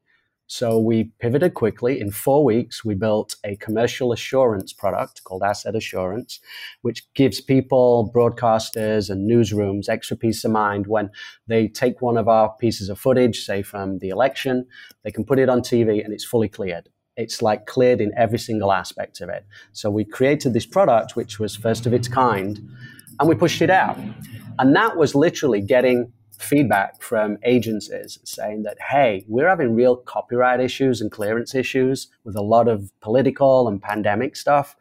So 0.54 0.78
we 0.78 1.04
pivoted 1.18 1.54
quickly. 1.54 1.98
In 1.98 2.10
four 2.10 2.44
weeks, 2.44 2.84
we 2.84 2.94
built 2.94 3.36
a 3.42 3.56
commercial 3.56 4.12
assurance 4.12 4.70
product 4.70 5.24
called 5.24 5.42
Asset 5.42 5.74
Assurance, 5.74 6.40
which 6.82 7.10
gives 7.14 7.40
people, 7.40 8.12
broadcasters, 8.14 9.08
and 9.08 9.26
newsrooms 9.26 9.88
extra 9.88 10.14
peace 10.14 10.44
of 10.44 10.50
mind 10.50 10.88
when 10.88 11.08
they 11.46 11.68
take 11.68 12.02
one 12.02 12.18
of 12.18 12.28
our 12.28 12.54
pieces 12.60 12.90
of 12.90 12.98
footage, 12.98 13.46
say 13.46 13.62
from 13.62 14.00
the 14.00 14.10
election, 14.10 14.66
they 15.04 15.10
can 15.10 15.24
put 15.24 15.38
it 15.38 15.48
on 15.48 15.62
TV 15.62 16.04
and 16.04 16.12
it's 16.12 16.22
fully 16.22 16.50
cleared. 16.50 16.90
It's 17.16 17.40
like 17.40 17.64
cleared 17.64 18.02
in 18.02 18.12
every 18.14 18.38
single 18.38 18.72
aspect 18.72 19.22
of 19.22 19.30
it. 19.30 19.46
So 19.72 19.90
we 19.90 20.04
created 20.04 20.52
this 20.52 20.66
product, 20.66 21.16
which 21.16 21.38
was 21.38 21.56
first 21.56 21.86
of 21.86 21.94
its 21.94 22.08
kind, 22.08 22.60
and 23.18 23.26
we 23.26 23.34
pushed 23.36 23.62
it 23.62 23.70
out. 23.70 23.98
And 24.58 24.76
that 24.76 24.98
was 24.98 25.14
literally 25.14 25.62
getting 25.62 26.12
feedback 26.42 27.02
from 27.02 27.38
agencies 27.44 28.18
saying 28.24 28.62
that, 28.62 28.78
hey, 28.80 29.24
we're 29.28 29.48
having 29.48 29.74
real 29.74 29.96
copyright 29.96 30.60
issues 30.60 31.00
and 31.00 31.10
clearance 31.10 31.54
issues 31.54 32.08
with 32.24 32.36
a 32.36 32.42
lot 32.42 32.68
of 32.68 32.90
political 33.00 33.68
and 33.68 33.80
pandemic 33.80 34.36
stuff. 34.36 34.76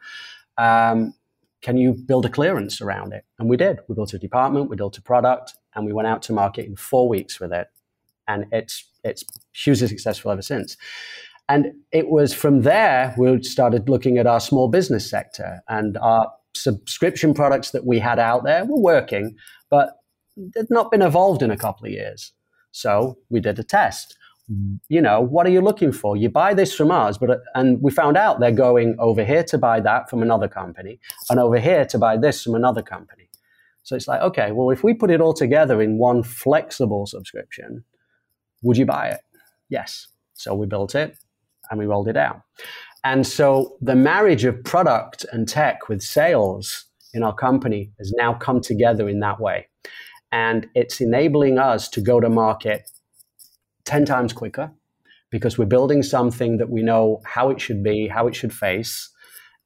Um, 0.58 1.14
can 1.62 1.76
you 1.76 1.92
build 1.92 2.26
a 2.26 2.28
clearance 2.28 2.80
around 2.80 3.12
it? 3.12 3.24
And 3.38 3.48
we 3.48 3.56
did. 3.56 3.78
We 3.88 3.94
built 3.94 4.12
a 4.12 4.18
department, 4.18 4.68
we 4.68 4.76
built 4.76 4.98
a 4.98 5.02
product, 5.02 5.54
and 5.74 5.86
we 5.86 5.92
went 5.92 6.08
out 6.08 6.22
to 6.22 6.32
market 6.32 6.66
in 6.66 6.76
four 6.76 7.08
weeks 7.08 7.40
with 7.40 7.52
it. 7.52 7.68
And 8.28 8.46
it's 8.52 8.84
it's 9.04 9.24
hugely 9.52 9.88
successful 9.88 10.30
ever 10.30 10.42
since. 10.42 10.76
And 11.48 11.72
it 11.90 12.08
was 12.08 12.32
from 12.34 12.62
there 12.62 13.14
we 13.18 13.42
started 13.42 13.88
looking 13.88 14.18
at 14.18 14.26
our 14.26 14.40
small 14.40 14.68
business 14.68 15.08
sector 15.08 15.60
and 15.68 15.96
our 15.98 16.32
subscription 16.54 17.34
products 17.34 17.70
that 17.70 17.84
we 17.86 17.98
had 17.98 18.18
out 18.18 18.44
there 18.44 18.64
were 18.64 18.80
working, 18.80 19.36
but 19.70 20.01
had 20.56 20.66
not 20.70 20.90
been 20.90 21.02
evolved 21.02 21.42
in 21.42 21.50
a 21.50 21.56
couple 21.56 21.86
of 21.86 21.92
years. 21.92 22.32
So 22.70 23.18
we 23.28 23.40
did 23.40 23.58
a 23.58 23.64
test. 23.64 24.16
You 24.88 25.00
know, 25.00 25.20
what 25.20 25.46
are 25.46 25.50
you 25.50 25.60
looking 25.60 25.92
for? 25.92 26.16
You 26.16 26.28
buy 26.28 26.52
this 26.52 26.74
from 26.74 26.90
us, 26.90 27.16
but 27.16 27.40
and 27.54 27.80
we 27.80 27.90
found 27.90 28.16
out 28.16 28.40
they're 28.40 28.50
going 28.50 28.96
over 28.98 29.24
here 29.24 29.44
to 29.44 29.56
buy 29.56 29.80
that 29.80 30.10
from 30.10 30.20
another 30.20 30.48
company, 30.48 30.98
and 31.30 31.38
over 31.38 31.58
here 31.58 31.84
to 31.86 31.98
buy 31.98 32.16
this 32.16 32.42
from 32.42 32.54
another 32.54 32.82
company. 32.82 33.30
So 33.82 33.96
it's 33.96 34.08
like, 34.08 34.20
okay, 34.20 34.52
well, 34.52 34.70
if 34.70 34.84
we 34.84 34.94
put 34.94 35.10
it 35.10 35.20
all 35.20 35.32
together 35.32 35.80
in 35.80 35.98
one 35.98 36.22
flexible 36.22 37.06
subscription, 37.06 37.84
would 38.62 38.76
you 38.76 38.86
buy 38.86 39.08
it? 39.08 39.20
Yes. 39.68 40.08
So 40.34 40.54
we 40.54 40.66
built 40.66 40.94
it 40.94 41.16
and 41.70 41.78
we 41.78 41.86
rolled 41.86 42.08
it 42.08 42.16
out. 42.16 42.42
And 43.04 43.26
so 43.26 43.76
the 43.80 43.96
marriage 43.96 44.44
of 44.44 44.62
product 44.64 45.24
and 45.32 45.48
tech 45.48 45.88
with 45.88 46.02
sales 46.02 46.86
in 47.14 47.22
our 47.22 47.34
company 47.34 47.92
has 47.98 48.12
now 48.16 48.34
come 48.34 48.60
together 48.60 49.08
in 49.08 49.20
that 49.20 49.40
way 49.40 49.68
and 50.32 50.66
it's 50.74 51.00
enabling 51.00 51.58
us 51.58 51.88
to 51.90 52.00
go 52.00 52.18
to 52.18 52.30
market 52.30 52.90
10 53.84 54.06
times 54.06 54.32
quicker 54.32 54.72
because 55.30 55.58
we're 55.58 55.66
building 55.66 56.02
something 56.02 56.56
that 56.56 56.70
we 56.70 56.82
know 56.82 57.20
how 57.24 57.50
it 57.50 57.60
should 57.60 57.82
be, 57.82 58.08
how 58.08 58.26
it 58.26 58.34
should 58.34 58.52
face. 58.52 59.10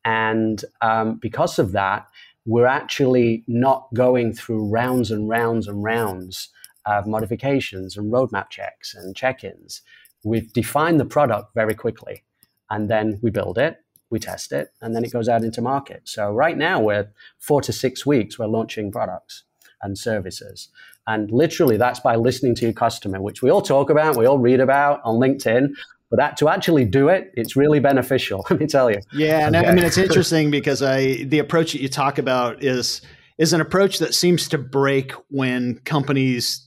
And 0.05 0.65
um, 0.83 1.19
because 1.23 1.59
of 1.59 1.73
that, 1.73 2.07
we're 2.45 2.67
actually 2.67 3.45
not 3.49 3.89
going 3.95 4.33
through 4.33 4.69
rounds 4.69 5.11
and 5.11 5.29
rounds 5.29 5.67
and 5.67 5.83
rounds 5.83 6.49
of 6.85 7.07
modifications 7.07 7.97
and 7.97 8.13
roadmap 8.13 8.51
checks 8.51 8.95
and 8.95 9.17
check 9.17 9.43
ins. 9.43 9.83
We've 10.25 10.53
defined 10.53 11.01
the 11.01 11.05
product 11.05 11.55
very 11.55 11.75
quickly 11.75 12.25
and 12.71 12.89
then 12.89 13.19
we 13.23 13.31
build 13.31 13.59
it, 13.59 13.79
we 14.11 14.19
test 14.21 14.53
it, 14.53 14.69
and 14.81 14.95
then 14.95 15.05
it 15.05 15.13
goes 15.13 15.29
out 15.29 15.43
into 15.43 15.61
market. 15.61 16.03
So 16.09 16.31
right 16.33 16.57
now 16.57 16.81
we're 16.81 17.11
four 17.39 17.61
to 17.63 17.73
six 17.73 18.07
weeks, 18.07 18.39
we're 18.39 18.47
launching 18.47 18.93
products 18.93 19.45
and 19.83 19.97
services. 19.99 20.69
And 21.07 21.31
literally, 21.31 21.77
that's 21.77 22.01
by 22.01 22.17
listening 22.17 22.55
to 22.57 22.65
your 22.65 22.73
customer, 22.73 23.21
which 23.21 23.43
we 23.43 23.51
all 23.51 23.63
talk 23.63 23.91
about, 23.91 24.17
we 24.17 24.27
all 24.27 24.39
read 24.39 24.61
about 24.61 25.01
on 25.05 25.17
LinkedIn. 25.17 25.69
But 26.11 26.19
that, 26.19 26.37
to 26.39 26.49
actually 26.49 26.85
do 26.85 27.09
it, 27.09 27.33
it's 27.35 27.57
really 27.57 27.81
beneficial. 27.81 28.45
Let 28.51 28.61
me 28.61 28.67
tell 28.67 28.91
you. 28.91 29.01
Yeah, 29.13 29.47
and 29.47 29.57
okay. 29.57 29.67
I 29.67 29.75
mean 29.75 29.85
it's 29.85 29.99
interesting 29.99 30.51
because 30.51 30.83
I 30.83 31.25
the 31.25 31.39
approach 31.39 31.73
that 31.73 31.81
you 31.81 31.89
talk 31.89 32.19
about 32.19 32.63
is 32.63 33.03
is 33.39 33.53
an 33.53 33.61
approach 33.61 33.99
that 33.99 34.15
seems 34.15 34.49
to 34.49 34.59
break 34.59 35.13
when 35.29 35.79
companies 35.81 36.67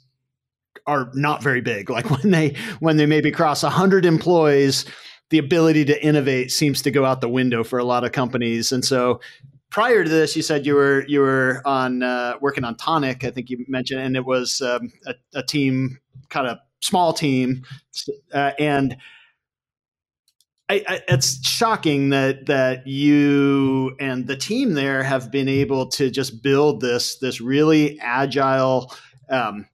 are 0.86 1.10
not 1.14 1.42
very 1.42 1.62
big. 1.62 1.90
Like 1.90 2.10
when 2.24 2.32
they 2.32 2.56
when 2.80 2.98
they 2.98 3.06
maybe 3.06 3.32
cross 3.32 3.62
hundred 3.62 4.06
employees, 4.06 4.86
the 5.30 5.38
ability 5.38 5.86
to 5.86 6.04
innovate 6.04 6.52
seems 6.52 6.82
to 6.82 6.92
go 6.92 7.06
out 7.06 7.22
the 7.22 7.30
window 7.30 7.64
for 7.64 7.80
a 7.80 7.84
lot 7.84 8.04
of 8.04 8.12
companies. 8.12 8.72
And 8.72 8.84
so 8.84 9.22
prior 9.70 10.04
to 10.04 10.10
this, 10.10 10.36
you 10.36 10.42
said 10.42 10.66
you 10.66 10.76
were 10.76 11.06
you 11.08 11.22
were 11.22 11.62
on 11.66 12.04
uh, 12.04 12.36
working 12.42 12.64
on 12.64 12.76
Tonic. 12.76 13.24
I 13.24 13.32
think 13.32 13.50
you 13.50 13.66
mentioned, 13.68 14.02
and 14.02 14.16
it 14.16 14.26
was 14.26 14.62
um, 14.62 14.92
a, 15.06 15.16
a, 15.34 15.44
team, 15.44 16.00
kind 16.30 16.48
of 16.48 16.58
small 16.82 17.14
team, 17.14 17.64
uh, 18.34 18.52
and. 18.60 18.98
I, 20.72 20.84
I, 20.88 21.02
it's 21.08 21.44
shocking 21.50 22.10
that 22.10 22.46
that 22.46 22.86
you 22.86 23.96
and 24.00 24.28
the 24.28 24.36
team 24.36 24.76
there 24.76 25.02
have 25.02 25.32
been 25.32 25.48
able 25.48 25.88
to 25.88 26.12
just 26.12 26.44
build 26.44 26.80
this 26.80 27.18
this 27.18 27.42
really 27.42 28.00
agile 28.00 28.94
um, 29.32 29.66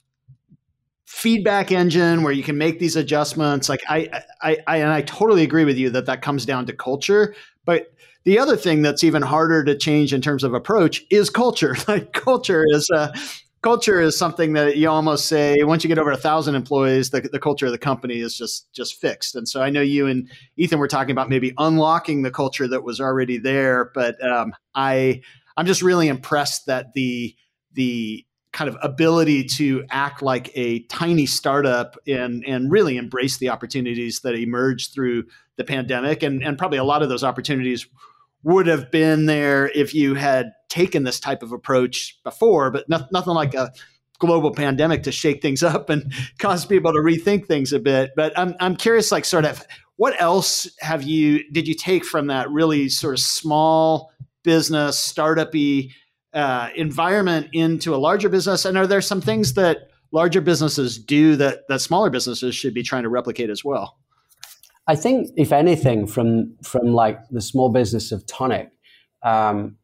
feedback 1.16 1.72
engine 1.72 2.24
where 2.24 2.34
you 2.34 2.44
can 2.44 2.58
make 2.58 2.78
these 2.78 2.96
adjustments. 2.96 3.70
Like 3.70 3.82
I, 3.88 4.22
I, 4.42 4.58
I, 4.68 4.78
and 4.78 4.90
I 4.90 5.02
totally 5.02 5.44
agree 5.44 5.64
with 5.66 5.78
you 5.78 5.90
that 5.92 6.06
that 6.08 6.22
comes 6.22 6.46
down 6.46 6.66
to 6.68 6.74
culture. 6.74 7.34
But 7.64 7.94
the 8.26 8.40
other 8.40 8.58
thing 8.58 8.82
that's 8.82 9.04
even 9.04 9.22
harder 9.22 9.64
to 9.64 9.76
change 9.78 10.14
in 10.14 10.22
terms 10.22 10.44
of 10.44 10.54
approach 10.54 11.06
is 11.10 11.30
culture. 11.30 11.76
Like 11.88 12.12
culture 12.14 12.66
is, 12.68 12.90
uh, 12.94 13.16
culture 13.62 14.00
is 14.00 14.18
something 14.18 14.54
that 14.54 14.78
you 14.78 14.90
almost 14.90 15.28
say 15.28 15.56
once 15.64 15.84
you 15.84 15.88
get 15.88 15.98
over 15.98 16.12
a 16.12 16.18
thousand 16.18 16.56
employees, 16.56 17.12
the, 17.12 17.22
the 17.22 17.40
culture 17.40 17.66
of 17.66 17.72
the 17.72 17.78
company 17.78 18.20
is 18.20 18.38
just 18.38 18.72
just 18.74 19.02
fixed. 19.02 19.36
And 19.36 19.48
so 19.48 19.62
I 19.62 19.70
know 19.70 19.82
you 19.82 20.08
and 20.08 20.30
Ethan 20.58 20.78
were 20.78 20.88
talking 20.88 21.12
about 21.12 21.30
maybe 21.30 21.54
unlocking 21.58 22.22
the 22.22 22.32
culture 22.32 22.68
that 22.68 22.84
was 22.84 23.00
already 23.00 23.38
there, 23.38 23.92
but 23.94 24.24
um, 24.24 24.54
I 24.76 25.22
I'm 25.58 25.66
just 25.66 25.82
really 25.82 26.08
impressed 26.08 26.66
that 26.68 26.94
the 26.94 27.36
the 27.74 28.26
kind 28.54 28.70
of 28.70 28.78
ability 28.82 29.44
to 29.44 29.84
act 29.90 30.22
like 30.22 30.50
a 30.56 30.80
tiny 30.84 31.26
startup 31.26 31.98
and 32.08 32.46
and 32.46 32.72
really 32.72 32.98
embrace 32.98 33.38
the 33.38 33.50
opportunities 33.50 34.20
that 34.22 34.36
emerged 34.36 34.94
through 34.94 35.26
the 35.58 35.64
pandemic 35.64 36.24
and 36.24 36.44
and 36.44 36.58
probably 36.58 36.78
a 36.78 36.84
lot 36.84 37.02
of 37.02 37.10
those 37.10 37.24
opportunities 37.24 37.88
would 38.46 38.68
have 38.68 38.90
been 38.92 39.26
there 39.26 39.68
if 39.76 39.94
you 39.94 40.16
had 40.16 40.52
taken 40.70 41.04
this 41.04 41.20
type 41.20 41.44
of 41.44 41.52
approach 41.52 42.18
before 42.24 42.72
but 42.72 42.88
no, 42.88 43.06
nothing 43.12 43.34
like 43.34 43.54
a 43.54 43.72
global 44.20 44.52
pandemic 44.52 45.04
to 45.04 45.12
shake 45.12 45.42
things 45.42 45.62
up 45.74 45.90
and 45.90 46.14
cause 46.40 46.66
people 46.66 46.94
to 46.94 47.00
rethink 47.00 47.46
things 47.48 47.74
a 47.74 47.80
bit 47.80 48.12
but 48.16 48.38
i'm 48.38 48.56
i'm 48.62 48.76
curious 48.76 49.12
like 49.12 49.26
sort 49.26 49.44
of 49.44 49.62
what 49.98 50.20
else 50.22 50.70
have 50.80 51.04
you 51.04 51.44
did 51.52 51.68
you 51.68 51.74
take 51.74 52.06
from 52.06 52.28
that 52.28 52.50
really 52.50 52.88
sort 52.88 53.14
of 53.14 53.20
small 53.20 54.12
business 54.44 54.98
startup-y 54.98 55.90
uh, 56.36 56.70
environment 56.76 57.48
into 57.54 57.96
a 57.96 57.98
larger 57.98 58.30
business? 58.30 58.66
And 58.66 58.78
are 58.78 58.86
there 58.86 59.02
some 59.02 59.22
things 59.22 59.54
that 59.54 59.90
larger 60.12 60.42
businesses 60.42 60.98
do 60.98 61.36
that 61.38 61.68
that 61.70 61.82
smaller 61.82 62.10
businesses 62.10 62.56
should 62.56 62.74
be 62.74 62.84
trying 62.84 63.04
to 63.04 63.10
replicate 63.10 63.50
as 63.50 63.66
well? 63.66 63.98
I 64.88 64.96
think, 64.96 65.32
if 65.36 65.52
anything, 65.52 66.06
from 66.08 66.56
from 66.64 66.94
like 66.94 67.20
the 67.30 67.42
small 67.42 67.70
business 67.70 68.12
of 68.12 68.26
Tonic, 68.28 68.70
um, 69.24 69.78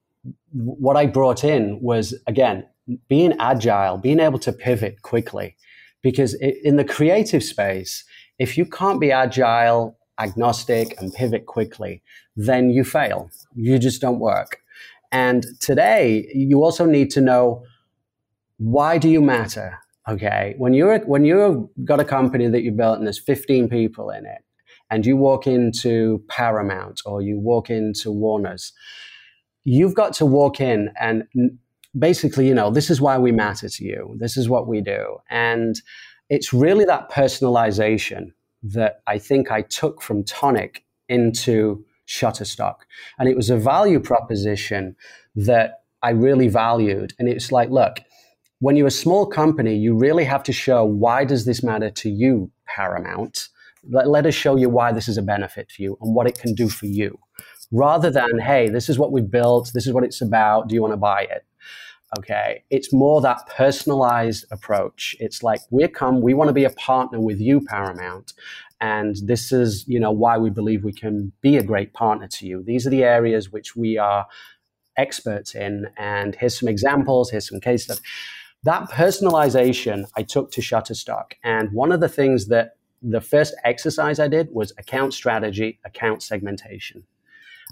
what 0.51 0.95
I 0.95 1.05
brought 1.07 1.43
in 1.43 1.79
was 1.81 2.13
again 2.27 2.67
being 3.07 3.33
agile, 3.39 3.97
being 3.97 4.19
able 4.19 4.39
to 4.39 4.51
pivot 4.51 5.01
quickly, 5.01 5.55
because 6.01 6.33
in 6.35 6.75
the 6.75 6.83
creative 6.83 7.43
space, 7.43 8.03
if 8.37 8.57
you 8.57 8.65
can't 8.65 8.99
be 8.99 9.11
agile, 9.11 9.97
agnostic, 10.19 10.99
and 10.99 11.13
pivot 11.13 11.45
quickly, 11.45 12.01
then 12.35 12.69
you 12.69 12.83
fail. 12.83 13.29
You 13.55 13.79
just 13.79 14.01
don't 14.01 14.19
work. 14.19 14.61
And 15.11 15.45
today, 15.59 16.29
you 16.33 16.63
also 16.63 16.85
need 16.85 17.09
to 17.11 17.21
know 17.21 17.63
why 18.57 18.97
do 18.97 19.09
you 19.09 19.21
matter? 19.21 19.79
Okay, 20.07 20.55
when 20.57 20.73
you're 20.73 20.99
when 20.99 21.25
you've 21.25 21.67
got 21.85 21.99
a 21.99 22.05
company 22.05 22.47
that 22.47 22.61
you 22.61 22.71
built 22.71 22.97
and 22.97 23.07
there's 23.07 23.19
15 23.19 23.69
people 23.69 24.09
in 24.09 24.25
it, 24.25 24.43
and 24.91 25.05
you 25.05 25.17
walk 25.17 25.47
into 25.47 26.23
Paramount 26.27 27.01
or 27.05 27.21
you 27.21 27.39
walk 27.39 27.71
into 27.71 28.11
Warner's, 28.11 28.73
you've 29.63 29.95
got 29.95 30.13
to 30.13 30.25
walk 30.25 30.61
in 30.61 30.91
and 30.99 31.23
basically, 31.97 32.47
you 32.47 32.53
know, 32.53 32.69
this 32.69 32.89
is 32.91 33.01
why 33.01 33.17
we 33.17 33.31
matter 33.31 33.69
to 33.69 33.83
you. 33.83 34.15
This 34.19 34.37
is 34.37 34.47
what 34.47 34.67
we 34.67 34.81
do, 34.81 35.17
and 35.29 35.81
it's 36.29 36.53
really 36.53 36.85
that 36.85 37.09
personalization 37.09 38.31
that 38.63 39.01
I 39.07 39.17
think 39.17 39.51
I 39.51 39.63
took 39.63 40.01
from 40.01 40.23
Tonic 40.23 40.85
into 41.09 41.83
Shutterstock. 42.07 42.75
And 43.19 43.27
it 43.27 43.35
was 43.35 43.49
a 43.49 43.57
value 43.57 43.99
proposition 43.99 44.95
that 45.35 45.83
I 46.03 46.11
really 46.11 46.47
valued. 46.47 47.13
And 47.19 47.27
it's 47.27 47.51
like, 47.51 47.69
look, 47.69 48.01
when 48.59 48.75
you're 48.75 48.87
a 48.87 48.91
small 48.91 49.25
company, 49.25 49.75
you 49.75 49.95
really 49.95 50.23
have 50.23 50.43
to 50.43 50.53
show 50.53 50.85
why 50.85 51.25
does 51.25 51.45
this 51.45 51.63
matter 51.63 51.89
to 51.89 52.09
you, 52.09 52.51
Paramount? 52.65 53.49
Let, 53.89 54.07
let 54.07 54.25
us 54.25 54.33
show 54.35 54.55
you 54.55 54.69
why 54.69 54.91
this 54.91 55.07
is 55.07 55.17
a 55.17 55.21
benefit 55.21 55.71
for 55.71 55.81
you 55.81 55.97
and 56.01 56.13
what 56.15 56.27
it 56.27 56.37
can 56.37 56.53
do 56.53 56.69
for 56.69 56.85
you. 56.85 57.19
Rather 57.71 58.09
than, 58.09 58.39
hey, 58.39 58.69
this 58.69 58.89
is 58.89 58.99
what 58.99 59.11
we've 59.11 59.31
built, 59.31 59.71
this 59.73 59.87
is 59.87 59.93
what 59.93 60.03
it's 60.03 60.21
about, 60.21 60.67
do 60.67 60.75
you 60.75 60.81
want 60.81 60.93
to 60.93 60.97
buy 60.97 61.21
it? 61.21 61.45
Okay. 62.17 62.63
It's 62.69 62.91
more 62.91 63.21
that 63.21 63.47
personalized 63.47 64.45
approach. 64.51 65.15
It's 65.19 65.41
like, 65.41 65.61
we 65.69 65.87
come, 65.87 66.21
we 66.21 66.33
want 66.33 66.49
to 66.49 66.53
be 66.53 66.65
a 66.65 66.71
partner 66.71 67.21
with 67.21 67.39
you, 67.39 67.61
Paramount. 67.61 68.33
And 68.81 69.15
this 69.23 69.51
is, 69.51 69.85
you 69.87 69.99
know, 69.99 70.11
why 70.11 70.37
we 70.37 70.49
believe 70.49 70.83
we 70.83 70.91
can 70.91 71.31
be 71.41 71.55
a 71.55 71.63
great 71.63 71.93
partner 71.93 72.27
to 72.27 72.45
you. 72.45 72.63
These 72.63 72.85
are 72.85 72.89
the 72.89 73.03
areas 73.03 73.51
which 73.51 73.75
we 73.75 73.97
are 73.97 74.27
experts 74.97 75.55
in. 75.55 75.87
And 75.97 76.35
here's 76.35 76.59
some 76.59 76.67
examples, 76.67 77.29
here's 77.29 77.47
some 77.47 77.61
case 77.61 77.85
stuff. 77.85 78.01
That 78.63 78.89
personalization 78.89 80.05
I 80.17 80.23
took 80.23 80.51
to 80.51 80.61
Shutterstock. 80.61 81.33
And 81.43 81.71
one 81.71 81.91
of 81.91 82.01
the 82.01 82.09
things 82.09 82.47
that 82.47 82.71
the 83.01 83.21
first 83.21 83.55
exercise 83.63 84.19
I 84.19 84.27
did 84.27 84.49
was 84.51 84.73
account 84.77 85.13
strategy, 85.13 85.79
account 85.85 86.21
segmentation. 86.21 87.03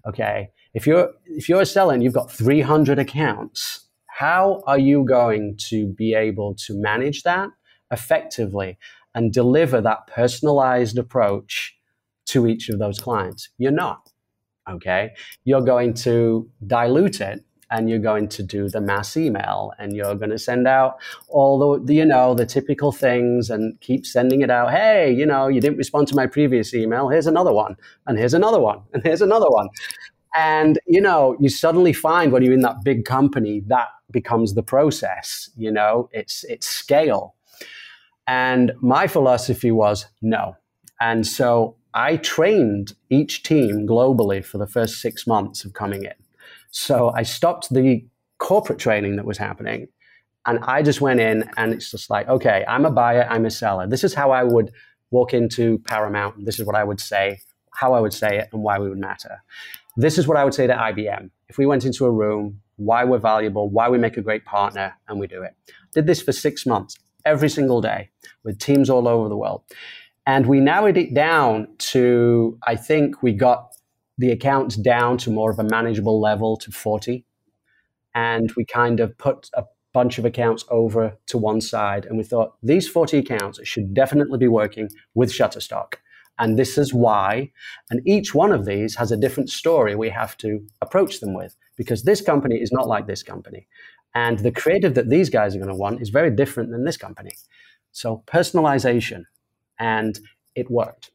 Okay. 0.07 0.51
If 0.73 0.87
you're 0.87 1.11
if 1.25 1.49
you're 1.49 1.61
a 1.61 1.65
seller 1.65 1.93
and 1.93 2.03
you've 2.03 2.13
got 2.13 2.31
300 2.31 2.99
accounts, 2.99 3.87
how 4.07 4.63
are 4.65 4.79
you 4.79 5.03
going 5.03 5.57
to 5.69 5.87
be 5.87 6.13
able 6.13 6.55
to 6.55 6.79
manage 6.79 7.23
that 7.23 7.49
effectively 7.91 8.77
and 9.15 9.33
deliver 9.33 9.81
that 9.81 10.07
personalized 10.07 10.97
approach 10.97 11.75
to 12.29 12.47
each 12.47 12.69
of 12.69 12.79
those 12.79 12.99
clients. 12.99 13.49
You're 13.57 13.71
not. 13.71 14.11
Okay. 14.69 15.11
You're 15.45 15.61
going 15.61 15.93
to 15.95 16.49
dilute 16.67 17.21
it 17.21 17.43
and 17.71 17.89
you're 17.89 17.99
going 17.99 18.27
to 18.27 18.43
do 18.43 18.69
the 18.69 18.81
mass 18.81 19.15
email 19.15 19.73
and 19.79 19.95
you're 19.95 20.15
going 20.15 20.29
to 20.29 20.39
send 20.39 20.67
out 20.67 20.97
all 21.27 21.79
the, 21.79 21.93
you 21.93 22.05
know 22.05 22.33
the 22.33 22.45
typical 22.45 22.91
things 22.91 23.49
and 23.49 23.79
keep 23.81 24.05
sending 24.05 24.41
it 24.41 24.49
out 24.49 24.71
hey 24.71 25.11
you 25.11 25.25
know 25.25 25.47
you 25.47 25.61
didn't 25.61 25.77
respond 25.77 26.07
to 26.07 26.15
my 26.15 26.27
previous 26.27 26.73
email 26.73 27.09
here's 27.09 27.27
another 27.27 27.53
one 27.53 27.75
and 28.07 28.17
here's 28.17 28.33
another 28.33 28.59
one 28.59 28.81
and 28.93 29.03
here's 29.03 29.21
another 29.21 29.49
one 29.49 29.69
and 30.35 30.79
you 30.87 31.01
know 31.01 31.35
you 31.39 31.49
suddenly 31.49 31.93
find 31.93 32.31
when 32.31 32.43
you're 32.43 32.53
in 32.53 32.61
that 32.61 32.83
big 32.83 33.05
company 33.05 33.61
that 33.67 33.87
becomes 34.11 34.53
the 34.53 34.63
process 34.63 35.49
you 35.57 35.71
know 35.71 36.09
it's 36.13 36.43
it's 36.45 36.67
scale 36.67 37.35
and 38.29 38.73
my 38.79 39.07
philosophy 39.07 39.71
was 39.71 40.05
no. 40.21 40.55
And 41.01 41.25
so 41.25 41.77
I 41.95 42.17
trained 42.17 42.93
each 43.09 43.41
team 43.41 43.87
globally 43.87 44.45
for 44.45 44.59
the 44.59 44.67
first 44.67 45.01
six 45.01 45.25
months 45.25 45.65
of 45.65 45.73
coming 45.73 46.03
in. 46.03 46.13
So 46.71 47.11
I 47.15 47.23
stopped 47.23 47.73
the 47.73 48.05
corporate 48.37 48.79
training 48.79 49.15
that 49.17 49.25
was 49.25 49.37
happening. 49.37 49.87
And 50.45 50.59
I 50.63 50.81
just 50.81 51.01
went 51.01 51.19
in 51.19 51.49
and 51.57 51.73
it's 51.73 51.91
just 51.91 52.09
like, 52.09 52.27
okay, 52.27 52.63
I'm 52.67 52.85
a 52.85 52.91
buyer, 52.91 53.27
I'm 53.29 53.45
a 53.45 53.51
seller. 53.51 53.87
This 53.87 54.03
is 54.03 54.13
how 54.13 54.31
I 54.31 54.43
would 54.43 54.71
walk 55.11 55.33
into 55.33 55.79
Paramount. 55.79 56.45
This 56.45 56.59
is 56.59 56.65
what 56.65 56.75
I 56.75 56.83
would 56.83 56.99
say, 56.99 57.39
how 57.73 57.93
I 57.93 57.99
would 57.99 58.13
say 58.13 58.39
it, 58.39 58.49
and 58.53 58.63
why 58.63 58.79
we 58.79 58.89
would 58.89 58.99
matter. 58.99 59.43
This 59.97 60.17
is 60.17 60.27
what 60.27 60.37
I 60.37 60.43
would 60.43 60.53
say 60.53 60.65
to 60.67 60.73
IBM. 60.73 61.29
If 61.49 61.57
we 61.57 61.65
went 61.65 61.85
into 61.85 62.05
a 62.05 62.11
room, 62.11 62.61
why 62.77 63.03
we're 63.03 63.19
valuable, 63.19 63.69
why 63.69 63.89
we 63.89 63.97
make 63.97 64.17
a 64.17 64.21
great 64.21 64.45
partner, 64.45 64.95
and 65.07 65.19
we 65.19 65.27
do 65.27 65.43
it. 65.43 65.55
Did 65.93 66.07
this 66.07 66.21
for 66.21 66.31
six 66.31 66.65
months 66.65 66.95
every 67.25 67.49
single 67.49 67.81
day 67.81 68.09
with 68.43 68.59
teams 68.59 68.89
all 68.89 69.07
over 69.07 69.27
the 69.27 69.35
world. 69.35 69.63
And 70.25 70.45
we 70.45 70.59
narrowed 70.59 70.97
it 70.97 71.13
down 71.13 71.67
to, 71.79 72.57
I 72.65 72.75
think 72.75 73.21
we 73.21 73.33
got 73.33 73.68
the 74.19 74.31
accounts 74.31 74.75
down 74.75 75.17
to 75.17 75.31
more 75.31 75.49
of 75.49 75.59
a 75.59 75.63
manageable 75.63 76.19
level 76.19 76.57
to 76.57 76.71
40. 76.71 77.25
And 78.13 78.51
we 78.57 78.65
kind 78.65 78.99
of 78.99 79.17
put 79.17 79.49
a 79.53 79.63
bunch 79.93 80.19
of 80.19 80.25
accounts 80.25 80.65
over 80.69 81.17
to 81.27 81.37
one 81.37 81.61
side. 81.61 82.05
And 82.05 82.17
we 82.17 82.25
thought 82.25 82.57
these 82.61 82.87
40 82.87 83.17
accounts 83.17 83.65
should 83.65 83.93
definitely 83.93 84.37
be 84.37 84.49
working 84.49 84.89
with 85.13 85.31
Shutterstock. 85.31 85.95
And 86.37 86.59
this 86.59 86.77
is 86.77 86.93
why. 86.93 87.51
And 87.89 88.05
each 88.05 88.35
one 88.35 88.51
of 88.51 88.65
these 88.65 88.95
has 88.95 89.11
a 89.11 89.17
different 89.17 89.49
story 89.49 89.95
we 89.95 90.09
have 90.09 90.37
to 90.39 90.65
approach 90.81 91.21
them 91.21 91.33
with 91.33 91.55
because 91.77 92.03
this 92.03 92.21
company 92.21 92.57
is 92.57 92.73
not 92.73 92.87
like 92.87 93.07
this 93.07 93.23
company. 93.23 93.67
And 94.13 94.39
the 94.39 94.51
creative 94.51 94.95
that 94.95 95.09
these 95.09 95.29
guys 95.29 95.55
are 95.55 95.59
going 95.59 95.69
to 95.69 95.75
want 95.75 96.01
is 96.01 96.09
very 96.09 96.31
different 96.31 96.71
than 96.71 96.83
this 96.83 96.97
company. 96.97 97.31
So 97.93 98.23
personalization, 98.27 99.23
and 99.79 100.19
it 100.55 100.69
worked. 100.69 101.11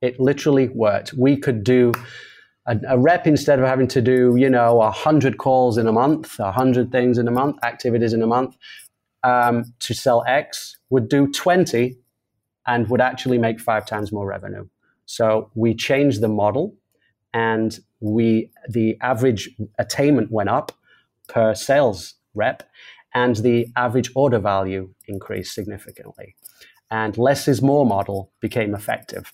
It 0.00 0.18
literally 0.18 0.68
worked. 0.68 1.12
We 1.12 1.36
could 1.36 1.62
do 1.62 1.92
a, 2.68 2.78
a 2.90 2.98
rep 2.98 3.26
instead 3.26 3.58
of 3.58 3.66
having 3.66 3.88
to 3.88 4.00
do, 4.00 4.36
you 4.36 4.48
know, 4.48 4.80
a 4.80 4.90
hundred 4.90 5.38
calls 5.38 5.78
in 5.78 5.88
a 5.88 5.92
month, 5.92 6.38
a 6.38 6.52
hundred 6.52 6.92
things 6.92 7.18
in 7.18 7.26
a 7.26 7.30
month, 7.30 7.56
activities 7.64 8.12
in 8.12 8.22
a 8.22 8.26
month, 8.26 8.56
um, 9.24 9.64
to 9.80 9.94
sell 9.94 10.22
X 10.28 10.76
would 10.90 11.08
do 11.08 11.26
20 11.32 11.96
and 12.66 12.88
would 12.88 13.00
actually 13.00 13.38
make 13.38 13.58
five 13.58 13.86
times 13.86 14.12
more 14.12 14.26
revenue. 14.26 14.68
So 15.06 15.50
we 15.54 15.74
changed 15.74 16.20
the 16.20 16.28
model 16.28 16.76
and 17.32 17.78
we 18.00 18.50
the 18.68 18.96
average 19.00 19.50
attainment 19.78 20.30
went 20.30 20.50
up 20.50 20.72
per 21.28 21.54
sales 21.54 22.14
rep 22.34 22.62
and 23.14 23.36
the 23.36 23.66
average 23.76 24.10
order 24.14 24.38
value 24.38 24.90
increased 25.06 25.54
significantly 25.54 26.34
and 26.90 27.18
less 27.18 27.48
is 27.48 27.60
more 27.60 27.84
model 27.84 28.32
became 28.40 28.74
effective 28.74 29.32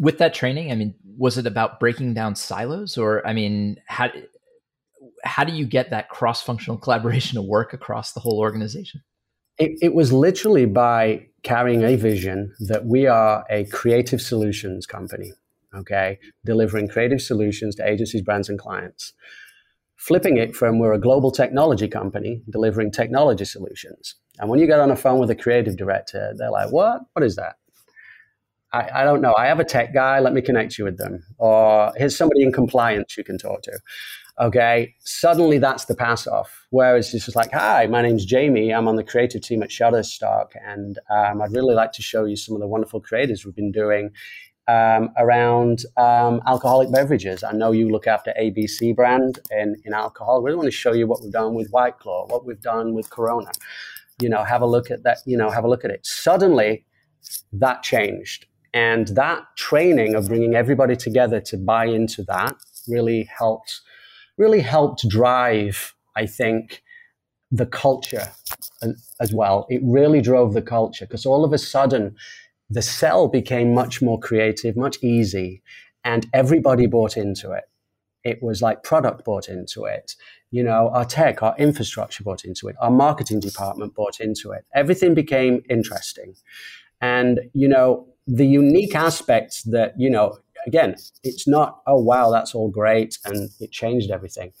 with 0.00 0.18
that 0.18 0.34
training 0.34 0.72
i 0.72 0.74
mean 0.74 0.94
was 1.16 1.38
it 1.38 1.46
about 1.46 1.78
breaking 1.78 2.14
down 2.14 2.34
silos 2.34 2.98
or 2.98 3.24
i 3.26 3.32
mean 3.32 3.76
how 3.86 4.08
how 5.24 5.44
do 5.44 5.52
you 5.52 5.64
get 5.64 5.90
that 5.90 6.08
cross-functional 6.08 6.78
collaboration 6.84 7.36
to 7.36 7.42
work 7.42 7.72
across 7.72 8.12
the 8.12 8.20
whole 8.20 8.38
organization 8.38 9.00
it, 9.58 9.72
it 9.82 9.94
was 9.94 10.12
literally 10.12 10.64
by 10.64 11.26
carrying 11.42 11.84
a 11.84 11.96
vision 11.96 12.54
that 12.60 12.86
we 12.86 13.06
are 13.06 13.44
a 13.50 13.64
creative 13.66 14.20
solutions 14.20 14.86
company 14.86 15.32
okay 15.74 16.18
delivering 16.44 16.88
creative 16.88 17.20
solutions 17.20 17.76
to 17.76 17.88
agencies 17.88 18.22
brands 18.22 18.48
and 18.48 18.58
clients 18.58 19.12
flipping 20.00 20.38
it 20.38 20.56
from 20.56 20.78
we're 20.78 20.94
a 20.94 20.98
global 20.98 21.30
technology 21.30 21.86
company 21.86 22.42
delivering 22.48 22.90
technology 22.90 23.44
solutions. 23.44 24.14
And 24.38 24.48
when 24.48 24.58
you 24.58 24.66
get 24.66 24.80
on 24.80 24.90
a 24.90 24.96
phone 24.96 25.20
with 25.20 25.28
a 25.28 25.34
creative 25.34 25.76
director, 25.76 26.32
they're 26.38 26.50
like, 26.50 26.72
what? 26.72 27.02
What 27.12 27.22
is 27.22 27.36
that? 27.36 27.56
I, 28.72 29.00
I, 29.00 29.04
don't 29.04 29.20
know. 29.20 29.34
I 29.34 29.46
have 29.46 29.60
a 29.60 29.64
tech 29.64 29.92
guy. 29.92 30.20
Let 30.20 30.32
me 30.32 30.40
connect 30.40 30.78
you 30.78 30.84
with 30.84 30.96
them. 30.98 31.24
Or 31.38 31.92
here's 31.96 32.16
somebody 32.16 32.42
in 32.42 32.52
compliance 32.52 33.16
you 33.16 33.24
can 33.24 33.38
talk 33.38 33.62
to. 33.62 33.78
Okay. 34.40 34.94
Suddenly 35.00 35.58
that's 35.58 35.86
the 35.86 35.94
pass 35.94 36.26
off. 36.26 36.66
Whereas 36.70 37.12
it's 37.12 37.24
just 37.24 37.36
like, 37.36 37.52
hi, 37.52 37.86
my 37.86 38.00
name's 38.00 38.24
Jamie. 38.24 38.72
I'm 38.72 38.88
on 38.88 38.96
the 38.96 39.04
creative 39.04 39.42
team 39.42 39.62
at 39.62 39.70
Shutterstock. 39.70 40.50
And 40.64 40.98
um, 41.10 41.42
I'd 41.42 41.52
really 41.52 41.74
like 41.74 41.92
to 41.92 42.02
show 42.02 42.24
you 42.24 42.36
some 42.36 42.54
of 42.54 42.60
the 42.60 42.68
wonderful 42.68 43.02
creatives 43.02 43.44
we've 43.44 43.56
been 43.56 43.72
doing 43.72 44.12
um, 44.70 45.10
around 45.16 45.84
um, 45.96 46.40
alcoholic 46.46 46.92
beverages. 46.92 47.42
I 47.42 47.52
know 47.52 47.72
you 47.72 47.88
look 47.88 48.06
after 48.06 48.32
ABC 48.40 48.94
brand 48.94 49.40
in, 49.50 49.76
in 49.84 49.92
alcohol. 49.92 50.42
We 50.42 50.50
really 50.50 50.58
want 50.58 50.66
to 50.68 50.76
show 50.76 50.92
you 50.92 51.06
what 51.06 51.22
we've 51.22 51.32
done 51.32 51.54
with 51.54 51.70
White 51.70 51.98
Claw, 51.98 52.26
what 52.28 52.46
we've 52.46 52.60
done 52.60 52.94
with 52.94 53.10
Corona. 53.10 53.50
You 54.22 54.28
know, 54.28 54.44
have 54.44 54.62
a 54.62 54.66
look 54.66 54.90
at 54.90 55.02
that. 55.02 55.18
You 55.26 55.36
know, 55.36 55.50
have 55.50 55.64
a 55.64 55.68
look 55.68 55.84
at 55.84 55.90
it. 55.90 56.04
Suddenly, 56.04 56.84
that 57.52 57.82
changed, 57.82 58.46
and 58.72 59.08
that 59.08 59.44
training 59.56 60.14
of 60.14 60.28
bringing 60.28 60.54
everybody 60.54 60.96
together 60.96 61.40
to 61.40 61.56
buy 61.56 61.86
into 61.86 62.22
that 62.24 62.54
really 62.88 63.24
helped. 63.24 63.80
Really 64.38 64.60
helped 64.60 65.06
drive, 65.08 65.94
I 66.16 66.24
think, 66.24 66.82
the 67.50 67.66
culture 67.66 68.32
as 69.20 69.34
well. 69.34 69.66
It 69.68 69.82
really 69.84 70.20
drove 70.20 70.54
the 70.54 70.62
culture 70.62 71.04
because 71.04 71.26
all 71.26 71.44
of 71.44 71.52
a 71.52 71.58
sudden 71.58 72.16
the 72.70 72.80
sell 72.80 73.28
became 73.28 73.74
much 73.74 74.00
more 74.00 74.18
creative, 74.18 74.76
much 74.76 74.96
easy, 75.02 75.62
and 76.04 76.26
everybody 76.32 76.86
bought 76.86 77.16
into 77.16 77.50
it. 77.52 77.64
It 78.22 78.42
was 78.42 78.62
like 78.62 78.82
product 78.82 79.24
bought 79.24 79.48
into 79.48 79.84
it. 79.84 80.14
You 80.50 80.62
know, 80.62 80.90
our 80.90 81.04
tech, 81.04 81.42
our 81.42 81.56
infrastructure 81.58 82.22
bought 82.22 82.44
into 82.44 82.68
it. 82.68 82.76
Our 82.80 82.90
marketing 82.90 83.40
department 83.40 83.94
bought 83.94 84.20
into 84.20 84.52
it. 84.52 84.64
Everything 84.74 85.14
became 85.14 85.62
interesting. 85.68 86.34
And, 87.00 87.40
you 87.54 87.68
know, 87.68 88.06
the 88.26 88.46
unique 88.46 88.94
aspects 88.94 89.62
that, 89.64 89.94
you 89.98 90.10
know, 90.10 90.38
again, 90.66 90.96
it's 91.22 91.48
not, 91.48 91.80
oh, 91.86 92.00
wow, 92.00 92.30
that's 92.30 92.54
all 92.54 92.70
great 92.70 93.18
and 93.24 93.50
it 93.60 93.72
changed 93.72 94.10
everything. 94.10 94.52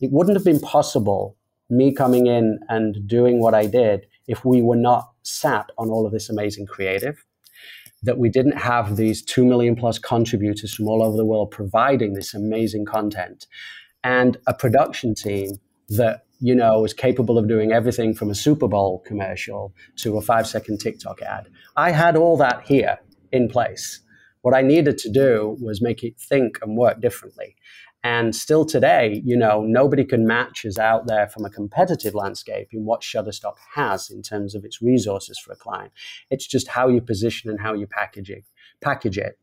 It 0.00 0.12
wouldn't 0.12 0.36
have 0.36 0.44
been 0.44 0.60
possible, 0.60 1.36
me 1.70 1.92
coming 1.92 2.26
in 2.26 2.58
and 2.68 3.06
doing 3.06 3.40
what 3.40 3.54
I 3.54 3.66
did, 3.66 4.06
if 4.26 4.44
we 4.44 4.62
were 4.62 4.76
not 4.76 5.12
sat 5.22 5.70
on 5.78 5.88
all 5.88 6.06
of 6.06 6.12
this 6.12 6.28
amazing 6.28 6.66
creative 6.66 7.24
that 8.02 8.18
we 8.18 8.28
didn't 8.28 8.58
have 8.58 8.96
these 8.96 9.22
2 9.22 9.44
million 9.44 9.74
plus 9.74 9.98
contributors 9.98 10.74
from 10.74 10.86
all 10.86 11.02
over 11.02 11.16
the 11.16 11.24
world 11.24 11.50
providing 11.50 12.12
this 12.12 12.34
amazing 12.34 12.84
content 12.84 13.46
and 14.04 14.36
a 14.46 14.54
production 14.54 15.14
team 15.14 15.58
that 15.88 16.24
you 16.40 16.54
know 16.54 16.84
is 16.84 16.92
capable 16.92 17.38
of 17.38 17.48
doing 17.48 17.72
everything 17.72 18.14
from 18.14 18.30
a 18.30 18.34
super 18.34 18.68
bowl 18.68 19.02
commercial 19.06 19.74
to 19.96 20.16
a 20.16 20.20
5 20.20 20.46
second 20.46 20.78
tiktok 20.78 21.22
ad 21.22 21.48
i 21.76 21.90
had 21.90 22.16
all 22.16 22.36
that 22.36 22.62
here 22.64 22.98
in 23.36 23.48
place 23.48 24.00
what 24.42 24.54
i 24.54 24.62
needed 24.62 24.98
to 24.98 25.10
do 25.10 25.56
was 25.60 25.80
make 25.82 26.02
it 26.02 26.18
think 26.18 26.58
and 26.62 26.76
work 26.76 27.00
differently 27.00 27.56
and 28.06 28.36
still 28.36 28.64
today, 28.64 29.20
you 29.24 29.36
know, 29.36 29.62
nobody 29.62 30.04
can 30.04 30.28
match 30.28 30.64
us 30.64 30.78
out 30.78 31.08
there 31.08 31.26
from 31.26 31.44
a 31.44 31.50
competitive 31.50 32.14
landscape 32.14 32.68
in 32.70 32.84
what 32.84 33.00
Shutterstock 33.00 33.56
has 33.74 34.10
in 34.10 34.22
terms 34.22 34.54
of 34.54 34.64
its 34.64 34.80
resources 34.80 35.40
for 35.40 35.52
a 35.52 35.56
client. 35.56 35.90
It's 36.30 36.46
just 36.46 36.68
how 36.68 36.86
you 36.86 37.00
position 37.00 37.50
and 37.50 37.60
how 37.60 37.74
you 37.74 37.88
package 37.88 38.30
it, 38.30 38.44
package 38.80 39.18
it 39.18 39.40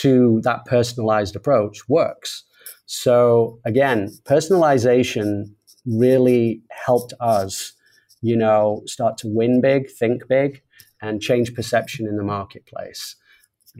to 0.00 0.40
that 0.42 0.64
personalized 0.64 1.36
approach 1.36 1.88
works. 1.88 2.42
So 2.86 3.60
again, 3.64 4.08
personalization 4.24 5.54
really 5.86 6.62
helped 6.72 7.12
us, 7.20 7.74
you 8.22 8.36
know, 8.36 8.82
start 8.86 9.18
to 9.18 9.28
win 9.28 9.60
big, 9.60 9.88
think 9.88 10.26
big, 10.26 10.62
and 11.00 11.22
change 11.22 11.54
perception 11.54 12.08
in 12.08 12.16
the 12.16 12.24
marketplace. 12.24 13.14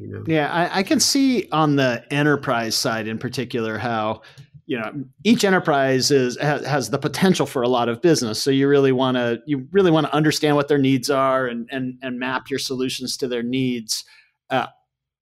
You 0.00 0.08
know? 0.08 0.24
Yeah, 0.26 0.52
I, 0.52 0.80
I 0.80 0.82
can 0.82 1.00
see 1.00 1.48
on 1.50 1.76
the 1.76 2.04
enterprise 2.10 2.74
side 2.74 3.06
in 3.06 3.18
particular 3.18 3.78
how 3.78 4.22
you 4.66 4.78
know 4.78 4.92
each 5.24 5.44
enterprise 5.44 6.10
is 6.10 6.38
has, 6.40 6.64
has, 6.64 6.90
the 6.90 6.98
potential 6.98 7.44
for 7.44 7.62
a 7.62 7.68
lot 7.68 7.88
of 7.88 8.00
business. 8.00 8.42
So 8.42 8.50
you 8.50 8.68
really 8.68 8.92
want 8.92 9.16
to 9.16 9.40
you 9.46 9.68
really 9.72 9.90
want 9.90 10.06
to 10.06 10.14
understand 10.14 10.56
what 10.56 10.68
their 10.68 10.78
needs 10.78 11.10
are 11.10 11.46
and 11.46 11.68
and 11.70 11.98
and 12.02 12.18
map 12.18 12.50
your 12.50 12.58
solutions 12.58 13.16
to 13.18 13.28
their 13.28 13.42
needs. 13.42 14.04
Uh, 14.48 14.66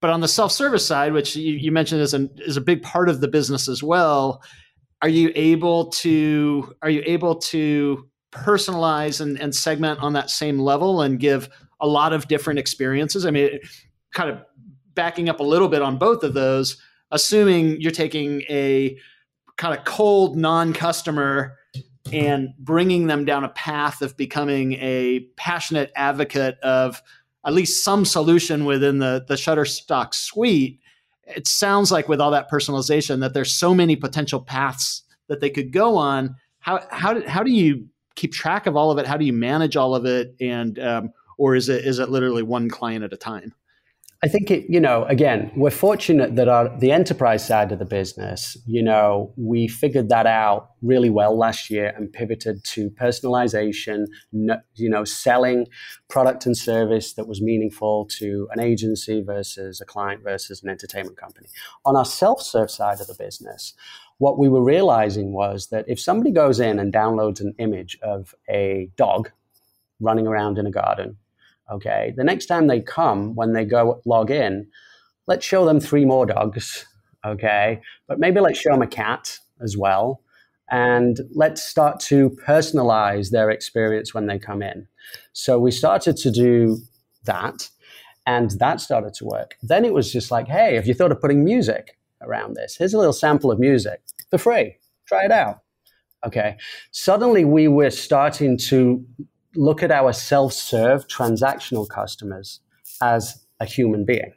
but 0.00 0.10
on 0.10 0.20
the 0.20 0.28
self-service 0.28 0.86
side 0.86 1.12
which 1.12 1.34
you, 1.34 1.54
you 1.54 1.72
mentioned 1.72 2.00
is 2.00 2.14
a, 2.14 2.28
is 2.38 2.56
a 2.56 2.60
big 2.60 2.82
part 2.82 3.08
of 3.08 3.20
the 3.20 3.28
business 3.28 3.68
as 3.68 3.82
well 3.82 4.40
are 5.02 5.08
you 5.08 5.30
able 5.34 5.86
to 5.86 6.74
are 6.82 6.90
you 6.90 7.02
able 7.06 7.36
to 7.36 8.08
personalize 8.32 9.20
and, 9.20 9.40
and 9.40 9.54
segment 9.54 10.00
on 10.00 10.12
that 10.12 10.30
same 10.30 10.58
level 10.58 11.02
and 11.02 11.20
give 11.20 11.48
a 11.80 11.86
lot 11.86 12.12
of 12.12 12.28
different 12.28 12.58
experiences? 12.58 13.24
I 13.24 13.30
mean 13.30 13.60
kind 14.14 14.30
of 14.30 14.42
backing 14.98 15.28
up 15.28 15.38
a 15.38 15.44
little 15.44 15.68
bit 15.68 15.80
on 15.80 15.96
both 15.96 16.24
of 16.24 16.34
those, 16.34 16.76
assuming 17.12 17.80
you're 17.80 17.92
taking 17.92 18.42
a 18.50 18.98
kind 19.56 19.78
of 19.78 19.84
cold 19.84 20.36
non-customer 20.36 21.56
and 22.12 22.48
bringing 22.58 23.06
them 23.06 23.24
down 23.24 23.44
a 23.44 23.48
path 23.50 24.02
of 24.02 24.16
becoming 24.16 24.72
a 24.72 25.20
passionate 25.36 25.92
advocate 25.94 26.58
of 26.64 27.00
at 27.46 27.54
least 27.54 27.84
some 27.84 28.04
solution 28.04 28.64
within 28.64 28.98
the 28.98 29.24
the 29.28 29.34
Shutterstock 29.34 30.14
suite. 30.14 30.80
It 31.22 31.46
sounds 31.46 31.92
like 31.92 32.08
with 32.08 32.20
all 32.20 32.32
that 32.32 32.50
personalization 32.50 33.20
that 33.20 33.34
there's 33.34 33.52
so 33.52 33.72
many 33.72 33.94
potential 33.94 34.40
paths 34.40 35.04
that 35.28 35.40
they 35.40 35.50
could 35.50 35.72
go 35.72 35.96
on. 35.96 36.34
How 36.58 36.84
how 36.90 37.14
do, 37.14 37.22
how 37.28 37.44
do 37.44 37.52
you 37.52 37.86
keep 38.16 38.32
track 38.32 38.66
of 38.66 38.74
all 38.74 38.90
of 38.90 38.98
it? 38.98 39.06
How 39.06 39.16
do 39.16 39.24
you 39.24 39.32
manage 39.32 39.76
all 39.76 39.94
of 39.94 40.06
it? 40.06 40.34
And 40.40 40.76
um, 40.80 41.12
or 41.36 41.54
is 41.54 41.68
it 41.68 41.84
is 41.84 42.00
it 42.00 42.08
literally 42.08 42.42
one 42.42 42.68
client 42.68 43.04
at 43.04 43.12
a 43.12 43.16
time? 43.16 43.54
I 44.20 44.26
think 44.26 44.50
it, 44.50 44.66
you 44.68 44.80
know, 44.80 45.04
again, 45.04 45.52
we're 45.54 45.70
fortunate 45.70 46.34
that 46.34 46.48
our, 46.48 46.76
the 46.80 46.90
enterprise 46.90 47.46
side 47.46 47.70
of 47.70 47.78
the 47.78 47.84
business, 47.84 48.56
you 48.66 48.82
know, 48.82 49.32
we 49.36 49.68
figured 49.68 50.08
that 50.08 50.26
out 50.26 50.70
really 50.82 51.08
well 51.08 51.38
last 51.38 51.70
year 51.70 51.94
and 51.96 52.12
pivoted 52.12 52.64
to 52.64 52.90
personalization, 52.90 54.06
you 54.32 54.88
know, 54.90 55.04
selling 55.04 55.68
product 56.08 56.46
and 56.46 56.56
service 56.56 57.12
that 57.14 57.28
was 57.28 57.40
meaningful 57.40 58.06
to 58.06 58.48
an 58.50 58.58
agency 58.58 59.22
versus 59.22 59.80
a 59.80 59.84
client 59.84 60.24
versus 60.24 60.64
an 60.64 60.68
entertainment 60.68 61.16
company. 61.16 61.46
On 61.84 61.94
our 61.94 62.04
self 62.04 62.42
serve 62.42 62.72
side 62.72 63.00
of 63.00 63.06
the 63.06 63.14
business, 63.14 63.74
what 64.18 64.36
we 64.36 64.48
were 64.48 64.64
realizing 64.64 65.32
was 65.32 65.68
that 65.68 65.84
if 65.86 66.00
somebody 66.00 66.32
goes 66.32 66.58
in 66.58 66.80
and 66.80 66.92
downloads 66.92 67.40
an 67.40 67.54
image 67.58 67.96
of 68.02 68.34
a 68.50 68.90
dog 68.96 69.30
running 70.00 70.26
around 70.26 70.58
in 70.58 70.66
a 70.66 70.72
garden, 70.72 71.18
Okay. 71.70 72.14
The 72.16 72.24
next 72.24 72.46
time 72.46 72.66
they 72.66 72.80
come, 72.80 73.34
when 73.34 73.52
they 73.52 73.64
go 73.64 74.00
log 74.04 74.30
in, 74.30 74.66
let's 75.26 75.44
show 75.44 75.64
them 75.64 75.80
three 75.80 76.04
more 76.04 76.26
dogs. 76.26 76.86
Okay. 77.26 77.80
But 78.06 78.18
maybe 78.18 78.40
let's 78.40 78.58
show 78.58 78.72
them 78.72 78.82
a 78.82 78.86
cat 78.86 79.38
as 79.60 79.76
well. 79.76 80.22
And 80.70 81.20
let's 81.34 81.62
start 81.62 81.98
to 82.00 82.30
personalize 82.46 83.30
their 83.30 83.50
experience 83.50 84.12
when 84.12 84.26
they 84.26 84.38
come 84.38 84.62
in. 84.62 84.86
So 85.32 85.58
we 85.58 85.70
started 85.70 86.16
to 86.18 86.30
do 86.30 86.78
that, 87.24 87.70
and 88.26 88.50
that 88.58 88.80
started 88.80 89.14
to 89.14 89.24
work. 89.24 89.56
Then 89.62 89.86
it 89.86 89.94
was 89.94 90.12
just 90.12 90.30
like, 90.30 90.46
hey, 90.46 90.74
have 90.74 90.86
you 90.86 90.92
thought 90.92 91.12
of 91.12 91.20
putting 91.20 91.42
music 91.42 91.96
around 92.20 92.54
this? 92.54 92.76
Here's 92.76 92.92
a 92.92 92.98
little 92.98 93.14
sample 93.14 93.50
of 93.50 93.58
music 93.58 94.02
for 94.30 94.36
free. 94.36 94.76
Try 95.06 95.24
it 95.24 95.32
out. 95.32 95.60
Okay. 96.26 96.56
Suddenly 96.90 97.46
we 97.46 97.68
were 97.68 97.90
starting 97.90 98.58
to 98.58 99.02
look 99.54 99.82
at 99.82 99.90
our 99.90 100.12
self 100.12 100.52
serve 100.52 101.06
transactional 101.08 101.88
customers 101.88 102.60
as 103.00 103.44
a 103.60 103.64
human 103.64 104.04
being. 104.04 104.32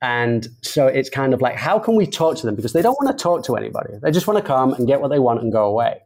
And 0.00 0.48
so 0.62 0.88
it's 0.88 1.08
kind 1.08 1.32
of 1.32 1.40
like, 1.40 1.54
how 1.54 1.78
can 1.78 1.94
we 1.94 2.06
talk 2.06 2.36
to 2.38 2.46
them? 2.46 2.56
Because 2.56 2.72
they 2.72 2.82
don't 2.82 2.98
want 3.00 3.16
to 3.16 3.22
talk 3.22 3.44
to 3.44 3.54
anybody. 3.54 3.94
They 4.02 4.10
just 4.10 4.26
want 4.26 4.38
to 4.38 4.44
come 4.44 4.74
and 4.74 4.86
get 4.86 5.00
what 5.00 5.08
they 5.08 5.20
want 5.20 5.40
and 5.40 5.52
go 5.52 5.64
away. 5.66 6.00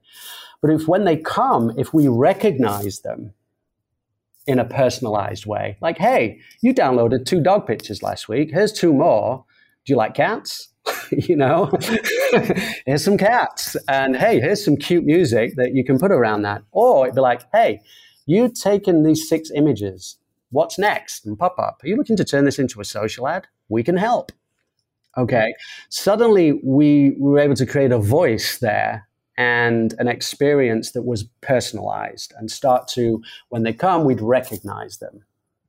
But 0.61 0.71
if 0.71 0.87
when 0.87 1.05
they 1.05 1.17
come, 1.17 1.73
if 1.79 1.95
we 1.95 2.07
recognize 2.07 3.01
them 3.01 3.33
in 4.47 4.59
a 4.59 4.65
personalized 4.67 5.47
way, 5.47 5.79
like, 5.81 5.97
hey, 5.97 6.41
you 6.61 6.75
downloaded 6.75 7.25
two 7.25 7.41
dog 7.41 7.67
pictures 7.67 8.03
last 8.03 8.29
week. 8.29 8.51
Here's 8.53 8.73
two 8.73 8.93
more. 8.93 9.47
Do 9.87 9.93
you 9.93 9.97
like 9.97 10.15
cats? 10.15 10.69
you 11.11 11.37
know, 11.37 11.71
here's 12.87 13.05
some 13.05 13.19
cats. 13.19 13.77
And 13.89 14.17
hey, 14.17 14.41
here's 14.41 14.65
some 14.65 14.77
cute 14.77 15.05
music 15.05 15.57
that 15.57 15.75
you 15.75 15.85
can 15.85 15.99
put 15.99 16.13
around 16.13 16.43
that. 16.43 16.63
Or 16.71 17.07
it'd 17.07 17.15
be 17.15 17.21
like, 17.21 17.43
hey, 17.53 17.81
you've 18.27 18.55
taken 18.55 19.03
these 19.03 19.29
six 19.29 19.51
images. 19.55 20.17
What's 20.51 20.79
next? 20.79 21.27
And 21.27 21.39
pop 21.39 21.59
up. 21.59 21.81
Are 21.83 21.89
you 21.89 21.97
looking 21.97 22.17
to 22.17 22.25
turn 22.25 22.45
this 22.45 22.59
into 22.59 22.81
a 22.81 22.85
social 22.85 23.29
ad? 23.29 23.47
We 23.69 23.83
can 23.83 23.97
help. 23.97 24.33
Okay. 25.17 25.55
Suddenly 25.89 26.61
we 26.63 27.15
were 27.19 27.39
able 27.39 27.55
to 27.55 27.67
create 27.67 27.93
a 27.93 27.99
voice 27.99 28.59
there 28.59 29.09
and 29.39 29.95
an 29.99 30.09
experience 30.09 30.93
that 30.93 31.03
was 31.03 31.25
personalized 31.41 32.33
and 32.39 32.51
start 32.51 32.89
to, 32.89 33.23
when 33.49 33.63
they 33.63 33.73
come, 33.73 34.05
we'd 34.05 34.21
recognize 34.21 34.99
them 34.99 35.25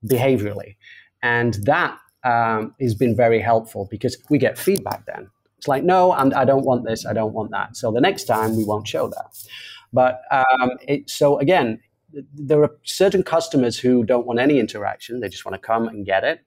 behaviorally. 0.06 0.76
And 1.22 1.56
that 1.66 1.98
um, 2.24 2.76
has 2.80 2.96
been 2.96 3.16
very 3.16 3.40
helpful 3.40 3.88
because 3.90 4.18
we 4.30 4.38
get 4.38 4.58
feedback 4.58 5.06
then. 5.06 5.30
It's 5.58 5.68
like, 5.68 5.84
no, 5.84 6.14
and 6.14 6.34
I 6.34 6.46
don't 6.46 6.66
want 6.66 6.86
this, 6.86 7.06
I 7.06 7.14
don't 7.14 7.34
want 7.34 7.52
that. 7.52 7.76
So 7.76 7.92
the 7.92 8.02
next 8.02 8.26
time 8.26 8.56
we 8.56 8.64
won't 8.64 8.88
show 8.88 9.08
that. 9.10 9.38
But 9.92 10.22
um, 10.32 10.72
it, 10.88 11.10
so 11.10 11.40
again, 11.40 11.80
there 12.34 12.62
are 12.62 12.76
certain 12.84 13.24
customers 13.24 13.78
who 13.78 14.04
don't 14.04 14.26
want 14.26 14.40
any 14.40 14.60
interaction; 14.60 15.20
they 15.20 15.30
just 15.30 15.46
want 15.46 15.56
to 15.56 15.66
come 15.66 15.88
and 15.88 16.06
get 16.06 16.24
it. 16.24 16.42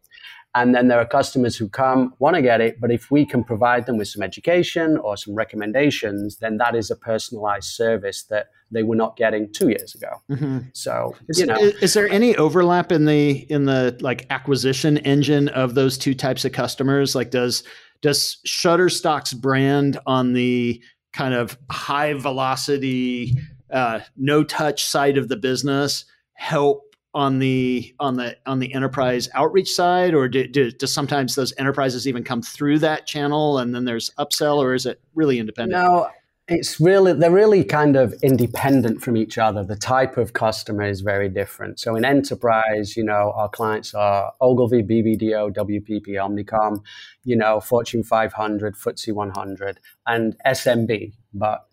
And 0.55 0.75
then 0.75 0.89
there 0.89 0.99
are 0.99 1.07
customers 1.07 1.57
who 1.57 1.69
come, 1.69 2.13
want 2.19 2.35
to 2.35 2.43
get 2.43 2.61
it, 2.61 2.81
but 2.81 2.91
if 2.91 3.11
we 3.11 3.25
can 3.25 3.45
provide 3.45 3.87
them 3.87 3.99
with 3.99 4.09
some 4.09 4.23
education 4.23 4.97
or 4.97 5.17
some 5.17 5.35
recommendations, 5.35 6.39
then 6.39 6.57
that 6.57 6.75
is 6.75 6.91
a 6.91 6.97
personalized 6.97 7.69
service 7.69 8.25
that 8.25 8.49
they 8.73 8.83
were 8.83 8.97
not 8.97 9.17
getting 9.17 9.53
two 9.53 9.69
years 9.69 9.95
ago. 9.95 10.09
Mm-hmm. 10.29 10.59
So, 10.73 11.15
is, 11.29 11.39
you 11.39 11.47
know, 11.47 11.55
is, 11.55 11.75
is, 11.77 11.95
there 11.95 12.09
any 12.09 12.37
overlap 12.37 12.91
in 12.91 13.05
the 13.05 13.31
in 13.51 13.65
the 13.65 13.97
like 14.01 14.27
acquisition 14.31 14.99
engine 14.99 15.49
of 15.51 15.75
those 15.75 15.97
two 15.97 16.15
types 16.15 16.45
of 16.45 16.53
customers? 16.53 17.15
Like, 17.15 17.31
does 17.31 17.63
does 18.01 18.39
Shutterstock's 18.47 19.35
brand 19.35 19.99
on 20.07 20.33
the 20.33 20.83
kind 21.13 21.35
of 21.35 21.59
high 21.71 22.15
velocity, 22.15 23.37
uh, 23.73 24.01
no 24.17 24.43
touch 24.43 24.85
side 24.85 25.19
of 25.19 25.29
the 25.29 25.37
business 25.37 26.05
help 26.35 26.90
on 27.13 27.39
the 27.39 27.95
on 27.99 28.17
the 28.17 28.37
on 28.47 28.61
the 28.61 28.73
enterprise 28.73 29.29
outreach 29.35 29.71
side 29.71 30.15
or 30.15 30.29
do, 30.29 30.47
do, 30.47 30.71
do, 30.71 30.87
sometimes 30.87 31.35
those 31.35 31.53
enterprises 31.59 32.07
even 32.07 32.23
come 32.23 32.41
through 32.41 32.79
that 32.79 33.07
channel 33.07 33.59
and 33.59 33.75
then 33.75 33.85
there's 33.85 34.11
upsell 34.19 34.59
or 34.59 34.75
is 34.75 34.87
it 34.87 35.01
really 35.15 35.39
independent? 35.39 35.83
No 35.83 36.09
it's 36.51 36.81
really 36.81 37.13
they're 37.13 37.31
really 37.31 37.63
kind 37.63 37.97
of 37.97 38.13
independent 38.23 39.01
from 39.01 39.17
each 39.17 39.39
other. 39.39 39.63
The 39.63 39.77
type 39.77 40.17
of 40.17 40.33
customer 40.33 40.83
is 40.83 41.01
very 41.01 41.29
different. 41.29 41.79
So 41.79 41.95
in 41.95 42.05
enterprise 42.05 42.97
you 42.97 43.05
know 43.05 43.33
our 43.37 43.49
clients 43.49 43.95
are 43.95 44.33
ogilvy 44.41 44.83
bbdo 44.83 45.55
wpp 45.55 46.07
omnicom 46.09 46.83
you 47.25 47.37
know 47.37 47.61
fortune 47.61 48.03
500 48.03 48.75
ftse 48.75 49.13
100 49.13 49.81
and 50.07 50.37
smb 50.47 51.13
but 51.33 51.67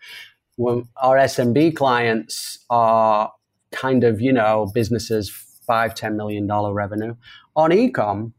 when 0.57 0.87
our 1.01 1.17
smb 1.17 1.75
clients 1.75 2.59
are 2.69 3.31
kind 3.71 4.03
of, 4.03 4.21
you 4.21 4.33
know, 4.33 4.69
businesses 4.73 5.29
five, 5.65 5.93
ten 5.93 6.15
million 6.15 6.47
dollar 6.47 6.73
revenue. 6.73 7.15
On 7.55 7.71
ecom, 7.71 8.31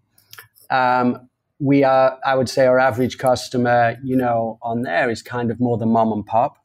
um, 0.71 1.29
we 1.59 1.85
are, 1.85 2.19
I 2.25 2.35
would 2.35 2.49
say, 2.49 2.67
our 2.67 2.79
average 2.79 3.19
customer, 3.19 3.97
you 4.03 4.17
know, 4.17 4.59
on 4.63 4.83
there 4.83 5.11
is 5.11 5.23
kind 5.23 5.51
of 5.51 5.61
more 5.61 5.77
the 5.77 5.87
mom 5.87 6.13
and 6.13 6.25
pop. 6.25 6.57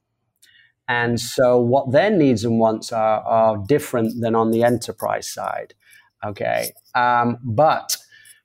And 0.88 1.20
so 1.20 1.60
what 1.60 1.92
their 1.92 2.12
needs 2.12 2.44
and 2.44 2.60
wants 2.60 2.92
are, 2.92 3.22
are 3.22 3.58
different 3.68 4.22
than 4.22 4.36
on 4.36 4.52
the 4.52 4.64
enterprise 4.64 5.28
side. 5.28 5.74
Okay. 6.26 6.72
Um, 6.94 7.38
but 7.44 7.98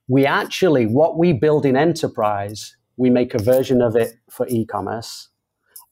we 0.07 0.25
actually, 0.25 0.85
what 0.85 1.17
we 1.17 1.33
build 1.33 1.65
in 1.65 1.75
enterprise, 1.75 2.75
we 2.97 3.09
make 3.09 3.33
a 3.33 3.39
version 3.39 3.81
of 3.81 3.95
it 3.95 4.13
for 4.29 4.47
e 4.47 4.65
commerce. 4.65 5.29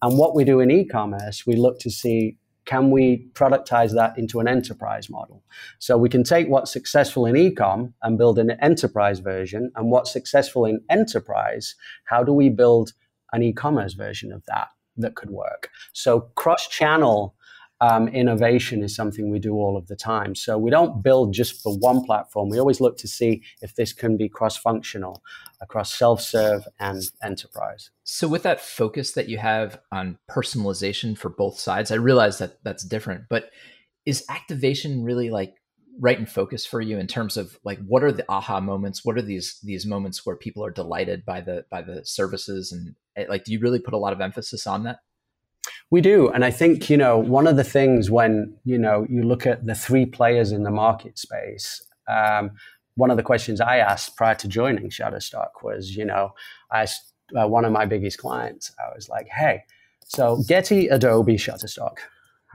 And 0.02 0.18
what 0.18 0.36
we 0.36 0.44
do 0.44 0.60
in 0.60 0.72
e 0.72 0.86
commerce, 0.86 1.46
we 1.46 1.56
look 1.56 1.80
to 1.80 1.90
see 1.90 2.38
can 2.68 2.92
we 2.92 3.26
productize 3.34 3.94
that 3.96 4.18
into 4.18 4.40
an 4.40 4.48
enterprise 4.48 5.10
model? 5.10 5.42
So 5.80 5.98
we 5.98 6.10
can 6.10 6.24
take 6.24 6.50
what's 6.50 6.72
successful 6.72 7.26
in 7.26 7.36
ecom 7.36 7.94
and 8.04 8.18
build 8.18 8.38
an 8.38 8.52
enterprise 8.62 9.20
version, 9.20 9.72
and 9.76 9.90
what's 9.90 10.12
successful 10.12 10.66
in 10.66 10.82
enterprise, 10.90 11.76
how 12.04 12.24
do 12.24 12.34
we 12.34 12.50
build 12.50 12.92
an 13.34 13.42
e-commerce 13.42 13.94
version 13.94 14.32
of 14.32 14.46
that 14.46 14.68
that 14.98 15.16
could 15.16 15.30
work? 15.30 15.70
So 15.94 16.30
cross-channel 16.36 17.34
um, 17.80 18.08
innovation 18.08 18.84
is 18.84 18.96
something 18.96 19.30
we 19.30 19.40
do 19.40 19.54
all 19.54 19.78
of 19.78 19.88
the 19.88 19.96
time. 19.96 20.34
So 20.36 20.58
we 20.58 20.72
don't 20.72 21.04
build 21.04 21.34
just 21.34 21.62
for 21.62 21.78
one 21.78 22.04
platform. 22.04 22.50
We 22.50 22.60
always 22.60 22.82
look 22.82 22.98
to 22.98 23.08
see 23.08 23.44
if 23.62 23.76
this 23.76 23.94
can 23.94 24.18
be 24.18 24.30
cross-functional 24.30 25.22
across 25.62 25.94
self-serve 25.94 26.68
and 26.80 27.04
enterprise. 27.24 27.92
So 28.04 28.28
with 28.28 28.44
that 28.44 28.62
focus 28.62 29.12
that 29.12 29.30
you 29.30 29.38
have 29.38 29.80
on 29.92 30.18
personalization 30.30 31.18
for 31.18 31.30
both 31.30 31.60
sides, 31.60 31.92
I 31.92 31.96
realize 31.96 32.40
that 32.40 32.64
that's 32.64 32.84
different, 32.84 33.26
but 33.30 33.52
is 34.06 34.26
activation 34.30 35.04
really 35.04 35.30
like 35.30 35.56
right 36.00 36.20
in 36.20 36.26
focus 36.26 36.66
for 36.66 36.80
you 36.80 36.98
in 36.98 37.08
terms 37.08 37.38
of 37.38 37.58
like 37.64 37.80
what 37.86 38.04
are 38.04 38.12
the 38.12 38.26
aha 38.30 38.60
moments 38.60 39.04
what 39.04 39.18
are 39.18 39.22
these 39.22 39.60
these 39.64 39.86
moments 39.86 40.26
where 40.26 40.36
people 40.36 40.64
are 40.64 40.70
delighted 40.70 41.26
by 41.26 41.42
the 41.42 41.66
by 41.72 41.82
the 41.82 42.06
services 42.06 42.72
and 42.72 42.96
eh, 43.16 43.26
like 43.28 43.44
do 43.44 43.52
you 43.52 43.60
really 43.60 43.80
put 43.80 43.96
a 43.96 43.98
lot 43.98 44.14
of 44.14 44.22
emphasis 44.22 44.68
on 44.68 44.84
that 44.84 45.00
we 45.90 46.02
do. 46.02 46.30
And 46.30 46.44
I 46.44 46.52
think, 46.52 46.90
you 46.90 46.98
know, 46.98 47.18
one 47.18 47.48
of 47.48 47.56
the 47.56 47.64
things 47.64 48.12
when, 48.12 48.56
you 48.66 48.78
know, 48.78 49.06
you 49.10 49.24
look 49.24 49.46
at 49.46 49.66
the 49.66 49.76
three 49.76 50.06
players 50.06 50.52
in 50.52 50.64
the 50.64 50.72
market 50.72 51.18
space, 51.18 51.82
um, 52.08 52.52
one 52.96 53.12
of 53.12 53.18
the 53.18 53.24
questions 53.24 53.62
I 53.62 53.78
asked 53.78 54.16
prior 54.16 54.36
to 54.36 54.48
joining 54.48 54.90
Shutterstock 54.90 55.64
was, 55.64 55.96
you 55.96 56.04
know, 56.04 56.32
I 56.72 56.88
uh, 57.36 57.48
one 57.48 57.66
of 57.66 57.72
my 57.72 57.86
biggest 57.86 58.18
clients, 58.18 58.72
I 58.80 58.94
was 58.96 59.10
like, 59.10 59.28
hey, 59.28 59.64
so 60.06 60.42
Getty, 60.48 60.88
Adobe, 60.88 61.36
Shutterstock. 61.36 61.98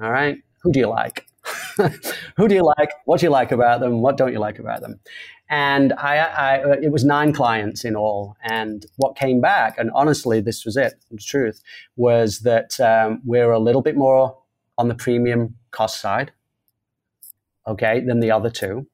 All 0.00 0.10
right. 0.10 0.38
Who 0.62 0.72
do 0.72 0.80
you 0.80 0.88
like? 0.88 1.26
Who 2.36 2.48
do 2.48 2.54
you 2.54 2.64
like? 2.78 2.90
What 3.04 3.20
do 3.20 3.26
you 3.26 3.30
like 3.30 3.52
about 3.52 3.80
them? 3.80 4.00
What 4.00 4.16
don't 4.16 4.32
you 4.32 4.38
like 4.38 4.58
about 4.58 4.80
them? 4.80 5.00
And 5.48 5.92
I, 5.94 6.16
I, 6.16 6.76
it 6.80 6.92
was 6.92 7.04
nine 7.04 7.32
clients 7.32 7.84
in 7.84 7.94
all. 7.94 8.36
And 8.42 8.86
what 8.96 9.16
came 9.16 9.40
back, 9.40 9.76
and 9.76 9.90
honestly, 9.94 10.40
this 10.40 10.64
was 10.64 10.76
it, 10.76 10.94
the 11.10 11.18
truth, 11.18 11.62
was 11.96 12.40
that 12.40 12.80
um, 12.80 13.20
we're 13.24 13.52
a 13.52 13.58
little 13.58 13.82
bit 13.82 13.96
more 13.96 14.38
on 14.78 14.88
the 14.88 14.94
premium 14.94 15.56
cost 15.70 16.00
side, 16.00 16.32
okay, 17.66 18.00
than 18.00 18.20
the 18.20 18.30
other 18.30 18.50
two. 18.50 18.86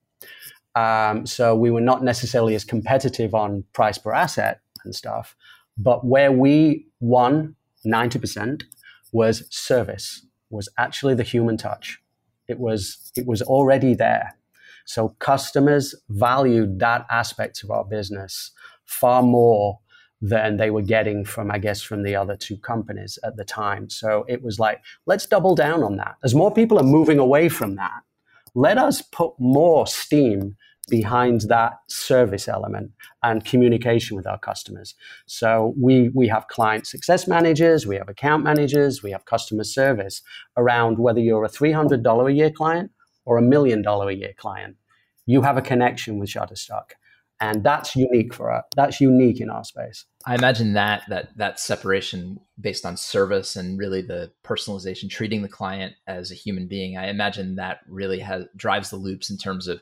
Um, 0.75 1.27
so 1.27 1.55
we 1.55 1.71
were 1.71 1.81
not 1.81 2.03
necessarily 2.03 2.55
as 2.55 2.65
competitive 2.65 3.35
on 3.35 3.65
price 3.73 3.99
per 3.99 4.13
asset 4.13 4.61
and 4.85 4.95
stuff. 4.95 5.37
But 5.77 6.05
where 6.05 6.33
we 6.33 6.87
won 7.01 7.55
90% 7.87 8.65
was 9.13 9.45
service, 9.49 10.27
was 10.51 10.69
actually 10.77 11.15
the 11.15 11.23
human 11.23 11.57
touch. 11.57 12.01
It 12.49 12.59
was, 12.59 13.13
it 13.17 13.27
was 13.27 13.43
already 13.43 13.95
there. 13.95 14.35
So 14.87 15.11
customers 15.19 15.95
valued 16.09 16.79
that 16.79 17.07
aspect 17.11 17.63
of 17.63 17.71
our 17.71 17.85
business 17.85 18.53
far 18.87 19.23
more 19.23 19.81
than 20.21 20.57
they 20.57 20.71
were 20.71 20.83
getting 20.83 21.25
from, 21.25 21.51
I 21.51 21.59
guess, 21.59 21.83
from 21.83 22.03
the 22.03 22.17
other 22.17 22.37
two 22.37 22.57
companies 22.57 23.19
at 23.23 23.37
the 23.37 23.45
time. 23.45 23.89
So 23.91 24.25
it 24.29 24.43
was 24.43 24.59
like, 24.59 24.81
let's 25.07 25.27
double 25.27 25.55
down 25.55 25.83
on 25.83 25.97
that. 25.97 26.17
As 26.25 26.35
more 26.35 26.53
people 26.53 26.79
are 26.79 26.85
moving 26.85 27.19
away 27.19 27.49
from 27.49 27.77
that, 27.77 28.01
let 28.55 28.79
us 28.79 29.03
put 29.03 29.35
more 29.39 29.87
steam 29.87 30.57
behind 30.89 31.43
that 31.43 31.79
service 31.89 32.49
element 32.49 32.93
and 33.23 33.45
communication 33.45 34.17
with 34.17 34.27
our 34.27 34.39
customers. 34.39 34.95
So 35.27 35.75
we 35.81 36.11
we 36.15 36.29
have 36.29 36.49
client 36.49 36.87
success 36.87 37.27
managers, 37.27 37.87
we 37.87 37.97
have 37.97 38.09
account 38.09 38.45
managers, 38.45 39.03
we 39.03 39.11
have 39.11 39.25
customer 39.25 39.65
service 39.65 40.23
around 40.57 40.99
whether 40.99 41.21
you're 41.21 41.45
a 41.45 41.49
$300 41.49 42.31
a 42.31 42.33
year 42.33 42.51
client 42.51 42.91
or 43.25 43.37
a 43.37 43.43
million 43.43 43.83
dollar 43.83 44.09
a 44.09 44.15
year 44.15 44.33
client, 44.37 44.77
you 45.27 45.43
have 45.43 45.59
a 45.59 45.63
connection 45.63 46.19
with 46.19 46.31
Shutterstock. 46.31 46.93
And 47.41 47.63
that's 47.63 47.95
unique 47.95 48.35
for 48.35 48.51
us. 48.51 48.65
That's 48.75 49.01
unique 49.01 49.41
in 49.41 49.49
our 49.49 49.63
space. 49.63 50.07
I 50.27 50.35
imagine 50.35 50.73
that 50.73 51.03
that 51.09 51.37
that 51.37 51.61
separation 51.61 52.41
based 52.61 52.85
on 52.85 52.97
service 52.97 53.55
and 53.55 53.79
really 53.79 54.03
the 54.03 54.33
personalization, 54.45 55.09
treating 55.09 55.43
the 55.43 55.49
client 55.49 55.95
as 56.09 56.33
a 56.33 56.35
human 56.35 56.67
being. 56.67 56.97
I 56.97 57.09
imagine 57.09 57.55
that 57.55 57.81
really 57.87 58.19
has 58.21 58.47
drives 58.57 58.91
the 58.91 58.97
loops 58.97 59.31
in 59.31 59.37
terms 59.37 59.69
of 59.69 59.81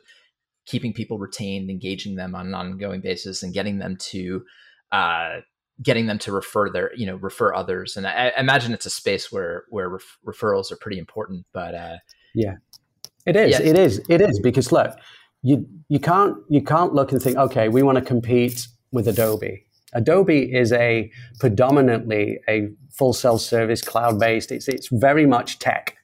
keeping 0.67 0.93
people 0.93 1.17
retained, 1.17 1.69
engaging 1.71 2.15
them 2.15 2.35
on 2.35 2.47
an 2.47 2.53
ongoing 2.53 3.01
basis, 3.01 3.41
and 3.41 3.53
getting 3.53 3.79
them 3.79 3.97
to 3.97 4.43
uh, 4.91 5.37
getting 5.81 6.07
them 6.07 6.17
to 6.19 6.31
refer 6.31 6.69
their 6.69 6.93
you 6.95 7.05
know 7.05 7.15
refer 7.15 7.53
others. 7.53 7.97
And 7.97 8.07
i, 8.07 8.31
I 8.35 8.39
imagine 8.39 8.73
it's 8.73 8.85
a 8.85 8.91
space 8.91 9.31
where 9.31 9.65
where 9.69 9.89
ref- 9.89 10.17
referrals 10.25 10.71
are 10.71 10.77
pretty 10.77 10.99
important 10.99 11.45
but 11.53 11.75
uh, 11.75 11.97
yeah. 12.33 12.55
It 13.25 13.35
is 13.35 13.59
yeah. 13.59 13.65
it 13.65 13.77
is 13.77 14.01
it 14.09 14.21
is 14.21 14.39
because 14.39 14.71
look 14.71 14.97
you 15.43 15.67
you 15.89 15.99
can't 15.99 16.37
you 16.49 16.61
can't 16.61 16.93
look 16.93 17.11
and 17.11 17.21
think 17.21 17.37
okay 17.37 17.67
we 17.67 17.83
want 17.83 17.97
to 17.97 18.03
compete 18.03 18.67
with 18.91 19.07
adobe. 19.07 19.63
Adobe 19.93 20.53
is 20.53 20.71
a 20.73 21.11
predominantly 21.39 22.39
a 22.47 22.69
full 22.89 23.13
self-service 23.13 23.81
cloud-based 23.81 24.51
it's 24.51 24.67
it's 24.67 24.87
very 24.91 25.25
much 25.25 25.59
tech 25.59 25.97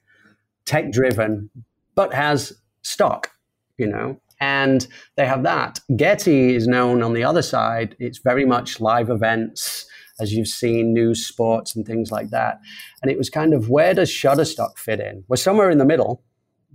tech 0.66 0.92
driven 0.92 1.48
but 1.94 2.12
has 2.12 2.52
stock 2.82 3.30
you 3.78 3.86
know 3.86 4.20
and 4.44 4.86
they 5.16 5.24
have 5.24 5.42
that. 5.42 5.80
Getty 5.96 6.54
is 6.54 6.68
known 6.68 7.02
on 7.02 7.14
the 7.14 7.24
other 7.24 7.40
side. 7.40 7.96
It's 7.98 8.18
very 8.18 8.44
much 8.44 8.78
live 8.78 9.08
events, 9.08 9.86
as 10.20 10.34
you've 10.34 10.48
seen, 10.48 10.92
news, 10.92 11.26
sports, 11.26 11.74
and 11.74 11.86
things 11.86 12.12
like 12.12 12.28
that. 12.28 12.60
And 13.00 13.10
it 13.10 13.16
was 13.16 13.30
kind 13.30 13.54
of 13.54 13.70
where 13.70 13.94
does 13.94 14.10
Shutterstock 14.10 14.76
fit 14.76 15.00
in? 15.00 15.24
We're 15.28 15.36
somewhere 15.36 15.70
in 15.70 15.78
the 15.78 15.86
middle. 15.86 16.22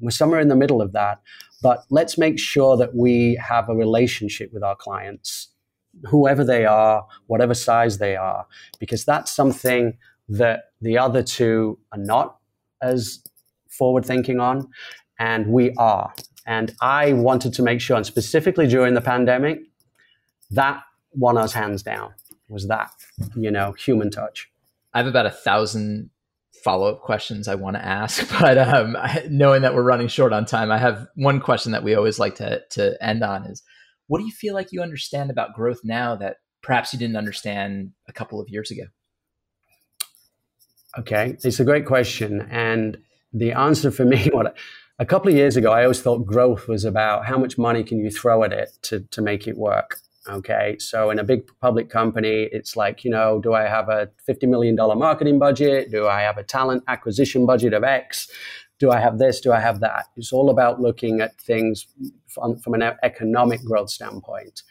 We're 0.01 0.09
somewhere 0.09 0.39
in 0.39 0.47
the 0.47 0.55
middle 0.55 0.81
of 0.81 0.93
that. 0.93 1.21
But 1.61 1.83
let's 1.91 2.17
make 2.17 2.39
sure 2.39 2.75
that 2.75 2.95
we 2.95 3.39
have 3.39 3.69
a 3.69 3.75
relationship 3.75 4.51
with 4.51 4.63
our 4.63 4.75
clients, 4.75 5.49
whoever 6.05 6.43
they 6.43 6.65
are, 6.65 7.05
whatever 7.27 7.53
size 7.53 7.99
they 7.99 8.15
are, 8.15 8.47
because 8.79 9.05
that's 9.05 9.31
something 9.31 9.95
that 10.27 10.71
the 10.81 10.97
other 10.97 11.21
two 11.21 11.77
are 11.91 11.99
not 11.99 12.37
as 12.81 13.21
forward 13.69 14.05
thinking 14.05 14.39
on, 14.39 14.67
and 15.19 15.45
we 15.47 15.71
are. 15.77 16.11
And 16.49 16.75
I 16.81 17.13
wanted 17.13 17.53
to 17.53 17.61
make 17.61 17.79
sure, 17.79 17.95
and 17.95 18.03
specifically 18.03 18.65
during 18.65 18.95
the 18.95 19.01
pandemic, 19.01 19.59
that 20.49 20.81
won 21.13 21.37
us 21.37 21.53
hands 21.53 21.83
down 21.83 22.15
was 22.49 22.67
that, 22.69 22.89
you 23.35 23.51
know, 23.51 23.73
human 23.73 24.09
touch. 24.09 24.49
I 24.91 24.97
have 24.97 25.05
about 25.05 25.27
a 25.27 25.31
thousand 25.31 26.09
follow 26.63 26.89
up 26.89 27.01
questions 27.01 27.47
I 27.47 27.53
want 27.53 27.75
to 27.75 27.85
ask, 27.85 28.27
but 28.39 28.57
um, 28.57 28.97
knowing 29.29 29.61
that 29.61 29.75
we're 29.75 29.83
running 29.83 30.07
short 30.07 30.33
on 30.33 30.45
time, 30.45 30.71
I 30.71 30.79
have 30.79 31.07
one 31.13 31.39
question 31.39 31.71
that 31.73 31.83
we 31.83 31.93
always 31.93 32.17
like 32.17 32.33
to, 32.37 32.63
to 32.71 32.97
end 32.99 33.23
on 33.23 33.45
is 33.45 33.61
what 34.07 34.17
do 34.17 34.25
you 34.25 34.31
feel 34.31 34.55
like 34.55 34.71
you 34.71 34.81
understand 34.81 35.29
about 35.29 35.53
growth 35.53 35.81
now 35.83 36.15
that 36.15 36.37
perhaps 36.63 36.93
you 36.93 36.97
didn't 36.97 37.15
understand 37.15 37.91
a 38.07 38.11
couple 38.11 38.41
of 38.41 38.49
years 38.49 38.71
ago? 38.71 38.85
Okay, 40.97 41.37
it's 41.43 41.59
a 41.59 41.63
great 41.63 41.85
question. 41.85 42.47
And 42.49 42.97
the 43.31 43.51
answer 43.51 43.91
for 43.91 44.03
me, 44.03 44.29
what 44.33 44.57
a 44.99 45.05
couple 45.05 45.29
of 45.29 45.35
years 45.35 45.55
ago, 45.55 45.71
I 45.71 45.83
always 45.83 46.01
thought 46.01 46.25
growth 46.25 46.67
was 46.67 46.83
about 46.83 47.25
how 47.25 47.37
much 47.37 47.57
money 47.57 47.83
can 47.83 47.99
you 47.99 48.11
throw 48.11 48.43
at 48.43 48.51
it 48.51 48.77
to, 48.83 48.99
to 48.99 49.21
make 49.21 49.47
it 49.47 49.57
work. 49.57 49.97
Okay. 50.27 50.75
So 50.77 51.09
in 51.09 51.17
a 51.17 51.23
big 51.23 51.49
public 51.61 51.89
company, 51.89 52.49
it's 52.51 52.75
like, 52.75 53.05
you 53.05 53.09
know, 53.09 53.39
do 53.39 53.53
I 53.53 53.63
have 53.63 53.87
a 53.87 54.09
$50 54.27 54.47
million 54.47 54.75
marketing 54.75 55.39
budget? 55.39 55.89
Do 55.89 56.07
I 56.07 56.21
have 56.21 56.37
a 56.37 56.43
talent 56.43 56.83
acquisition 56.87 57.45
budget 57.45 57.73
of 57.73 57.83
X? 57.83 58.29
Do 58.77 58.91
I 58.91 58.99
have 58.99 59.17
this? 59.17 59.39
Do 59.39 59.53
I 59.53 59.59
have 59.59 59.79
that? 59.79 60.05
It's 60.17 60.33
all 60.33 60.49
about 60.49 60.81
looking 60.81 61.21
at 61.21 61.39
things 61.39 61.87
from, 62.27 62.59
from 62.59 62.73
an 62.73 62.83
economic 63.01 63.63
growth 63.63 63.89
standpoint. 63.89 64.63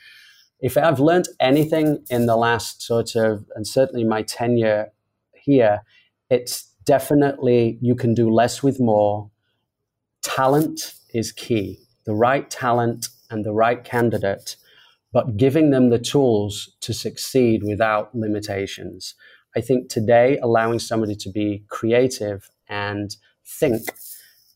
If 0.60 0.76
I've 0.76 1.00
learned 1.00 1.28
anything 1.40 2.04
in 2.10 2.26
the 2.26 2.36
last 2.36 2.82
sort 2.82 3.16
of, 3.16 3.46
and 3.54 3.66
certainly 3.66 4.04
my 4.04 4.22
tenure 4.22 4.92
here, 5.34 5.82
it's 6.30 6.70
definitely 6.84 7.78
you 7.80 7.94
can 7.94 8.14
do 8.14 8.30
less 8.30 8.62
with 8.62 8.78
more 8.78 9.30
talent 10.22 10.94
is 11.14 11.32
key 11.32 11.80
the 12.04 12.14
right 12.14 12.48
talent 12.50 13.08
and 13.28 13.44
the 13.44 13.52
right 13.52 13.84
candidate, 13.84 14.56
but 15.12 15.36
giving 15.36 15.68
them 15.68 15.90
the 15.90 15.98
tools 15.98 16.74
to 16.80 16.94
succeed 16.94 17.62
without 17.62 18.14
limitations. 18.14 19.14
I 19.54 19.60
think 19.60 19.90
today, 19.90 20.38
allowing 20.42 20.78
somebody 20.78 21.14
to 21.16 21.30
be 21.30 21.64
creative 21.68 22.48
and 22.66 23.14
think 23.46 23.82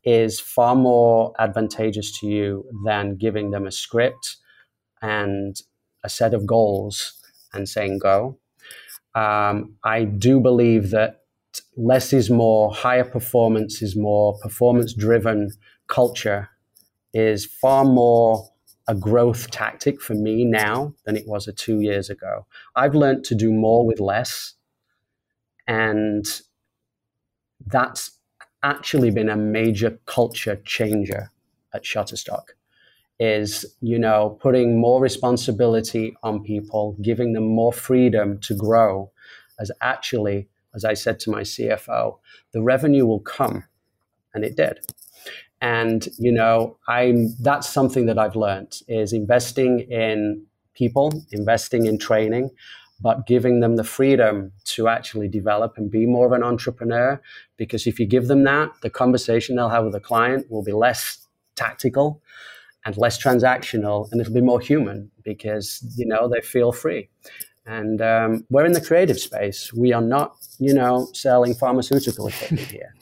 is 0.04 0.40
far 0.40 0.74
more 0.74 1.34
advantageous 1.38 2.18
to 2.20 2.26
you 2.26 2.64
than 2.86 3.16
giving 3.16 3.50
them 3.50 3.66
a 3.66 3.72
script 3.72 4.36
and 5.02 5.56
a 6.02 6.08
set 6.08 6.32
of 6.32 6.46
goals 6.46 7.12
and 7.52 7.68
saying 7.68 7.98
go. 7.98 8.38
Um, 9.14 9.76
I 9.84 10.04
do 10.04 10.40
believe 10.40 10.90
that 10.90 11.21
less 11.76 12.12
is 12.12 12.30
more, 12.30 12.72
higher 12.72 13.04
performance 13.04 13.82
is 13.82 13.96
more, 13.96 14.38
performance 14.40 14.94
driven 14.94 15.50
culture 15.86 16.48
is 17.14 17.44
far 17.44 17.84
more 17.84 18.48
a 18.88 18.94
growth 18.94 19.50
tactic 19.50 20.00
for 20.00 20.14
me 20.14 20.44
now 20.44 20.94
than 21.04 21.16
it 21.16 21.26
was 21.26 21.46
a 21.46 21.52
two 21.52 21.80
years 21.80 22.10
ago. 22.10 22.46
I've 22.74 22.94
learned 22.94 23.24
to 23.24 23.34
do 23.34 23.52
more 23.52 23.86
with 23.86 24.00
less. 24.00 24.54
And 25.68 26.26
that's 27.66 28.18
actually 28.62 29.10
been 29.10 29.28
a 29.28 29.36
major 29.36 29.98
culture 30.06 30.56
changer 30.64 31.30
at 31.72 31.84
Shutterstock 31.84 32.54
is, 33.20 33.64
you 33.80 33.98
know, 33.98 34.36
putting 34.42 34.80
more 34.80 35.00
responsibility 35.00 36.16
on 36.24 36.42
people, 36.42 36.96
giving 37.02 37.34
them 37.34 37.44
more 37.44 37.72
freedom 37.72 38.38
to 38.40 38.54
grow 38.54 39.12
as 39.60 39.70
actually 39.80 40.48
as 40.74 40.84
I 40.84 40.94
said 40.94 41.20
to 41.20 41.30
my 41.30 41.42
CFO, 41.42 42.18
the 42.52 42.62
revenue 42.62 43.06
will 43.06 43.20
come. 43.20 43.64
And 44.34 44.44
it 44.44 44.56
did. 44.56 44.78
And, 45.60 46.08
you 46.18 46.32
know, 46.32 46.78
I'm, 46.88 47.36
that's 47.40 47.68
something 47.68 48.06
that 48.06 48.18
I've 48.18 48.34
learned 48.34 48.80
is 48.88 49.12
investing 49.12 49.80
in 49.80 50.44
people, 50.74 51.12
investing 51.30 51.86
in 51.86 51.98
training, 51.98 52.50
but 53.00 53.26
giving 53.26 53.60
them 53.60 53.76
the 53.76 53.84
freedom 53.84 54.52
to 54.64 54.88
actually 54.88 55.28
develop 55.28 55.76
and 55.76 55.90
be 55.90 56.06
more 56.06 56.26
of 56.26 56.32
an 56.32 56.42
entrepreneur. 56.42 57.20
Because 57.56 57.86
if 57.86 58.00
you 58.00 58.06
give 58.06 58.28
them 58.28 58.44
that, 58.44 58.70
the 58.82 58.90
conversation 58.90 59.56
they'll 59.56 59.68
have 59.68 59.84
with 59.84 59.92
the 59.92 60.00
client 60.00 60.50
will 60.50 60.64
be 60.64 60.72
less 60.72 61.26
tactical 61.54 62.22
and 62.84 62.96
less 62.96 63.22
transactional, 63.22 64.10
and 64.10 64.20
it'll 64.20 64.34
be 64.34 64.40
more 64.40 64.60
human 64.60 65.10
because, 65.22 65.84
you 65.96 66.06
know, 66.06 66.28
they 66.28 66.40
feel 66.40 66.72
free. 66.72 67.08
And 67.66 68.02
um, 68.02 68.46
we're 68.50 68.64
in 68.64 68.72
the 68.72 68.80
creative 68.80 69.18
space. 69.18 69.72
We 69.72 69.92
are 69.92 70.00
not, 70.00 70.36
you 70.58 70.74
know, 70.74 71.08
selling 71.12 71.54
pharmaceutical 71.54 72.26
equipment 72.26 72.60
here. 72.70 72.94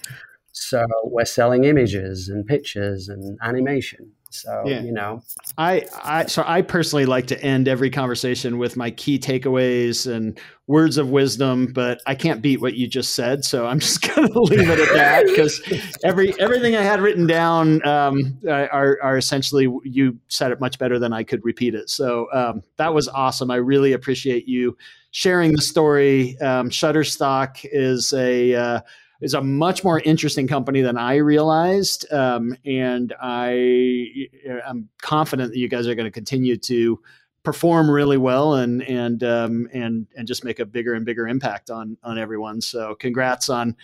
So 0.52 0.84
we're 1.04 1.24
selling 1.24 1.64
images 1.64 2.28
and 2.28 2.46
pictures 2.46 3.08
and 3.08 3.38
animation. 3.42 4.12
So 4.30 4.62
yeah. 4.64 4.80
you 4.82 4.92
know, 4.92 5.22
I, 5.58 5.86
I 6.02 6.26
so 6.26 6.44
I 6.46 6.62
personally 6.62 7.04
like 7.04 7.26
to 7.28 7.42
end 7.42 7.66
every 7.66 7.90
conversation 7.90 8.58
with 8.58 8.76
my 8.76 8.92
key 8.92 9.18
takeaways 9.18 10.10
and 10.10 10.38
words 10.68 10.98
of 10.98 11.10
wisdom, 11.10 11.72
but 11.72 12.00
I 12.06 12.14
can't 12.14 12.40
beat 12.40 12.60
what 12.60 12.74
you 12.74 12.86
just 12.86 13.16
said, 13.16 13.44
so 13.44 13.66
I'm 13.66 13.80
just 13.80 14.02
going 14.14 14.28
to 14.28 14.40
leave 14.40 14.70
it 14.70 14.78
at 14.78 14.94
that 14.94 15.26
because 15.26 15.60
every 16.04 16.38
everything 16.40 16.76
I 16.76 16.82
had 16.82 17.00
written 17.00 17.26
down 17.26 17.84
um, 17.86 18.38
are 18.48 18.98
are 19.02 19.16
essentially 19.16 19.68
you 19.84 20.16
said 20.28 20.52
it 20.52 20.60
much 20.60 20.78
better 20.78 21.00
than 21.00 21.12
I 21.12 21.24
could 21.24 21.44
repeat 21.44 21.74
it. 21.74 21.90
So 21.90 22.28
um, 22.32 22.62
that 22.76 22.94
was 22.94 23.08
awesome. 23.08 23.50
I 23.50 23.56
really 23.56 23.92
appreciate 23.92 24.46
you 24.46 24.76
sharing 25.10 25.52
the 25.52 25.62
story. 25.62 26.38
Um, 26.40 26.70
Shutterstock 26.70 27.58
is 27.64 28.12
a 28.12 28.54
uh, 28.54 28.80
is 29.20 29.34
a 29.34 29.42
much 29.42 29.84
more 29.84 30.00
interesting 30.00 30.48
company 30.48 30.80
than 30.80 30.96
I 30.96 31.16
realized, 31.16 32.10
um, 32.12 32.56
and 32.64 33.14
I 33.20 34.28
am 34.66 34.88
confident 35.00 35.52
that 35.52 35.58
you 35.58 35.68
guys 35.68 35.86
are 35.86 35.94
going 35.94 36.06
to 36.06 36.10
continue 36.10 36.56
to 36.56 37.00
perform 37.42 37.90
really 37.90 38.18
well 38.18 38.54
and 38.54 38.82
and 38.82 39.22
um, 39.22 39.68
and 39.72 40.06
and 40.16 40.26
just 40.26 40.44
make 40.44 40.58
a 40.58 40.66
bigger 40.66 40.94
and 40.94 41.04
bigger 41.04 41.26
impact 41.26 41.70
on 41.70 41.96
on 42.02 42.18
everyone. 42.18 42.60
So 42.60 42.94
congrats 42.94 43.48
on 43.48 43.76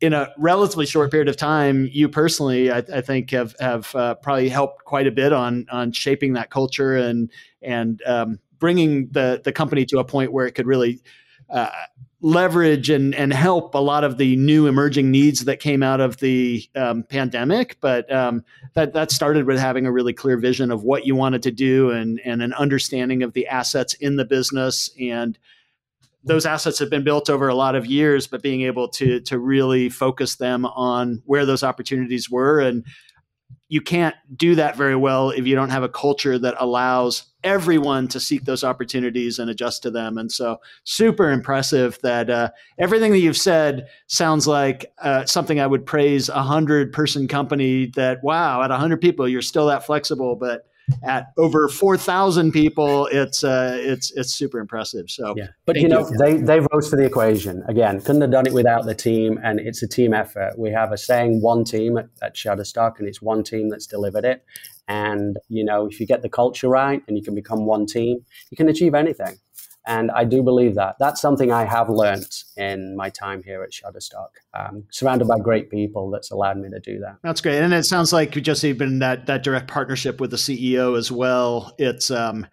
in 0.00 0.12
a 0.12 0.32
relatively 0.38 0.86
short 0.86 1.10
period 1.10 1.28
of 1.28 1.36
time. 1.36 1.88
You 1.92 2.08
personally, 2.08 2.70
I, 2.70 2.78
I 2.78 3.00
think, 3.00 3.30
have 3.30 3.54
have 3.60 3.94
uh, 3.94 4.14
probably 4.16 4.48
helped 4.48 4.84
quite 4.84 5.06
a 5.06 5.12
bit 5.12 5.32
on 5.32 5.66
on 5.70 5.92
shaping 5.92 6.34
that 6.34 6.50
culture 6.50 6.96
and 6.96 7.30
and 7.62 8.02
um, 8.06 8.38
bringing 8.58 9.08
the 9.08 9.40
the 9.44 9.52
company 9.52 9.84
to 9.86 9.98
a 9.98 10.04
point 10.04 10.32
where 10.32 10.46
it 10.46 10.52
could 10.52 10.66
really. 10.66 11.00
Uh, 11.50 11.70
leverage 12.22 12.90
and 12.90 13.14
and 13.14 13.32
help 13.32 13.74
a 13.74 13.78
lot 13.78 14.04
of 14.04 14.18
the 14.18 14.36
new 14.36 14.66
emerging 14.66 15.10
needs 15.10 15.46
that 15.46 15.58
came 15.58 15.82
out 15.82 16.00
of 16.00 16.18
the 16.18 16.62
um, 16.76 17.02
pandemic. 17.04 17.78
But 17.80 18.12
um, 18.12 18.44
that 18.74 18.92
that 18.92 19.10
started 19.10 19.46
with 19.46 19.58
having 19.58 19.86
a 19.86 19.92
really 19.92 20.12
clear 20.12 20.36
vision 20.36 20.70
of 20.70 20.82
what 20.82 21.06
you 21.06 21.16
wanted 21.16 21.42
to 21.44 21.50
do 21.50 21.90
and 21.90 22.20
and 22.24 22.42
an 22.42 22.52
understanding 22.54 23.22
of 23.22 23.32
the 23.32 23.46
assets 23.46 23.94
in 23.94 24.16
the 24.16 24.24
business 24.24 24.90
and 25.00 25.38
those 26.22 26.44
assets 26.44 26.78
have 26.78 26.90
been 26.90 27.02
built 27.02 27.30
over 27.30 27.48
a 27.48 27.54
lot 27.54 27.74
of 27.74 27.86
years, 27.86 28.26
but 28.26 28.42
being 28.42 28.62
able 28.62 28.88
to 28.88 29.20
to 29.20 29.38
really 29.38 29.88
focus 29.88 30.36
them 30.36 30.66
on 30.66 31.22
where 31.24 31.46
those 31.46 31.62
opportunities 31.62 32.28
were 32.28 32.60
and 32.60 32.84
you 33.70 33.80
can't 33.80 34.16
do 34.36 34.56
that 34.56 34.76
very 34.76 34.96
well 34.96 35.30
if 35.30 35.46
you 35.46 35.54
don't 35.54 35.70
have 35.70 35.84
a 35.84 35.88
culture 35.88 36.38
that 36.40 36.56
allows 36.58 37.22
everyone 37.44 38.08
to 38.08 38.18
seek 38.18 38.44
those 38.44 38.64
opportunities 38.64 39.38
and 39.38 39.48
adjust 39.48 39.84
to 39.84 39.92
them. 39.92 40.18
And 40.18 40.30
so, 40.30 40.60
super 40.82 41.30
impressive 41.30 41.96
that 42.02 42.28
uh, 42.28 42.50
everything 42.80 43.12
that 43.12 43.20
you've 43.20 43.36
said 43.36 43.86
sounds 44.08 44.48
like 44.48 44.92
uh, 45.00 45.24
something 45.24 45.60
I 45.60 45.68
would 45.68 45.86
praise 45.86 46.28
a 46.28 46.42
hundred 46.42 46.92
person 46.92 47.28
company. 47.28 47.86
That 47.94 48.18
wow, 48.24 48.60
at 48.60 48.72
a 48.72 48.76
hundred 48.76 49.00
people, 49.00 49.28
you're 49.28 49.40
still 49.40 49.68
that 49.68 49.86
flexible. 49.86 50.34
But 50.34 50.66
at 51.04 51.32
over 51.36 51.68
4,000 51.68 52.52
people, 52.52 53.06
it's 53.06 53.44
uh, 53.44 53.76
it's 53.80 54.10
it's 54.12 54.34
super 54.34 54.58
impressive. 54.58 55.10
So 55.10 55.34
yeah, 55.36 55.48
but 55.66 55.76
you 55.76 55.88
know 55.88 56.08
you. 56.08 56.16
they 56.16 56.36
they 56.36 56.60
rose 56.60 56.90
to 56.90 56.96
the 56.96 57.06
occasion 57.06 57.62
again. 57.68 58.00
Couldn't 58.00 58.22
have 58.22 58.30
done 58.30 58.46
it 58.46 58.52
without 58.52 58.84
the 58.84 58.94
team, 58.94 59.38
and 59.42 59.60
it's 59.60 59.82
a 59.82 59.88
team 59.88 60.12
effort. 60.12 60.58
We 60.58 60.70
have 60.70 60.92
a 60.92 60.98
saying, 60.98 61.40
one 61.40 61.64
team 61.64 61.96
at, 61.96 62.08
at 62.22 62.34
Shutterstock, 62.34 62.98
and 62.98 63.08
it's 63.08 63.22
one 63.22 63.42
team 63.42 63.68
that's 63.68 63.86
delivered 63.86 64.24
it. 64.24 64.44
And 64.88 65.38
you 65.48 65.64
know, 65.64 65.86
if 65.86 66.00
you 66.00 66.06
get 66.06 66.22
the 66.22 66.28
culture 66.28 66.68
right 66.68 67.02
and 67.06 67.16
you 67.16 67.22
can 67.22 67.34
become 67.34 67.64
one 67.64 67.86
team, 67.86 68.24
you 68.50 68.56
can 68.56 68.68
achieve 68.68 68.94
anything. 68.94 69.38
And 69.90 70.12
I 70.12 70.22
do 70.24 70.40
believe 70.40 70.76
that. 70.76 70.94
That's 71.00 71.20
something 71.20 71.50
I 71.50 71.64
have 71.64 71.90
learned 71.90 72.30
in 72.56 72.96
my 72.96 73.10
time 73.10 73.42
here 73.42 73.64
at 73.64 73.72
Shutterstock. 73.72 74.28
Um, 74.54 74.84
surrounded 74.92 75.26
by 75.26 75.40
great 75.40 75.68
people, 75.68 76.10
that's 76.10 76.30
allowed 76.30 76.58
me 76.58 76.70
to 76.70 76.78
do 76.78 77.00
that. 77.00 77.16
That's 77.24 77.40
great, 77.40 77.58
and 77.58 77.74
it 77.74 77.84
sounds 77.84 78.12
like 78.12 78.30
just 78.30 78.62
even 78.62 79.00
that 79.00 79.26
that 79.26 79.42
direct 79.42 79.66
partnership 79.66 80.20
with 80.20 80.30
the 80.30 80.36
CEO 80.36 80.96
as 80.96 81.10
well. 81.10 81.74
It's 81.76 82.08
um, 82.08 82.46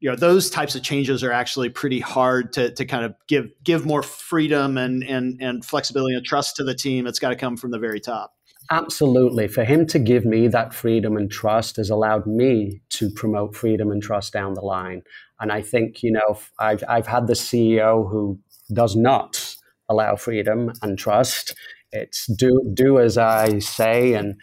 you 0.00 0.08
know 0.08 0.16
those 0.16 0.48
types 0.48 0.74
of 0.74 0.82
changes 0.82 1.22
are 1.22 1.32
actually 1.32 1.68
pretty 1.68 2.00
hard 2.00 2.54
to 2.54 2.72
to 2.72 2.86
kind 2.86 3.04
of 3.04 3.14
give 3.28 3.50
give 3.62 3.84
more 3.84 4.02
freedom 4.02 4.78
and 4.78 5.04
and 5.04 5.38
and 5.42 5.62
flexibility 5.62 6.14
and 6.14 6.24
trust 6.24 6.56
to 6.56 6.64
the 6.64 6.74
team. 6.74 7.06
It's 7.06 7.18
got 7.18 7.28
to 7.28 7.36
come 7.36 7.58
from 7.58 7.72
the 7.72 7.78
very 7.78 8.00
top. 8.00 8.32
Absolutely. 8.70 9.48
For 9.48 9.64
him 9.64 9.84
to 9.88 9.98
give 9.98 10.24
me 10.24 10.46
that 10.46 10.72
freedom 10.72 11.16
and 11.16 11.28
trust 11.28 11.76
has 11.76 11.90
allowed 11.90 12.26
me 12.26 12.80
to 12.90 13.10
promote 13.10 13.56
freedom 13.56 13.90
and 13.90 14.00
trust 14.00 14.32
down 14.32 14.54
the 14.54 14.60
line. 14.60 15.02
And 15.40 15.50
I 15.50 15.62
think, 15.62 16.02
you 16.02 16.12
know, 16.12 16.38
I've, 16.58 16.84
I've 16.88 17.06
had 17.06 17.26
the 17.26 17.32
CEO 17.34 18.08
who 18.10 18.38
does 18.72 18.94
not 18.94 19.56
allow 19.88 20.16
freedom 20.16 20.72
and 20.82 20.98
trust. 20.98 21.54
It's 21.92 22.26
do, 22.26 22.70
do 22.72 23.00
as 23.00 23.18
I 23.18 23.58
say. 23.58 24.14
And 24.14 24.38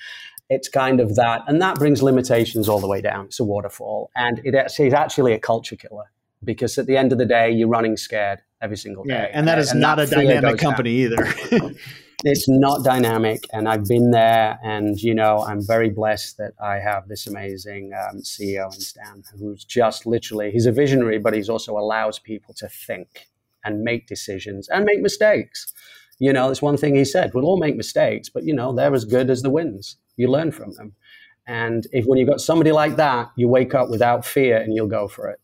it's 0.49 0.67
kind 0.67 0.99
of 0.99 1.15
that. 1.15 1.43
And 1.47 1.61
that 1.61 1.77
brings 1.77 2.01
limitations 2.01 2.67
all 2.67 2.79
the 2.79 2.87
way 2.87 3.01
down. 3.01 3.25
It's 3.25 3.39
a 3.39 3.43
waterfall. 3.43 4.11
And 4.15 4.41
it 4.43 4.55
is 4.55 4.93
actually 4.93 5.33
a 5.33 5.39
culture 5.39 5.75
killer 5.75 6.11
because 6.43 6.77
at 6.77 6.85
the 6.85 6.97
end 6.97 7.11
of 7.11 7.17
the 7.17 7.25
day, 7.25 7.51
you're 7.51 7.67
running 7.67 7.97
scared 7.97 8.39
every 8.61 8.77
single 8.77 9.03
day. 9.03 9.13
Yeah, 9.13 9.29
and 9.33 9.47
that 9.47 9.59
is 9.59 9.71
and 9.71 9.81
not 9.81 9.97
that 9.97 10.11
a 10.11 10.15
dynamic 10.15 10.59
company 10.59 11.07
down. 11.07 11.27
either. 11.51 11.71
it's 12.23 12.49
not 12.49 12.83
dynamic 12.83 13.43
and 13.53 13.69
i've 13.69 13.85
been 13.85 14.09
there 14.11 14.59
and 14.63 14.99
you 15.01 15.13
know 15.13 15.39
i'm 15.47 15.65
very 15.65 15.89
blessed 15.89 16.37
that 16.37 16.53
i 16.59 16.75
have 16.75 17.07
this 17.07 17.27
amazing 17.27 17.91
um, 17.93 18.17
ceo 18.21 18.65
in 18.73 18.79
stan 18.79 19.23
who's 19.37 19.63
just 19.63 20.05
literally 20.05 20.49
he's 20.49 20.65
a 20.65 20.71
visionary 20.71 21.19
but 21.19 21.33
he's 21.33 21.49
also 21.49 21.77
allows 21.77 22.17
people 22.17 22.55
to 22.55 22.67
think 22.67 23.27
and 23.67 23.83
make 23.83 24.07
decisions 24.07 24.67
and 24.69 24.85
make 24.85 25.01
mistakes. 25.01 25.73
You 26.19 26.33
know 26.33 26.49
it's 26.49 26.61
one 26.61 26.77
thing 26.77 26.95
he 26.95 27.05
said 27.05 27.31
we'll 27.33 27.45
all 27.45 27.59
make 27.59 27.75
mistakes 27.75 28.29
but 28.29 28.43
you 28.43 28.53
know 28.53 28.73
they're 28.73 28.93
as 28.93 29.05
good 29.05 29.29
as 29.29 29.43
the 29.43 29.51
wins. 29.51 29.97
You 30.15 30.29
learn 30.29 30.51
from 30.51 30.71
them. 30.73 30.95
And 31.45 31.85
if 31.91 32.05
when 32.05 32.17
you've 32.17 32.29
got 32.29 32.41
somebody 32.41 32.71
like 32.71 32.95
that 32.95 33.29
you 33.35 33.47
wake 33.47 33.75
up 33.75 33.89
without 33.89 34.25
fear 34.25 34.57
and 34.57 34.73
you'll 34.73 34.87
go 34.87 35.07
for 35.07 35.29
it. 35.29 35.39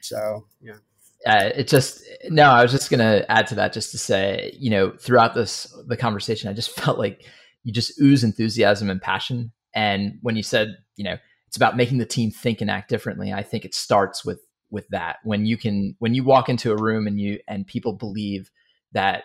So 0.00 0.46
yeah 0.62 0.83
uh, 1.26 1.50
it 1.54 1.68
just 1.68 2.02
no 2.28 2.44
i 2.44 2.62
was 2.62 2.72
just 2.72 2.90
going 2.90 3.00
to 3.00 3.30
add 3.30 3.46
to 3.46 3.54
that 3.54 3.72
just 3.72 3.90
to 3.90 3.98
say 3.98 4.54
you 4.58 4.70
know 4.70 4.92
throughout 4.98 5.34
this 5.34 5.72
the 5.86 5.96
conversation 5.96 6.48
i 6.48 6.52
just 6.52 6.70
felt 6.80 6.98
like 6.98 7.24
you 7.62 7.72
just 7.72 7.98
ooze 7.98 8.22
enthusiasm 8.22 8.90
and 8.90 9.00
passion. 9.00 9.50
And 9.74 10.18
when 10.20 10.36
you 10.36 10.42
said 10.42 10.76
you 10.96 11.04
know 11.04 11.16
it's 11.46 11.56
about 11.56 11.76
making 11.76 11.98
the 11.98 12.06
team 12.06 12.30
think 12.30 12.60
and 12.60 12.70
act 12.70 12.88
differently 12.88 13.32
i 13.32 13.42
think 13.42 13.64
it 13.64 13.74
starts 13.74 14.24
with 14.24 14.40
with 14.74 14.86
that. 14.88 15.18
When 15.24 15.46
you 15.46 15.56
can 15.56 15.96
when 16.00 16.12
you 16.12 16.24
walk 16.24 16.50
into 16.50 16.72
a 16.72 16.76
room 16.76 17.06
and 17.06 17.18
you 17.18 17.38
and 17.48 17.66
people 17.66 17.94
believe 17.94 18.50
that 18.92 19.24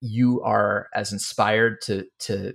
you 0.00 0.42
are 0.42 0.88
as 0.94 1.12
inspired 1.12 1.80
to 1.82 2.04
to 2.18 2.54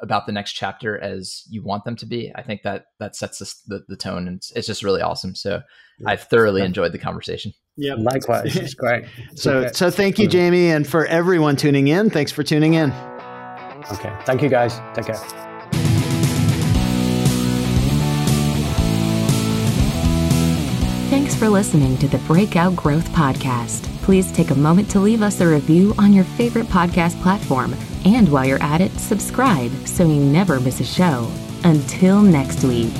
about 0.00 0.26
the 0.26 0.32
next 0.32 0.52
chapter 0.52 0.96
as 0.98 1.42
you 1.50 1.60
want 1.60 1.84
them 1.84 1.96
to 1.96 2.06
be 2.06 2.30
i 2.36 2.42
think 2.42 2.62
that 2.62 2.86
that 3.00 3.16
sets 3.16 3.38
the, 3.66 3.84
the 3.88 3.96
tone 3.96 4.28
and 4.28 4.36
it's, 4.36 4.52
it's 4.52 4.66
just 4.66 4.84
really 4.84 5.02
awesome. 5.02 5.34
So 5.34 5.60
yeah. 5.98 6.10
i've 6.10 6.22
thoroughly 6.22 6.62
enjoyed 6.62 6.92
the 6.92 6.98
conversation 6.98 7.52
yeah, 7.76 7.94
likewise. 7.94 8.56
It's 8.56 8.74
great. 8.74 9.04
so, 9.34 9.58
okay. 9.58 9.72
so 9.72 9.90
thank 9.90 10.18
you, 10.18 10.28
Jamie, 10.28 10.70
and 10.70 10.86
for 10.86 11.06
everyone 11.06 11.56
tuning 11.56 11.88
in. 11.88 12.10
Thanks 12.10 12.32
for 12.32 12.42
tuning 12.42 12.74
in. 12.74 12.92
Okay, 13.92 14.14
thank 14.24 14.42
you, 14.42 14.48
guys. 14.48 14.80
Take 14.94 15.06
care. 15.06 15.42
Thanks 21.12 21.34
for 21.34 21.48
listening 21.48 21.98
to 21.98 22.08
the 22.08 22.18
Breakout 22.20 22.74
Growth 22.74 23.06
Podcast. 23.10 23.82
Please 24.02 24.32
take 24.32 24.50
a 24.50 24.54
moment 24.54 24.90
to 24.90 24.98
leave 24.98 25.20
us 25.20 25.40
a 25.40 25.46
review 25.46 25.94
on 25.98 26.12
your 26.12 26.24
favorite 26.24 26.66
podcast 26.66 27.20
platform. 27.22 27.74
And 28.04 28.28
while 28.30 28.46
you're 28.46 28.62
at 28.62 28.80
it, 28.80 28.92
subscribe 28.92 29.70
so 29.86 30.04
you 30.06 30.24
never 30.24 30.58
miss 30.58 30.80
a 30.80 30.84
show. 30.84 31.30
Until 31.64 32.22
next 32.22 32.64
week. 32.64 32.94